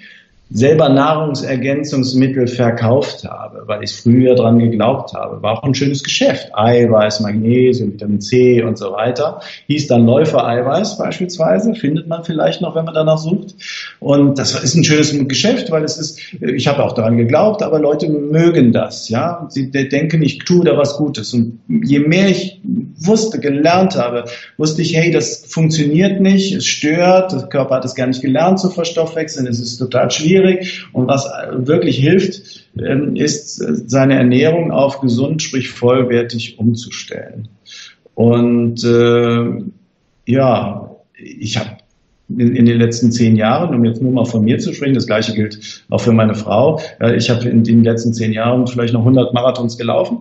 selber 0.50 0.88
Nahrungsergänzungsmittel 0.88 2.46
verkauft 2.46 3.24
habe, 3.24 3.62
weil 3.66 3.82
ich 3.82 3.92
früher 3.92 4.34
dran 4.34 4.58
geglaubt 4.58 5.14
habe. 5.14 5.42
War 5.42 5.58
auch 5.58 5.62
ein 5.62 5.74
schönes 5.74 6.02
Geschäft. 6.02 6.48
Eiweiß, 6.54 7.20
Magnesium, 7.20 7.94
Vitamin 7.94 8.20
C 8.20 8.62
und 8.62 8.78
so 8.78 8.92
weiter. 8.92 9.40
Hieß 9.68 9.86
dann 9.86 10.06
Läufereiweiß 10.06 10.98
beispielsweise, 10.98 11.74
findet 11.74 12.08
man 12.08 12.24
vielleicht 12.24 12.60
noch, 12.60 12.76
wenn 12.76 12.84
man 12.84 12.94
danach 12.94 13.18
sucht. 13.18 13.54
Und 14.00 14.38
das 14.38 14.54
ist 14.62 14.74
ein 14.74 14.84
schönes 14.84 15.16
Geschäft, 15.28 15.70
weil 15.70 15.82
es 15.82 15.96
ist, 15.96 16.20
ich 16.40 16.68
habe 16.68 16.84
auch 16.84 16.92
daran 16.92 17.16
geglaubt, 17.16 17.62
aber 17.62 17.78
Leute 17.78 18.08
mögen 18.08 18.72
das, 18.72 19.08
ja. 19.08 19.46
Sie 19.48 19.70
denken, 19.70 20.22
ich 20.22 20.38
tue 20.40 20.64
da 20.64 20.76
was 20.76 20.96
Gutes. 20.96 21.32
Und 21.32 21.60
je 21.68 22.00
mehr 22.00 22.28
ich 22.28 22.60
wusste, 22.96 23.40
gelernt 23.40 23.96
habe, 23.96 24.24
wusste 24.56 24.82
ich, 24.82 24.94
hey, 24.96 25.10
das 25.10 25.44
funktioniert 25.46 26.20
nicht, 26.20 26.54
es 26.54 26.66
stört, 26.66 27.32
der 27.32 27.48
Körper 27.48 27.76
hat 27.76 27.84
es 27.84 27.94
gar 27.94 28.06
nicht 28.06 28.22
gelernt 28.22 28.60
zu 28.60 28.70
verstoffwechseln, 28.70 29.46
es 29.46 29.60
ist 29.60 29.76
total 29.76 30.10
schwierig. 30.10 30.86
Und 30.92 31.08
was 31.08 31.26
wirklich 31.52 31.98
hilft, 31.98 32.64
ähm, 32.78 33.16
ist, 33.16 33.56
seine 33.88 34.14
Ernährung 34.14 34.70
auf 34.70 35.00
gesund, 35.00 35.42
sprich 35.42 35.70
vollwertig 35.70 36.58
umzustellen. 36.58 37.48
Und 38.14 38.84
äh, 38.84 39.62
ja, 40.26 40.90
ich 41.16 41.56
habe 41.56 41.73
in, 42.28 42.56
in, 42.56 42.64
den 42.66 42.78
letzten 42.78 43.12
zehn 43.12 43.36
Jahren, 43.36 43.74
um 43.74 43.84
jetzt 43.84 44.00
nur 44.00 44.12
mal 44.12 44.24
von 44.24 44.44
mir 44.44 44.58
zu 44.58 44.72
sprechen, 44.72 44.94
das 44.94 45.06
gleiche 45.06 45.34
gilt 45.34 45.84
auch 45.90 46.00
für 46.00 46.12
meine 46.12 46.34
Frau. 46.34 46.80
Ich 47.16 47.30
habe 47.30 47.48
in 47.48 47.64
den 47.64 47.84
letzten 47.84 48.12
zehn 48.12 48.32
Jahren 48.32 48.66
vielleicht 48.66 48.94
noch 48.94 49.00
100 49.00 49.34
Marathons 49.34 49.76
gelaufen 49.76 50.18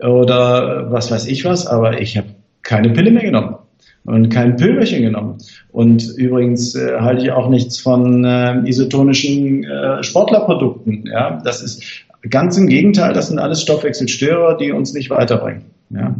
oder 0.00 0.90
was 0.90 1.10
weiß 1.10 1.26
ich 1.26 1.44
was, 1.44 1.66
aber 1.66 2.00
ich 2.00 2.16
habe 2.16 2.28
keine 2.62 2.90
Pille 2.90 3.10
mehr 3.10 3.22
genommen 3.22 3.56
und 4.04 4.28
kein 4.30 4.56
Pülverchen 4.56 5.02
genommen. 5.02 5.38
Und 5.70 6.14
übrigens 6.16 6.74
äh, 6.74 6.98
halte 7.00 7.24
ich 7.24 7.32
auch 7.32 7.48
nichts 7.48 7.78
von 7.78 8.24
äh, 8.24 8.62
isotonischen 8.64 9.64
äh, 9.64 10.02
Sportlerprodukten. 10.02 11.06
Ja? 11.06 11.40
Das 11.44 11.62
ist 11.62 11.84
ganz 12.28 12.56
im 12.56 12.66
Gegenteil, 12.66 13.12
das 13.12 13.28
sind 13.28 13.38
alles 13.38 13.62
Stoffwechselstörer, 13.62 14.56
die 14.56 14.72
uns 14.72 14.92
nicht 14.92 15.10
weiterbringen. 15.10 15.66
Ja? 15.94 16.16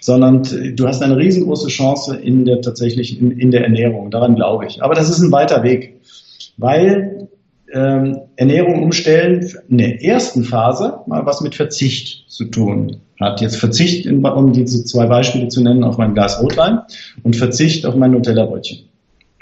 Sondern 0.00 0.42
du 0.76 0.86
hast 0.86 1.02
eine 1.02 1.16
riesengroße 1.16 1.68
Chance 1.68 2.16
in 2.16 2.44
der 2.44 2.60
tatsächlich 2.60 3.20
in, 3.20 3.32
in 3.32 3.50
der 3.50 3.62
Ernährung. 3.62 4.10
Daran 4.10 4.34
glaube 4.34 4.66
ich. 4.66 4.82
Aber 4.82 4.94
das 4.94 5.10
ist 5.10 5.20
ein 5.20 5.32
weiter 5.32 5.62
Weg, 5.62 6.00
weil 6.56 7.28
ähm, 7.72 8.20
Ernährung 8.36 8.82
umstellen 8.82 9.50
in 9.68 9.78
der 9.78 10.04
ersten 10.04 10.44
Phase 10.44 11.00
mal 11.06 11.26
was 11.26 11.40
mit 11.40 11.54
Verzicht 11.54 12.24
zu 12.28 12.44
tun 12.44 12.98
hat. 13.20 13.40
Jetzt 13.40 13.56
Verzicht, 13.56 14.06
um 14.06 14.52
diese 14.52 14.84
zwei 14.84 15.06
Beispiele 15.06 15.48
zu 15.48 15.62
nennen, 15.62 15.84
auf 15.84 15.98
mein 15.98 16.14
Glas 16.14 16.40
Rotwein 16.40 16.80
und 17.22 17.36
Verzicht 17.36 17.86
auf 17.86 17.96
mein 17.96 18.12
Nutella-Brötchen. 18.12 18.88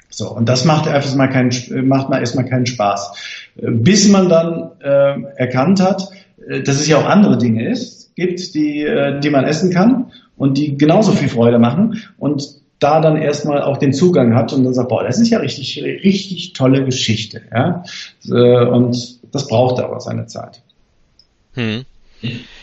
So, 0.08 0.30
und 0.30 0.48
das 0.48 0.64
macht 0.64 0.88
einfach 0.88 1.14
mal 1.14 1.28
keinen, 1.28 1.52
macht 1.86 2.10
mal 2.10 2.18
erstmal 2.18 2.44
keinen 2.44 2.66
Spaß. 2.66 3.12
Bis 3.56 4.08
man 4.08 4.28
dann 4.28 4.70
äh, 4.80 5.22
erkannt 5.36 5.80
hat, 5.80 6.08
äh, 6.48 6.62
dass 6.62 6.76
es 6.76 6.86
ja 6.86 6.98
auch 6.98 7.06
andere 7.06 7.38
Dinge 7.38 7.68
ist, 7.68 8.01
gibt, 8.14 8.54
die, 8.54 8.82
äh, 8.82 9.20
die 9.20 9.30
man 9.30 9.44
essen 9.44 9.72
kann 9.72 10.12
und 10.36 10.58
die 10.58 10.76
genauso 10.76 11.12
viel 11.12 11.28
Freude 11.28 11.58
machen 11.58 12.02
und 12.18 12.62
da 12.78 13.00
dann 13.00 13.16
erstmal 13.16 13.62
auch 13.62 13.76
den 13.76 13.92
Zugang 13.92 14.34
hat 14.34 14.52
und 14.52 14.64
dann 14.64 14.74
sagt, 14.74 14.88
boah, 14.88 15.04
das 15.04 15.20
ist 15.20 15.30
ja 15.30 15.38
richtig, 15.38 15.80
richtig 15.82 16.52
tolle 16.52 16.84
Geschichte. 16.84 17.42
Ja? 17.52 17.84
Und 18.28 19.20
das 19.32 19.46
braucht 19.46 19.80
aber 19.80 20.00
seine 20.00 20.26
Zeit. 20.26 20.62
Hm. 21.54 21.84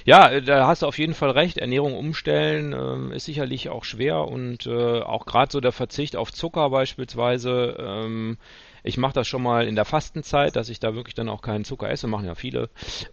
Ja, 0.05 0.39
da 0.39 0.67
hast 0.67 0.81
du 0.81 0.87
auf 0.87 0.97
jeden 0.97 1.13
Fall 1.13 1.31
recht. 1.31 1.57
Ernährung 1.57 1.95
umstellen 1.95 2.73
ähm, 2.73 3.11
ist 3.11 3.25
sicherlich 3.25 3.69
auch 3.69 3.83
schwer 3.83 4.27
und 4.27 4.65
äh, 4.65 5.01
auch 5.01 5.25
gerade 5.25 5.51
so 5.51 5.59
der 5.59 5.71
Verzicht 5.71 6.15
auf 6.15 6.31
Zucker 6.31 6.69
beispielsweise. 6.69 7.75
Ähm, 7.79 8.37
ich 8.83 8.97
mache 8.97 9.13
das 9.13 9.27
schon 9.27 9.43
mal 9.43 9.67
in 9.67 9.75
der 9.75 9.85
Fastenzeit, 9.85 10.55
dass 10.55 10.69
ich 10.69 10.79
da 10.79 10.95
wirklich 10.95 11.15
dann 11.15 11.29
auch 11.29 11.41
keinen 11.41 11.65
Zucker 11.65 11.89
esse, 11.89 12.07
machen 12.07 12.25
ja 12.25 12.35
viele. 12.35 12.69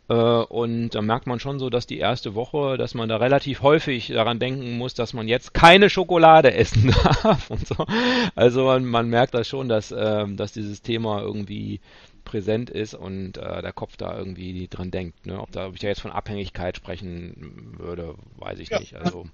Äh, 0.08 0.14
und 0.14 0.90
da 0.90 1.02
merkt 1.02 1.26
man 1.26 1.40
schon 1.40 1.58
so, 1.58 1.70
dass 1.70 1.86
die 1.86 1.98
erste 1.98 2.34
Woche, 2.34 2.76
dass 2.76 2.94
man 2.94 3.08
da 3.08 3.16
relativ 3.16 3.62
häufig 3.62 4.08
daran 4.08 4.38
denken 4.38 4.76
muss, 4.78 4.94
dass 4.94 5.12
man 5.12 5.28
jetzt 5.28 5.54
keine 5.54 5.90
Schokolade 5.90 6.54
essen 6.54 6.94
darf 7.22 7.50
und 7.50 7.66
so. 7.66 7.86
Also 8.34 8.64
man, 8.64 8.84
man 8.84 9.08
merkt 9.08 9.34
das 9.34 9.48
schon, 9.48 9.68
dass, 9.68 9.92
äh, 9.92 10.24
dass 10.28 10.52
dieses 10.52 10.82
Thema 10.82 11.20
irgendwie 11.20 11.80
präsent 12.26 12.68
ist 12.68 12.92
und 12.92 13.38
äh, 13.38 13.62
der 13.62 13.72
Kopf 13.72 13.96
da 13.96 14.18
irgendwie 14.18 14.68
dran 14.68 14.90
denkt. 14.90 15.24
Ne? 15.26 15.40
Ob, 15.40 15.50
da, 15.52 15.68
ob 15.68 15.74
ich 15.74 15.80
da 15.80 15.88
jetzt 15.88 16.02
von 16.02 16.10
Abhängigkeit 16.10 16.76
sprechen 16.76 17.74
würde, 17.78 18.14
weiß 18.38 18.58
ich 18.58 18.68
ja. 18.68 18.80
nicht. 18.80 18.94
Also, 18.96 19.24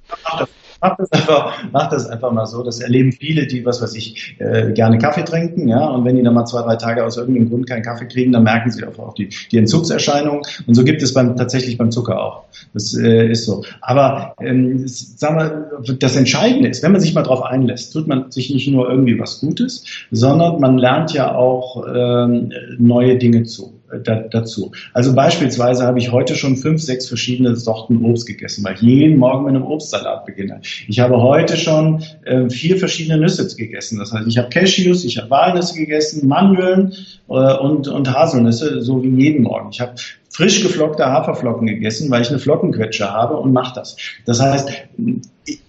mach, 0.80 0.96
das 0.96 1.10
einfach, 1.10 1.64
mach 1.72 1.88
das 1.88 2.06
einfach 2.06 2.30
mal 2.30 2.46
so. 2.46 2.62
Das 2.62 2.80
erleben 2.80 3.10
viele, 3.10 3.48
die, 3.48 3.64
was 3.64 3.82
weiß 3.82 3.96
ich, 3.96 4.36
äh, 4.38 4.72
gerne 4.72 4.98
Kaffee 4.98 5.24
trinken. 5.24 5.66
Ja? 5.66 5.88
Und 5.88 6.04
wenn 6.04 6.16
die 6.16 6.22
dann 6.22 6.34
mal 6.34 6.44
zwei, 6.44 6.62
drei 6.62 6.76
Tage 6.76 7.04
aus 7.04 7.16
irgendeinem 7.16 7.48
Grund 7.48 7.68
keinen 7.68 7.82
Kaffee 7.82 8.06
kriegen, 8.06 8.30
dann 8.30 8.44
merken 8.44 8.70
sie 8.70 8.84
auch 8.84 9.14
die, 9.14 9.30
die 9.50 9.58
Entzugserscheinungen. 9.58 10.42
Und 10.66 10.74
so 10.74 10.84
gibt 10.84 11.02
es 11.02 11.14
beim, 11.14 11.34
tatsächlich 11.36 11.78
beim 11.78 11.90
Zucker 11.90 12.22
auch. 12.22 12.44
Das 12.74 12.96
äh, 12.96 13.30
ist 13.30 13.46
so. 13.46 13.64
Aber 13.80 14.34
ähm, 14.40 14.86
sagen 14.86 15.38
wir, 15.38 15.94
das 15.94 16.14
Entscheidende 16.14 16.68
ist, 16.68 16.82
wenn 16.82 16.92
man 16.92 17.00
sich 17.00 17.14
mal 17.14 17.22
darauf 17.22 17.42
einlässt, 17.42 17.92
tut 17.92 18.06
man 18.06 18.30
sich 18.30 18.52
nicht 18.52 18.68
nur 18.68 18.88
irgendwie 18.90 19.18
was 19.18 19.40
Gutes, 19.40 19.84
sondern 20.10 20.60
man 20.60 20.76
lernt 20.76 21.14
ja 21.14 21.34
auch 21.34 21.86
ähm, 21.86 22.52
neue 22.82 23.16
Dinge 23.16 23.44
zu, 23.44 23.80
äh, 23.92 24.00
da, 24.00 24.16
dazu. 24.30 24.72
Also 24.92 25.14
beispielsweise 25.14 25.84
habe 25.84 25.98
ich 25.98 26.10
heute 26.10 26.34
schon 26.34 26.56
fünf, 26.56 26.82
sechs 26.82 27.06
verschiedene 27.06 27.56
Sorten 27.56 28.04
Obst 28.04 28.26
gegessen, 28.26 28.64
weil 28.64 28.74
ich 28.74 28.82
jeden 28.82 29.18
Morgen 29.18 29.44
mit 29.44 29.54
einem 29.54 29.64
Obstsalat 29.64 30.26
beginne. 30.26 30.60
Ich 30.88 31.00
habe 31.00 31.20
heute 31.20 31.56
schon 31.56 32.02
äh, 32.24 32.48
vier 32.50 32.76
verschiedene 32.76 33.18
Nüsse 33.18 33.46
gegessen. 33.56 33.98
Das 33.98 34.12
heißt, 34.12 34.26
ich 34.26 34.38
habe 34.38 34.48
Cashews, 34.48 35.04
ich 35.04 35.18
habe 35.18 35.30
Walnüsse 35.30 35.74
gegessen, 35.74 36.26
Mandeln 36.26 36.92
äh, 37.28 37.32
und, 37.32 37.88
und 37.88 38.12
Haselnüsse, 38.12 38.82
so 38.82 39.02
wie 39.02 39.08
jeden 39.22 39.44
Morgen. 39.44 39.70
Ich 39.70 39.80
habe 39.80 39.94
frisch 40.30 40.62
geflockte 40.62 41.04
Haferflocken 41.06 41.66
gegessen, 41.66 42.10
weil 42.10 42.22
ich 42.22 42.30
eine 42.30 42.38
Flockenquetsche 42.38 43.10
habe 43.10 43.36
und 43.36 43.52
mache 43.52 43.74
das. 43.74 43.96
Das 44.24 44.40
heißt, 44.40 44.70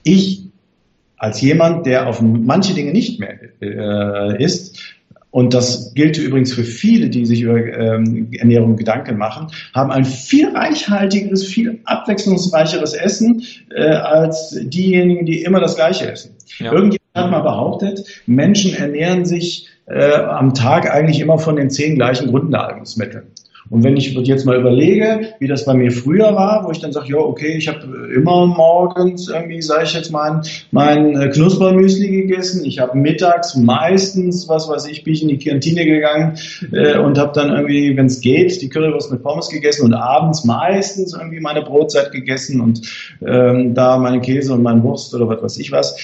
ich 0.04 0.44
als 1.18 1.40
jemand, 1.40 1.86
der 1.86 2.08
auf 2.08 2.22
manche 2.22 2.74
Dinge 2.74 2.92
nicht 2.92 3.18
mehr 3.18 3.40
äh, 3.62 4.44
isst, 4.44 4.78
und 5.34 5.56
das 5.56 5.96
gilt 5.96 6.20
übrigens 6.20 6.54
für 6.54 6.64
viele, 6.64 7.10
die 7.10 7.26
sich 7.26 7.42
über 7.42 7.58
ähm, 7.58 8.32
Ernährung 8.34 8.78
Gedanken 8.78 9.18
machen, 9.18 9.48
haben 9.74 9.90
ein 9.90 10.06
viel 10.06 10.50
reichhaltigeres, 10.56 11.44
viel 11.44 11.80
abwechslungsreicheres 11.86 12.94
Essen 12.94 13.42
äh, 13.76 13.84
als 13.84 14.56
diejenigen, 14.62 15.26
die 15.26 15.42
immer 15.42 15.60
das 15.60 15.76
Gleiche 15.76 16.12
essen. 16.12 16.36
Ja. 16.60 16.72
Irgendjemand 16.72 17.16
hat 17.16 17.32
mal 17.32 17.40
behauptet, 17.40 18.06
Menschen 18.28 18.76
ernähren 18.76 19.26
sich 19.26 19.68
äh, 19.88 20.14
am 20.14 20.54
Tag 20.54 20.94
eigentlich 20.94 21.20
immer 21.20 21.40
von 21.40 21.56
den 21.56 21.72
zehn 21.72 21.96
gleichen 21.96 22.28
Grundnahrungsmitteln. 22.28 23.24
Und 23.70 23.84
wenn 23.84 23.96
ich 23.98 24.14
jetzt 24.14 24.46
mal 24.46 24.60
überlege, 24.60 25.34
wie 25.40 25.48
das 25.48 25.66
bei 25.66 25.74
mir 25.74 25.92
früher 25.92 26.36
war, 26.36 26.66
wo 26.66 26.72
ich 26.72 26.80
dann 26.80 26.92
sage, 26.92 27.10
ja, 27.10 27.18
okay, 27.18 27.56
ich 27.58 27.68
habe 27.68 28.12
immer 28.14 28.46
morgens 28.46 29.30
irgendwie, 29.30 29.62
sage 29.62 29.84
ich 29.86 29.94
jetzt 29.94 30.12
mal, 30.12 30.42
mein 30.72 31.16
äh, 31.16 31.30
Knuspermüsli 31.30 32.10
gegessen. 32.10 32.66
Ich 32.66 32.80
habe 32.80 32.98
mittags 32.98 33.56
meistens, 33.56 34.48
was 34.50 34.68
weiß 34.68 34.88
ich, 34.88 35.04
bin 35.04 35.14
ich 35.14 35.22
in 35.22 35.30
die 35.30 35.38
Kantine 35.38 35.86
gegangen 35.86 36.38
äh, 36.72 36.98
und 36.98 37.18
habe 37.18 37.32
dann 37.34 37.50
irgendwie, 37.50 37.96
wenn 37.96 38.08
es 38.08 38.20
geht, 38.20 38.62
die 38.62 38.70
Currywurst 38.70 39.12
mit 39.12 39.24
Pommes 39.24 39.50
gegessen 39.50 39.86
und 39.86 39.94
abends 39.94 40.44
meistens 40.44 41.14
irgendwie 41.14 41.40
meine 41.40 41.62
Brotzeit 41.62 42.12
gegessen 42.12 42.62
und 42.62 42.82
ähm, 43.26 43.74
da 43.74 43.98
meine 43.98 44.22
Käse 44.22 44.54
und 44.54 44.62
mein 44.62 44.84
Wurst 44.84 45.14
oder 45.16 45.28
was 45.28 45.42
weiß 45.42 45.58
ich 45.58 45.72
was. 45.72 45.96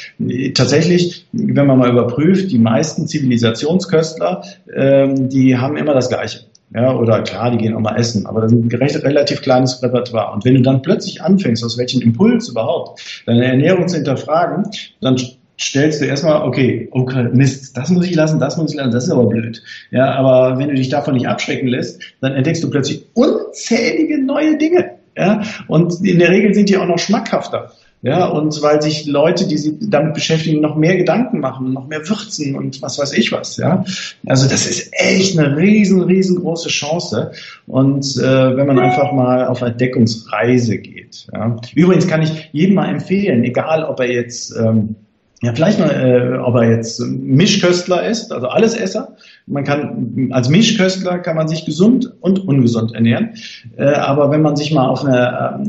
Tatsächlich, 0.53 1.27
wenn 1.33 1.67
man 1.67 1.77
mal 1.77 1.89
überprüft, 1.89 2.51
die 2.51 2.59
meisten 2.59 3.07
Zivilisationsköstler, 3.07 4.43
ähm, 4.75 5.29
die 5.29 5.57
haben 5.57 5.77
immer 5.77 5.93
das 5.93 6.09
Gleiche. 6.09 6.48
Ja, 6.73 6.95
oder 6.95 7.23
klar, 7.23 7.49
die 7.49 7.57
gehen 7.57 7.73
auch 7.73 7.79
mal 7.79 7.97
essen, 7.97 8.27
aber 8.27 8.41
das 8.41 8.51
ist 8.51 8.59
ein 8.59 9.01
relativ 9.01 9.41
kleines 9.41 9.81
Repertoire. 9.81 10.33
Und 10.33 10.45
wenn 10.45 10.53
du 10.53 10.61
dann 10.61 10.83
plötzlich 10.83 11.21
anfängst, 11.21 11.63
aus 11.63 11.79
welchem 11.79 12.01
Impuls 12.01 12.49
überhaupt, 12.49 13.23
deine 13.25 13.45
Ernährung 13.45 13.87
zu 13.87 13.95
hinterfragen, 13.95 14.69
dann 15.01 15.17
stellst 15.59 15.99
du 15.99 16.05
erstmal, 16.05 16.43
okay, 16.43 16.87
okay, 16.91 17.29
Mist, 17.33 17.75
das 17.75 17.89
muss 17.89 18.05
ich 18.05 18.15
lassen, 18.15 18.39
das 18.39 18.55
muss 18.57 18.71
ich 18.71 18.77
lassen, 18.77 18.91
das 18.91 19.05
ist 19.05 19.11
aber 19.11 19.25
blöd. 19.25 19.61
Ja, 19.89 20.13
aber 20.13 20.59
wenn 20.59 20.69
du 20.69 20.75
dich 20.75 20.89
davon 20.89 21.15
nicht 21.15 21.27
abschrecken 21.27 21.67
lässt, 21.67 22.01
dann 22.21 22.33
entdeckst 22.33 22.63
du 22.63 22.69
plötzlich 22.69 23.05
unzählige 23.13 24.23
neue 24.23 24.57
Dinge. 24.57 24.91
Ja, 25.17 25.41
und 25.67 26.05
in 26.05 26.19
der 26.19 26.29
Regel 26.29 26.53
sind 26.53 26.69
die 26.69 26.77
auch 26.77 26.85
noch 26.85 26.99
schmackhafter. 26.99 27.71
Ja, 28.01 28.27
und 28.27 28.61
weil 28.61 28.81
sich 28.81 29.07
Leute, 29.07 29.45
die 29.45 29.57
sich 29.57 29.73
damit 29.81 30.13
beschäftigen, 30.13 30.61
noch 30.61 30.77
mehr 30.77 30.95
Gedanken 30.95 31.41
machen, 31.41 31.73
noch 31.73 31.87
mehr 31.87 32.07
würzen 32.07 32.55
und 32.55 32.81
was 32.81 32.97
weiß 32.97 33.11
ich 33.13 33.33
was. 33.33 33.57
Ja, 33.57 33.83
also 34.25 34.47
das 34.47 34.65
ist 34.65 34.93
echt 34.93 35.37
eine 35.37 35.57
riesen, 35.57 36.01
riesengroße 36.01 36.69
Chance. 36.69 37.31
Und 37.67 38.05
äh, 38.17 38.55
wenn 38.55 38.67
man 38.67 38.79
einfach 38.79 39.11
mal 39.11 39.47
auf 39.47 39.61
Entdeckungsreise 39.61 40.77
geht. 40.77 41.27
Ja. 41.33 41.57
Übrigens 41.75 42.07
kann 42.07 42.21
ich 42.21 42.49
jedem 42.53 42.75
mal 42.75 42.89
empfehlen, 42.89 43.43
egal 43.43 43.83
ob 43.83 43.99
er 43.99 44.09
jetzt 44.09 44.55
ähm, 44.55 44.95
ja, 45.41 45.53
vielleicht 45.53 45.79
mal, 45.79 45.89
äh, 45.89 46.37
ob 46.37 46.55
er 46.55 46.69
jetzt 46.69 46.99
Mischköstler 46.99 48.05
ist, 48.05 48.33
also 48.33 48.47
Allesesser. 48.47 49.15
Man 49.45 49.63
kann, 49.63 50.29
als 50.31 50.49
Mischköstler 50.49 51.19
kann 51.19 51.37
man 51.37 51.47
sich 51.47 51.65
gesund 51.65 52.13
und 52.19 52.45
ungesund 52.45 52.93
ernähren. 52.93 53.35
Äh, 53.77 53.85
aber 53.85 54.31
wenn 54.31 54.41
man 54.41 54.57
sich 54.57 54.73
mal 54.73 54.89
auf 54.89 55.05
eine 55.05 55.65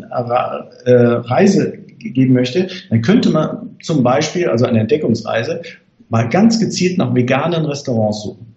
äh, 0.84 0.90
äh 0.90 1.06
Reise 1.18 1.78
geben 2.00 2.34
möchte, 2.34 2.68
dann 2.88 3.02
könnte 3.02 3.30
man 3.30 3.76
zum 3.82 4.02
Beispiel, 4.02 4.48
also 4.48 4.64
eine 4.64 4.80
Entdeckungsreise, 4.80 5.62
mal 6.08 6.28
ganz 6.28 6.58
gezielt 6.58 6.98
nach 6.98 7.14
veganen 7.14 7.64
Restaurants 7.64 8.22
suchen. 8.22 8.50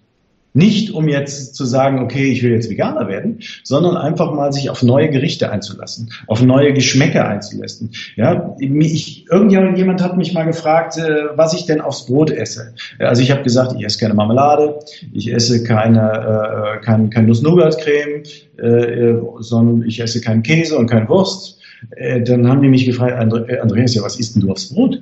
Nicht 0.55 0.91
um 0.91 1.07
jetzt 1.07 1.55
zu 1.55 1.65
sagen, 1.65 2.03
okay, 2.03 2.25
ich 2.25 2.43
will 2.43 2.51
jetzt 2.51 2.69
Veganer 2.69 3.07
werden, 3.07 3.39
sondern 3.63 3.97
einfach 3.97 4.31
mal 4.33 4.53
sich 4.53 4.69
auf 4.69 4.83
neue 4.83 5.09
Gerichte 5.09 5.51
einzulassen, 5.51 6.11
auf 6.27 6.43
neue 6.43 6.73
Geschmäcker 6.73 7.27
einzulassen. 7.27 7.89
Ja, 8.15 8.55
ich, 8.59 9.25
irgendjemand 9.31 10.03
hat 10.03 10.15
mich 10.15 10.31
mal 10.31 10.43
gefragt, 10.43 10.97
äh, 10.97 11.35
was 11.35 11.55
ich 11.55 11.65
denn 11.65 11.81
aufs 11.81 12.05
Brot 12.05 12.29
esse. 12.29 12.75
Also 12.99 13.23
ich 13.23 13.31
habe 13.31 13.41
gesagt, 13.41 13.73
ich 13.75 13.83
esse 13.83 13.99
keine 13.99 14.13
Marmelade, 14.13 14.77
ich 15.11 15.33
esse 15.33 15.63
keine, 15.63 16.77
äh, 16.77 16.85
kein, 16.85 17.09
kein 17.09 17.25
Nuss-Nougat-Creme, 17.25 18.21
äh, 18.59 19.15
sondern 19.39 19.87
ich 19.87 19.99
esse 19.99 20.21
keinen 20.21 20.43
Käse 20.43 20.77
und 20.77 20.87
keine 20.87 21.09
Wurst. 21.09 21.62
Äh, 21.91 22.21
dann 22.21 22.47
haben 22.47 22.61
die 22.61 22.69
mich 22.69 22.85
gefragt, 22.85 23.13
äh, 23.13 23.59
Andreas, 23.59 23.95
ja, 23.95 24.03
was 24.03 24.19
isst 24.19 24.35
denn 24.35 24.41
du 24.41 24.51
aufs 24.51 24.73
Brot? 24.73 25.01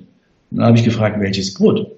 Dann 0.51 0.65
habe 0.65 0.77
ich 0.77 0.83
gefragt, 0.83 1.19
welches 1.19 1.53
Brot? 1.53 1.91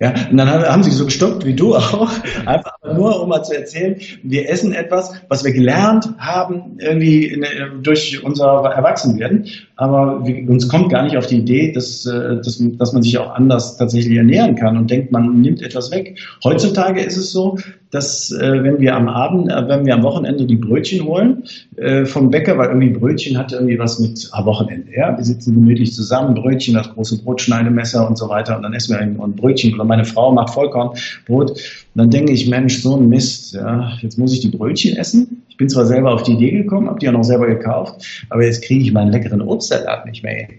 Ja, 0.00 0.14
und 0.30 0.38
dann 0.38 0.48
haben 0.48 0.82
sie 0.82 0.90
so 0.90 1.04
gestoppt, 1.04 1.44
wie 1.44 1.52
du 1.52 1.76
auch, 1.76 2.10
einfach 2.46 2.72
nur, 2.94 3.22
um 3.22 3.28
mal 3.28 3.42
zu 3.42 3.54
erzählen, 3.54 4.00
wir 4.22 4.48
essen 4.48 4.72
etwas, 4.72 5.12
was 5.28 5.44
wir 5.44 5.52
gelernt 5.52 6.08
haben, 6.16 6.78
irgendwie 6.78 7.26
in, 7.26 7.44
durch 7.82 8.24
unser 8.24 8.64
Erwachsenwerden, 8.64 9.46
aber 9.80 10.26
wir, 10.26 10.46
uns 10.50 10.68
kommt 10.68 10.90
gar 10.90 11.04
nicht 11.04 11.16
auf 11.16 11.26
die 11.26 11.38
Idee, 11.38 11.72
dass, 11.72 12.04
äh, 12.04 12.36
dass, 12.36 12.62
dass 12.76 12.92
man 12.92 13.02
sich 13.02 13.16
auch 13.16 13.34
anders 13.34 13.78
tatsächlich 13.78 14.14
ernähren 14.14 14.54
kann 14.54 14.76
und 14.76 14.90
denkt, 14.90 15.10
man 15.10 15.40
nimmt 15.40 15.62
etwas 15.62 15.90
weg. 15.90 16.18
Heutzutage 16.44 17.00
ist 17.00 17.16
es 17.16 17.32
so, 17.32 17.56
dass 17.90 18.30
äh, 18.30 18.62
wenn 18.62 18.78
wir 18.78 18.94
am 18.94 19.08
Abend, 19.08 19.50
äh, 19.50 19.68
wenn 19.68 19.86
wir 19.86 19.94
am 19.94 20.02
Wochenende 20.02 20.44
die 20.44 20.56
Brötchen 20.56 21.06
holen 21.06 21.44
äh, 21.76 22.04
vom 22.04 22.30
Bäcker, 22.30 22.58
weil 22.58 22.68
irgendwie 22.68 22.90
Brötchen 22.90 23.38
hat 23.38 23.52
irgendwie 23.52 23.78
was 23.78 23.98
mit 23.98 24.28
am 24.32 24.44
Wochenende, 24.44 24.92
ja, 24.94 25.16
wir 25.16 25.24
sitzen 25.24 25.54
gemütlich 25.54 25.94
zusammen, 25.94 26.34
Brötchen, 26.34 26.74
das 26.74 26.90
große 26.90 27.22
Brotschneidemesser 27.22 28.06
und 28.06 28.18
so 28.18 28.28
weiter 28.28 28.58
und 28.58 28.62
dann 28.64 28.74
essen 28.74 28.94
wir 28.94 29.00
ein, 29.00 29.18
ein 29.18 29.34
Brötchen. 29.34 29.72
Oder 29.72 29.84
meine 29.84 30.04
Frau 30.04 30.30
macht 30.30 30.50
Vollkornbrot, 30.50 31.58
dann 31.94 32.10
denke 32.10 32.32
ich, 32.32 32.48
Mensch, 32.48 32.82
so 32.82 32.96
ein 32.96 33.08
Mist, 33.08 33.54
ja, 33.54 33.92
jetzt 34.00 34.18
muss 34.18 34.32
ich 34.32 34.40
die 34.40 34.48
Brötchen 34.48 34.96
essen. 34.96 35.42
Ich 35.48 35.56
bin 35.56 35.68
zwar 35.68 35.86
selber 35.86 36.14
auf 36.14 36.22
die 36.22 36.32
Idee 36.32 36.52
gekommen, 36.52 36.88
habe 36.88 36.98
die 36.98 37.08
auch 37.08 37.12
noch 37.12 37.24
selber 37.24 37.46
gekauft, 37.46 38.24
aber 38.30 38.44
jetzt 38.44 38.62
kriege 38.62 38.82
ich 38.84 38.92
meinen 38.92 39.12
leckeren 39.12 39.42
Obstsalat 39.42 40.06
nicht 40.06 40.22
mehr 40.22 40.34
hin. 40.34 40.58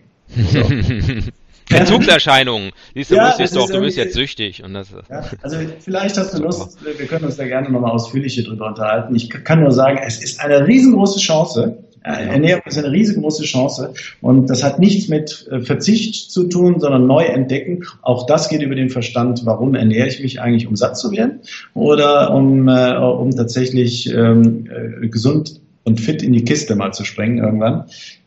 So. 0.51 0.59
Entzugserscheinungen. 1.75 2.71
Siehst 2.93 3.11
du, 3.11 3.15
ja, 3.15 3.29
wusstest 3.29 3.55
doch, 3.55 3.69
du 3.69 3.79
bist 3.79 3.97
jetzt 3.97 4.13
süchtig. 4.13 4.63
Und 4.63 4.73
das, 4.73 4.89
ja, 5.09 5.23
also 5.41 5.57
vielleicht 5.79 6.17
hast 6.17 6.33
du 6.33 6.43
Lust, 6.43 6.77
wir 6.83 7.07
können 7.07 7.25
uns 7.25 7.37
da 7.37 7.45
gerne 7.45 7.69
nochmal 7.69 7.91
ausführlich 7.91 8.43
drüber 8.43 8.67
unterhalten. 8.67 9.15
Ich 9.15 9.29
kann 9.29 9.61
nur 9.61 9.71
sagen, 9.71 9.99
es 10.05 10.21
ist 10.21 10.39
eine 10.39 10.67
riesengroße 10.67 11.19
Chance. 11.19 11.77
Ernährung 12.03 12.63
ist 12.65 12.77
eine 12.77 12.91
riesengroße 12.91 13.43
Chance 13.43 13.93
und 14.21 14.49
das 14.49 14.63
hat 14.63 14.79
nichts 14.79 15.07
mit 15.07 15.47
äh, 15.51 15.61
Verzicht 15.61 16.31
zu 16.31 16.45
tun, 16.45 16.79
sondern 16.79 17.05
neu 17.05 17.23
entdecken. 17.23 17.83
Auch 18.01 18.25
das 18.25 18.49
geht 18.49 18.61
über 18.63 18.75
den 18.75 18.89
Verstand. 18.89 19.45
Warum 19.45 19.75
ernähre 19.75 20.07
ich 20.07 20.21
mich 20.21 20.41
eigentlich, 20.41 20.67
um 20.67 20.75
satt 20.75 20.97
zu 20.97 21.11
werden 21.11 21.41
oder 21.73 22.33
um, 22.33 22.67
äh, 22.67 22.95
um 22.97 23.29
tatsächlich 23.31 24.11
ähm, 24.11 24.67
äh, 24.71 25.07
gesund 25.09 25.61
und 25.83 25.99
fit 25.99 26.23
in 26.23 26.33
die 26.33 26.43
Kiste 26.43 26.75
mal 26.75 26.91
zu 26.91 27.05
sprengen 27.05 27.37
irgendwann? 27.37 27.85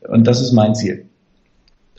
Und 0.09 0.27
das 0.27 0.41
ist 0.41 0.53
mein 0.53 0.75
Ziel. 0.75 1.07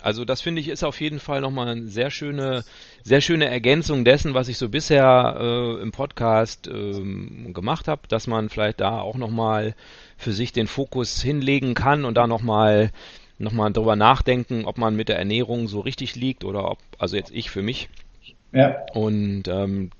Also 0.05 0.23
das 0.23 0.39
finde 0.39 0.61
ich 0.61 0.69
ist 0.69 0.84
auf 0.84 1.01
jeden 1.01 1.19
Fall 1.19 1.41
nochmal 1.41 1.67
eine 1.67 1.88
sehr 1.88 2.11
schöne, 2.11 2.63
sehr 3.03 3.21
schöne 3.21 3.47
Ergänzung 3.47 4.05
dessen, 4.05 4.36
was 4.36 4.49
ich 4.49 4.59
so 4.59 4.69
bisher 4.69 5.36
äh, 5.39 5.82
im 5.82 5.91
Podcast 5.91 6.67
äh, 6.67 7.51
gemacht 7.51 7.88
habe, 7.88 8.03
dass 8.07 8.28
man 8.28 8.49
vielleicht 8.49 8.82
da 8.82 9.01
auch 9.01 9.17
nochmal 9.17 9.73
für 10.18 10.32
sich 10.32 10.53
den 10.53 10.68
Fokus 10.68 11.22
hinlegen 11.22 11.74
kann 11.74 12.05
und 12.05 12.16
da 12.16 12.28
nochmal 12.28 12.91
noch 13.38 13.51
mal 13.51 13.72
drüber 13.72 13.95
nachdenken, 13.95 14.66
ob 14.66 14.78
man 14.78 14.95
mit 14.95 15.09
der 15.09 15.18
Ernährung 15.18 15.68
so 15.68 15.82
richtig 15.82 16.16
liegt 16.16 16.45
oder 16.45 16.72
ob, 16.72 16.78
also 16.97 17.18
jetzt 17.18 17.32
ich 17.32 17.49
für 17.49 17.61
mich. 17.61 17.89
Ja. 18.53 18.78
Und 18.93 19.47
ähm, 19.47 19.91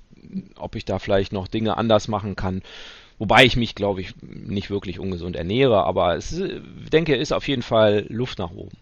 ob 0.58 0.74
ich 0.74 0.84
da 0.84 0.98
vielleicht 0.98 1.32
noch 1.32 1.46
Dinge 1.46 1.76
anders 1.76 2.08
machen 2.08 2.36
kann. 2.36 2.62
Wobei 3.18 3.44
ich 3.44 3.56
mich, 3.56 3.74
glaube 3.74 4.02
ich, 4.02 4.14
nicht 4.22 4.70
wirklich 4.70 4.98
ungesund 4.98 5.36
ernähre, 5.36 5.84
aber 5.84 6.18
ich 6.18 6.34
denke, 6.92 7.16
ist 7.16 7.32
auf 7.32 7.48
jeden 7.48 7.62
Fall 7.62 8.04
Luft 8.08 8.38
nach 8.38 8.50
oben. 8.50 8.76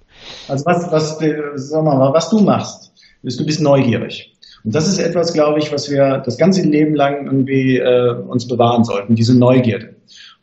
Also 0.49 0.65
was, 0.67 0.91
was, 0.91 1.19
sag 1.55 1.85
mal, 1.85 2.13
was 2.13 2.31
du 2.31 2.41
machst, 2.41 2.93
ist, 3.23 3.39
du 3.39 3.47
bist 3.47 3.61
neugierig. 3.61 4.33
Und 4.65 4.75
das 4.75 4.89
ist 4.89 4.99
etwas, 4.99 5.33
glaube 5.33 5.61
ich, 5.61 5.71
was 5.73 5.91
wir 5.91 6.19
das 6.19 6.37
ganze 6.37 6.63
Leben 6.63 6.95
lang 6.95 7.27
irgendwie 7.27 7.79
äh, 7.79 8.15
uns 8.15 8.49
bewahren 8.49 8.83
sollten, 8.83 9.15
diese 9.15 9.39
Neugierde. 9.39 9.94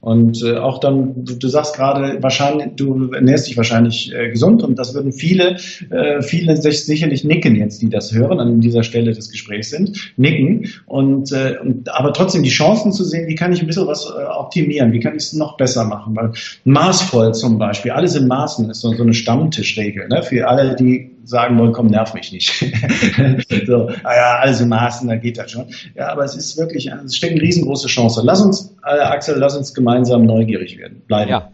Und 0.01 0.43
äh, 0.43 0.57
auch 0.57 0.79
dann, 0.79 1.25
du, 1.25 1.35
du 1.35 1.47
sagst 1.47 1.75
gerade, 1.75 2.21
wahrscheinlich, 2.23 2.69
du 2.75 3.11
ernährst 3.11 3.47
dich 3.47 3.55
wahrscheinlich 3.55 4.11
äh, 4.13 4.31
gesund 4.31 4.63
und 4.63 4.79
das 4.79 4.95
würden 4.95 5.13
viele, 5.13 5.57
äh, 5.91 6.23
viele 6.23 6.57
sich 6.57 6.85
sicherlich 6.85 7.23
nicken 7.23 7.55
jetzt, 7.55 7.83
die 7.83 7.89
das 7.89 8.11
hören, 8.11 8.39
an 8.39 8.61
dieser 8.61 8.81
Stelle 8.81 9.13
des 9.13 9.29
Gesprächs 9.29 9.69
sind, 9.69 10.13
nicken. 10.17 10.69
Und, 10.87 11.31
äh, 11.31 11.57
und 11.61 11.93
aber 11.93 12.13
trotzdem 12.13 12.41
die 12.41 12.49
Chancen 12.49 12.91
zu 12.91 13.03
sehen, 13.03 13.27
wie 13.27 13.35
kann 13.35 13.53
ich 13.53 13.61
ein 13.61 13.67
bisschen 13.67 13.85
was 13.85 14.05
äh, 14.05 14.23
optimieren, 14.23 14.91
wie 14.91 14.99
kann 14.99 15.15
ich 15.15 15.23
es 15.23 15.33
noch 15.33 15.55
besser 15.55 15.85
machen? 15.85 16.15
Weil 16.15 16.31
maßvoll 16.63 17.35
zum 17.35 17.59
Beispiel, 17.59 17.91
alles 17.91 18.15
in 18.15 18.27
Maßen 18.27 18.71
ist 18.71 18.81
so, 18.81 18.91
so 18.93 19.03
eine 19.03 19.13
Stammtischregel, 19.13 20.07
ne? 20.07 20.23
Für 20.23 20.47
alle, 20.47 20.75
die 20.75 21.11
sagen 21.23 21.57
wollen, 21.59 21.71
komm, 21.71 21.87
nerv 21.87 22.13
mich 22.13 22.31
nicht. 22.31 22.51
so, 23.67 23.89
ah 24.03 24.43
ja, 24.43 24.43
in 24.43 24.69
Maßen, 24.69 25.07
dann 25.07 25.21
geht 25.21 25.37
das 25.37 25.51
schon. 25.51 25.67
Ja, 25.95 26.09
aber 26.09 26.23
es 26.23 26.35
ist 26.35 26.57
wirklich, 26.57 26.91
es 27.05 27.15
steckt 27.15 27.33
eine 27.33 27.41
riesengroße 27.41 27.87
Chance. 27.87 28.21
Lass 28.23 28.41
uns, 28.41 28.75
Axel, 28.81 29.37
lass 29.37 29.55
uns 29.55 29.73
gemeinsam 29.73 30.25
neugierig 30.25 30.77
werden. 30.77 31.01
Bleiben. 31.07 31.29
Ja. 31.29 31.51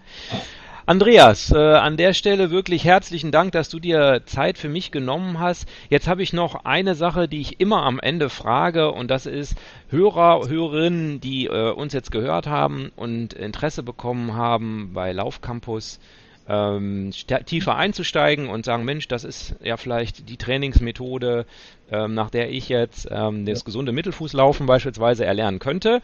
Andreas, 0.86 1.52
äh, 1.52 1.58
an 1.58 1.98
der 1.98 2.14
Stelle 2.14 2.50
wirklich 2.50 2.86
herzlichen 2.86 3.34
Dank, 3.34 3.52
dass 3.52 3.68
du 3.68 3.78
dir 3.78 4.22
Zeit 4.26 4.58
für 4.58 4.70
mich 4.70 4.90
genommen 4.90 5.38
hast. 5.38 5.68
Jetzt 5.90 6.08
habe 6.08 6.24
ich 6.24 6.32
noch 6.32 6.64
eine 6.64 6.96
Sache, 6.96 7.28
die 7.28 7.42
ich 7.42 7.60
immer 7.60 7.84
am 7.84 8.00
Ende 8.00 8.30
frage 8.30 8.94
und 8.94 9.12
das 9.12 9.26
ist 9.26 9.56
Hörer, 9.90 10.48
Hörerinnen, 10.48 11.20
die 11.20 11.48
äh, 11.48 11.72
uns 11.72 11.92
jetzt 11.92 12.10
gehört 12.10 12.48
haben 12.48 12.94
und 12.96 13.34
Interesse 13.34 13.84
bekommen 13.84 14.36
haben 14.36 14.92
bei 14.94 15.12
Laufcampus 15.12 16.00
ähm, 16.48 17.12
tiefer 17.46 17.76
einzusteigen 17.76 18.48
und 18.48 18.64
sagen, 18.64 18.86
Mensch, 18.86 19.08
das 19.08 19.26
ist 19.26 19.56
ja 19.62 19.76
vielleicht 19.76 20.30
die 20.30 20.38
Trainingsmethode, 20.38 21.46
ähm, 21.92 22.14
nach 22.14 22.30
der 22.30 22.50
ich 22.50 22.70
jetzt 22.70 23.08
ähm, 23.12 23.46
das 23.46 23.66
gesunde 23.66 23.92
Mittelfußlaufen 23.92 24.66
beispielsweise 24.66 25.26
erlernen 25.26 25.60
könnte. 25.60 26.02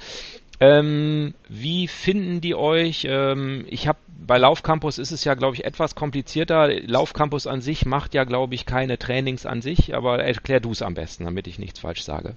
Ähm, 0.60 1.34
wie 1.49 1.88
finden 1.88 2.41
die 2.41 2.56
euch? 2.56 3.06
Ähm, 3.10 3.66
ich 3.70 3.88
habe 3.88 3.97
bei 4.26 4.38
Laufcampus 4.38 4.97
ist 4.97 5.12
es 5.12 5.24
ja, 5.24 5.34
glaube 5.34 5.56
ich, 5.56 5.66
etwas 5.66 5.95
komplizierter. 5.95 6.70
Laufcampus 6.82 7.47
an 7.47 7.62
sich 7.62 7.86
macht 7.86 8.14
ja, 8.14 8.24
glaube 8.24 8.56
ich, 8.56 8.66
keine 8.66 8.97
Trainings 8.97 9.45
an 9.45 9.62
sich, 9.62 9.95
aber 9.95 10.24
erklär 10.24 10.60
du 10.60 10.72
es 10.72 10.82
am 10.82 10.93
besten, 10.93 11.26
damit 11.26 11.47
ich 11.47 11.60
nichts 11.60 11.80
falsch 11.80 12.04
sage. 12.04 12.34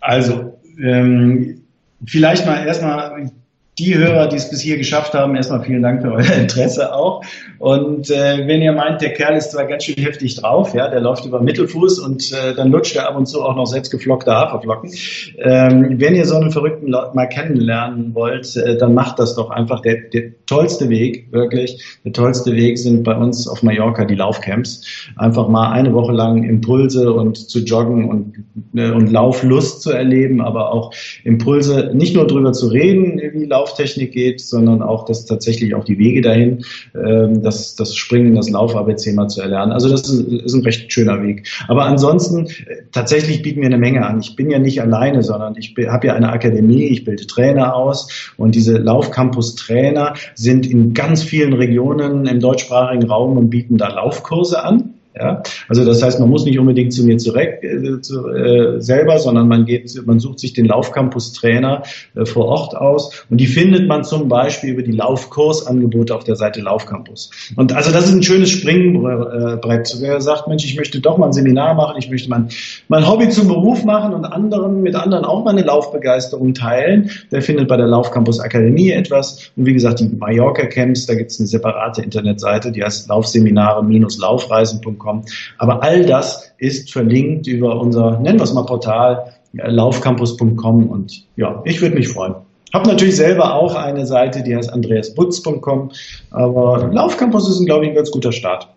Also, 0.00 0.58
ähm, 0.82 1.62
vielleicht 2.04 2.46
mal 2.46 2.66
erstmal 2.66 3.30
die 3.78 3.94
Hörer, 3.94 4.28
die 4.28 4.36
es 4.36 4.48
bis 4.48 4.60
hier 4.60 4.78
geschafft 4.78 5.12
haben, 5.12 5.36
erstmal 5.36 5.62
vielen 5.62 5.82
Dank 5.82 6.00
für 6.02 6.12
euer 6.12 6.32
Interesse 6.40 6.94
auch. 6.94 7.22
Und 7.58 8.10
äh, 8.10 8.46
wenn 8.46 8.62
ihr 8.62 8.72
meint, 8.72 9.02
der 9.02 9.12
Kerl 9.12 9.36
ist 9.36 9.52
zwar 9.52 9.66
ganz 9.66 9.84
schön 9.84 10.02
heftig 10.02 10.36
drauf, 10.36 10.74
ja, 10.74 10.88
der 10.88 11.00
läuft 11.00 11.26
über 11.26 11.40
Mittelfuß 11.40 11.98
und 11.98 12.32
äh, 12.32 12.54
dann 12.54 12.70
lutscht 12.70 12.96
er 12.96 13.08
ab 13.08 13.16
und 13.16 13.26
zu 13.26 13.42
auch 13.42 13.54
noch 13.54 13.66
selbstgeflockte 13.66 14.32
Haferflocken. 14.32 14.90
Ähm, 15.38 16.00
wenn 16.00 16.14
ihr 16.14 16.24
so 16.24 16.36
einen 16.36 16.50
Verrückten 16.50 16.90
mal 16.90 17.26
kennenlernen 17.26 18.14
wollt, 18.14 18.56
äh, 18.56 18.78
dann 18.78 18.94
macht 18.94 19.18
das 19.18 19.34
doch 19.34 19.50
einfach. 19.50 19.80
Der, 19.80 19.96
der 20.12 20.32
tollste 20.46 20.88
Weg, 20.88 21.30
wirklich, 21.32 21.82
der 22.04 22.12
tollste 22.12 22.52
Weg 22.52 22.78
sind 22.78 23.04
bei 23.04 23.14
uns 23.14 23.46
auf 23.46 23.62
Mallorca 23.62 24.04
die 24.04 24.14
Laufcamps. 24.14 24.86
Einfach 25.16 25.48
mal 25.48 25.72
eine 25.72 25.92
Woche 25.92 26.12
lang 26.12 26.44
Impulse 26.44 27.12
und 27.12 27.36
zu 27.36 27.60
joggen 27.60 28.08
und, 28.08 28.44
äh, 28.74 28.90
und 28.90 29.10
Lauflust 29.10 29.82
zu 29.82 29.90
erleben, 29.90 30.40
aber 30.40 30.72
auch 30.72 30.92
Impulse, 31.24 31.90
nicht 31.94 32.14
nur 32.14 32.26
drüber 32.26 32.52
zu 32.52 32.68
reden, 32.68 33.20
wie 33.34 33.44
Lauf 33.44 33.65
Lauftechnik 33.66 34.12
geht, 34.12 34.40
sondern 34.40 34.82
auch 34.82 35.04
das 35.04 35.26
tatsächlich 35.26 35.74
auch 35.74 35.84
die 35.84 35.98
Wege 35.98 36.20
dahin, 36.20 36.64
ähm, 36.94 37.42
das, 37.42 37.74
das 37.74 37.96
Springen, 37.96 38.34
das 38.34 38.48
Lauf-ABC 38.48 39.12
mal 39.12 39.28
zu 39.28 39.40
erlernen. 39.40 39.72
Also 39.72 39.88
das 39.88 40.08
ist, 40.08 40.20
ist 40.20 40.54
ein 40.54 40.62
recht 40.62 40.92
schöner 40.92 41.22
Weg. 41.22 41.48
Aber 41.68 41.84
ansonsten, 41.84 42.46
äh, 42.46 42.82
tatsächlich 42.92 43.42
bieten 43.42 43.60
wir 43.60 43.66
eine 43.66 43.78
Menge 43.78 44.06
an. 44.06 44.20
Ich 44.20 44.36
bin 44.36 44.50
ja 44.50 44.58
nicht 44.58 44.80
alleine, 44.80 45.22
sondern 45.22 45.56
ich 45.56 45.74
habe 45.88 46.06
ja 46.06 46.14
eine 46.14 46.30
Akademie, 46.30 46.84
ich 46.84 47.04
bilde 47.04 47.26
Trainer 47.26 47.74
aus 47.74 48.32
und 48.36 48.54
diese 48.54 48.78
Laufcampus-Trainer 48.78 50.14
sind 50.34 50.66
in 50.66 50.94
ganz 50.94 51.22
vielen 51.22 51.52
Regionen 51.52 52.26
im 52.26 52.40
deutschsprachigen 52.40 53.08
Raum 53.08 53.36
und 53.36 53.50
bieten 53.50 53.76
da 53.76 53.88
Laufkurse 53.88 54.62
an. 54.62 54.95
Ja? 55.18 55.42
Also 55.68 55.84
das 55.84 56.02
heißt, 56.02 56.20
man 56.20 56.28
muss 56.28 56.44
nicht 56.44 56.58
unbedingt 56.58 56.92
zu 56.92 57.04
mir 57.04 57.16
zurück, 57.16 57.62
äh, 57.62 58.00
zu, 58.00 58.28
äh, 58.28 58.80
selber, 58.80 59.18
sondern 59.18 59.48
man 59.48 59.64
geht, 59.64 59.90
man 60.04 60.20
sucht 60.20 60.40
sich 60.40 60.52
den 60.52 60.66
Laufcampus-Trainer 60.66 61.82
äh, 62.14 62.26
vor 62.26 62.46
Ort 62.46 62.76
aus 62.76 63.24
und 63.30 63.38
die 63.38 63.46
findet 63.46 63.88
man 63.88 64.04
zum 64.04 64.28
Beispiel 64.28 64.70
über 64.70 64.82
die 64.82 64.92
Laufkursangebote 64.92 66.14
auf 66.14 66.24
der 66.24 66.36
Seite 66.36 66.60
Laufcampus. 66.60 67.30
Und 67.56 67.72
also 67.74 67.90
das 67.92 68.06
ist 68.08 68.12
ein 68.12 68.22
schönes 68.22 68.50
Springbrett. 68.50 69.96
Wer 70.00 70.20
sagt, 70.20 70.48
Mensch, 70.48 70.64
ich 70.64 70.76
möchte 70.76 71.00
doch 71.00 71.16
mal 71.16 71.26
ein 71.26 71.32
Seminar 71.32 71.74
machen, 71.74 71.96
ich 71.98 72.10
möchte 72.10 72.28
mein, 72.28 72.50
mein 72.88 73.08
Hobby 73.08 73.30
zum 73.30 73.48
Beruf 73.48 73.84
machen 73.84 74.12
und 74.12 74.26
anderen 74.26 74.82
mit 74.82 74.94
anderen 74.94 75.24
auch 75.24 75.44
meine 75.44 75.62
Laufbegeisterung 75.62 76.52
teilen, 76.52 77.10
der 77.30 77.40
findet 77.40 77.68
bei 77.68 77.78
der 77.78 77.86
Laufcampus 77.86 78.38
Akademie 78.40 78.90
etwas. 78.90 79.50
Und 79.56 79.64
wie 79.64 79.72
gesagt, 79.72 80.00
die 80.00 80.08
Mallorca 80.08 80.66
Camps, 80.66 81.06
da 81.06 81.14
gibt 81.14 81.30
es 81.30 81.40
eine 81.40 81.46
separate 81.46 82.02
Internetseite, 82.02 82.70
die 82.70 82.84
heißt 82.84 83.08
Laufseminare-laufreisen.com 83.08 85.05
kommen. 85.06 85.24
Aber 85.58 85.82
all 85.82 86.04
das 86.04 86.52
ist 86.58 86.92
verlinkt 86.92 87.46
über 87.46 87.80
unser, 87.80 88.18
nennen 88.18 88.38
wir 88.38 88.44
es 88.44 88.52
mal 88.52 88.66
Portal, 88.66 89.32
äh, 89.56 89.70
laufcampus.com 89.70 90.88
und 90.88 91.24
ja, 91.36 91.62
ich 91.64 91.80
würde 91.80 91.94
mich 91.94 92.08
freuen. 92.08 92.34
Habe 92.74 92.88
natürlich 92.88 93.16
selber 93.16 93.54
auch 93.54 93.74
eine 93.74 94.06
Seite, 94.06 94.42
die 94.42 94.54
heißt 94.54 94.70
andreasbutz.com, 94.70 95.92
aber 96.30 96.90
Laufcampus 96.92 97.48
ist, 97.48 97.64
glaube 97.64 97.84
ich, 97.84 97.90
ein 97.90 97.96
ganz 97.96 98.10
guter 98.10 98.32
Start. 98.32 98.68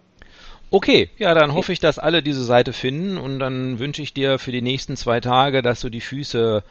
Okay, 0.72 1.10
ja, 1.18 1.34
dann 1.34 1.56
hoffe 1.56 1.74
ich, 1.74 1.80
dass 1.80 1.98
alle 1.98 2.22
diese 2.22 2.44
Seite 2.44 2.74
finden 2.74 3.18
und 3.18 3.40
dann 3.40 3.80
wünsche 3.80 4.04
ich 4.04 4.14
dir 4.14 4.38
für 4.38 4.52
die 4.52 4.62
nächsten 4.62 4.96
zwei 4.96 5.20
Tage, 5.20 5.64
dass 5.64 5.82
du 5.82 5.90
die 5.90 6.02
Füße 6.02 6.64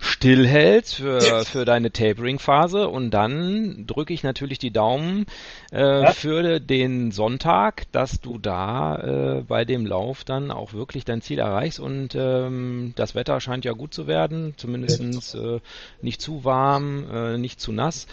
stillhältst 0.00 0.96
für, 0.96 1.44
für 1.44 1.64
deine 1.64 1.92
Tapering-Phase 1.92 2.88
und 2.88 3.10
dann 3.10 3.84
drücke 3.86 4.14
ich 4.14 4.22
natürlich 4.22 4.58
die 4.58 4.72
Daumen 4.72 5.26
äh, 5.70 6.12
für 6.12 6.58
den 6.58 7.12
Sonntag, 7.12 7.84
dass 7.92 8.20
du 8.20 8.38
da 8.38 8.96
äh, 8.96 9.42
bei 9.42 9.64
dem 9.64 9.86
Lauf 9.86 10.24
dann 10.24 10.50
auch 10.50 10.72
wirklich 10.72 11.04
dein 11.04 11.20
Ziel 11.20 11.38
erreichst 11.38 11.78
und 11.78 12.14
ähm, 12.14 12.94
das 12.96 13.14
Wetter 13.14 13.40
scheint 13.40 13.64
ja 13.64 13.72
gut 13.72 13.92
zu 13.92 14.06
werden, 14.06 14.54
zumindest 14.56 15.34
äh, 15.34 15.60
nicht 16.00 16.22
zu 16.22 16.44
warm, 16.44 17.04
äh, 17.12 17.38
nicht 17.38 17.60
zu 17.60 17.70
nass 17.70 18.06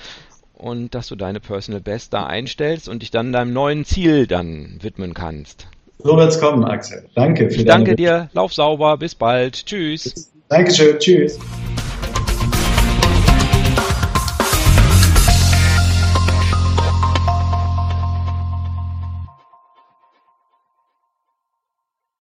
und 0.53 0.93
dass 0.93 1.07
du 1.07 1.15
deine 1.15 1.39
Personal 1.39 1.81
Best 1.81 2.13
da 2.13 2.25
einstellst 2.25 2.89
und 2.89 3.01
dich 3.01 3.11
dann 3.11 3.31
deinem 3.31 3.53
neuen 3.53 3.85
Ziel 3.85 4.27
dann 4.27 4.77
widmen 4.81 5.13
kannst. 5.13 5.67
So 5.99 6.15
wird's 6.17 6.39
kommen, 6.39 6.63
Axel. 6.63 7.05
Danke 7.15 7.49
für 7.49 7.61
Ich 7.61 7.65
danke 7.65 7.95
dir. 7.95 8.29
Lauf 8.33 8.53
sauber. 8.53 8.97
Bis 8.97 9.15
bald. 9.15 9.65
Tschüss. 9.65 10.31
Dankeschön, 10.49 10.97
tschüss. 10.97 11.37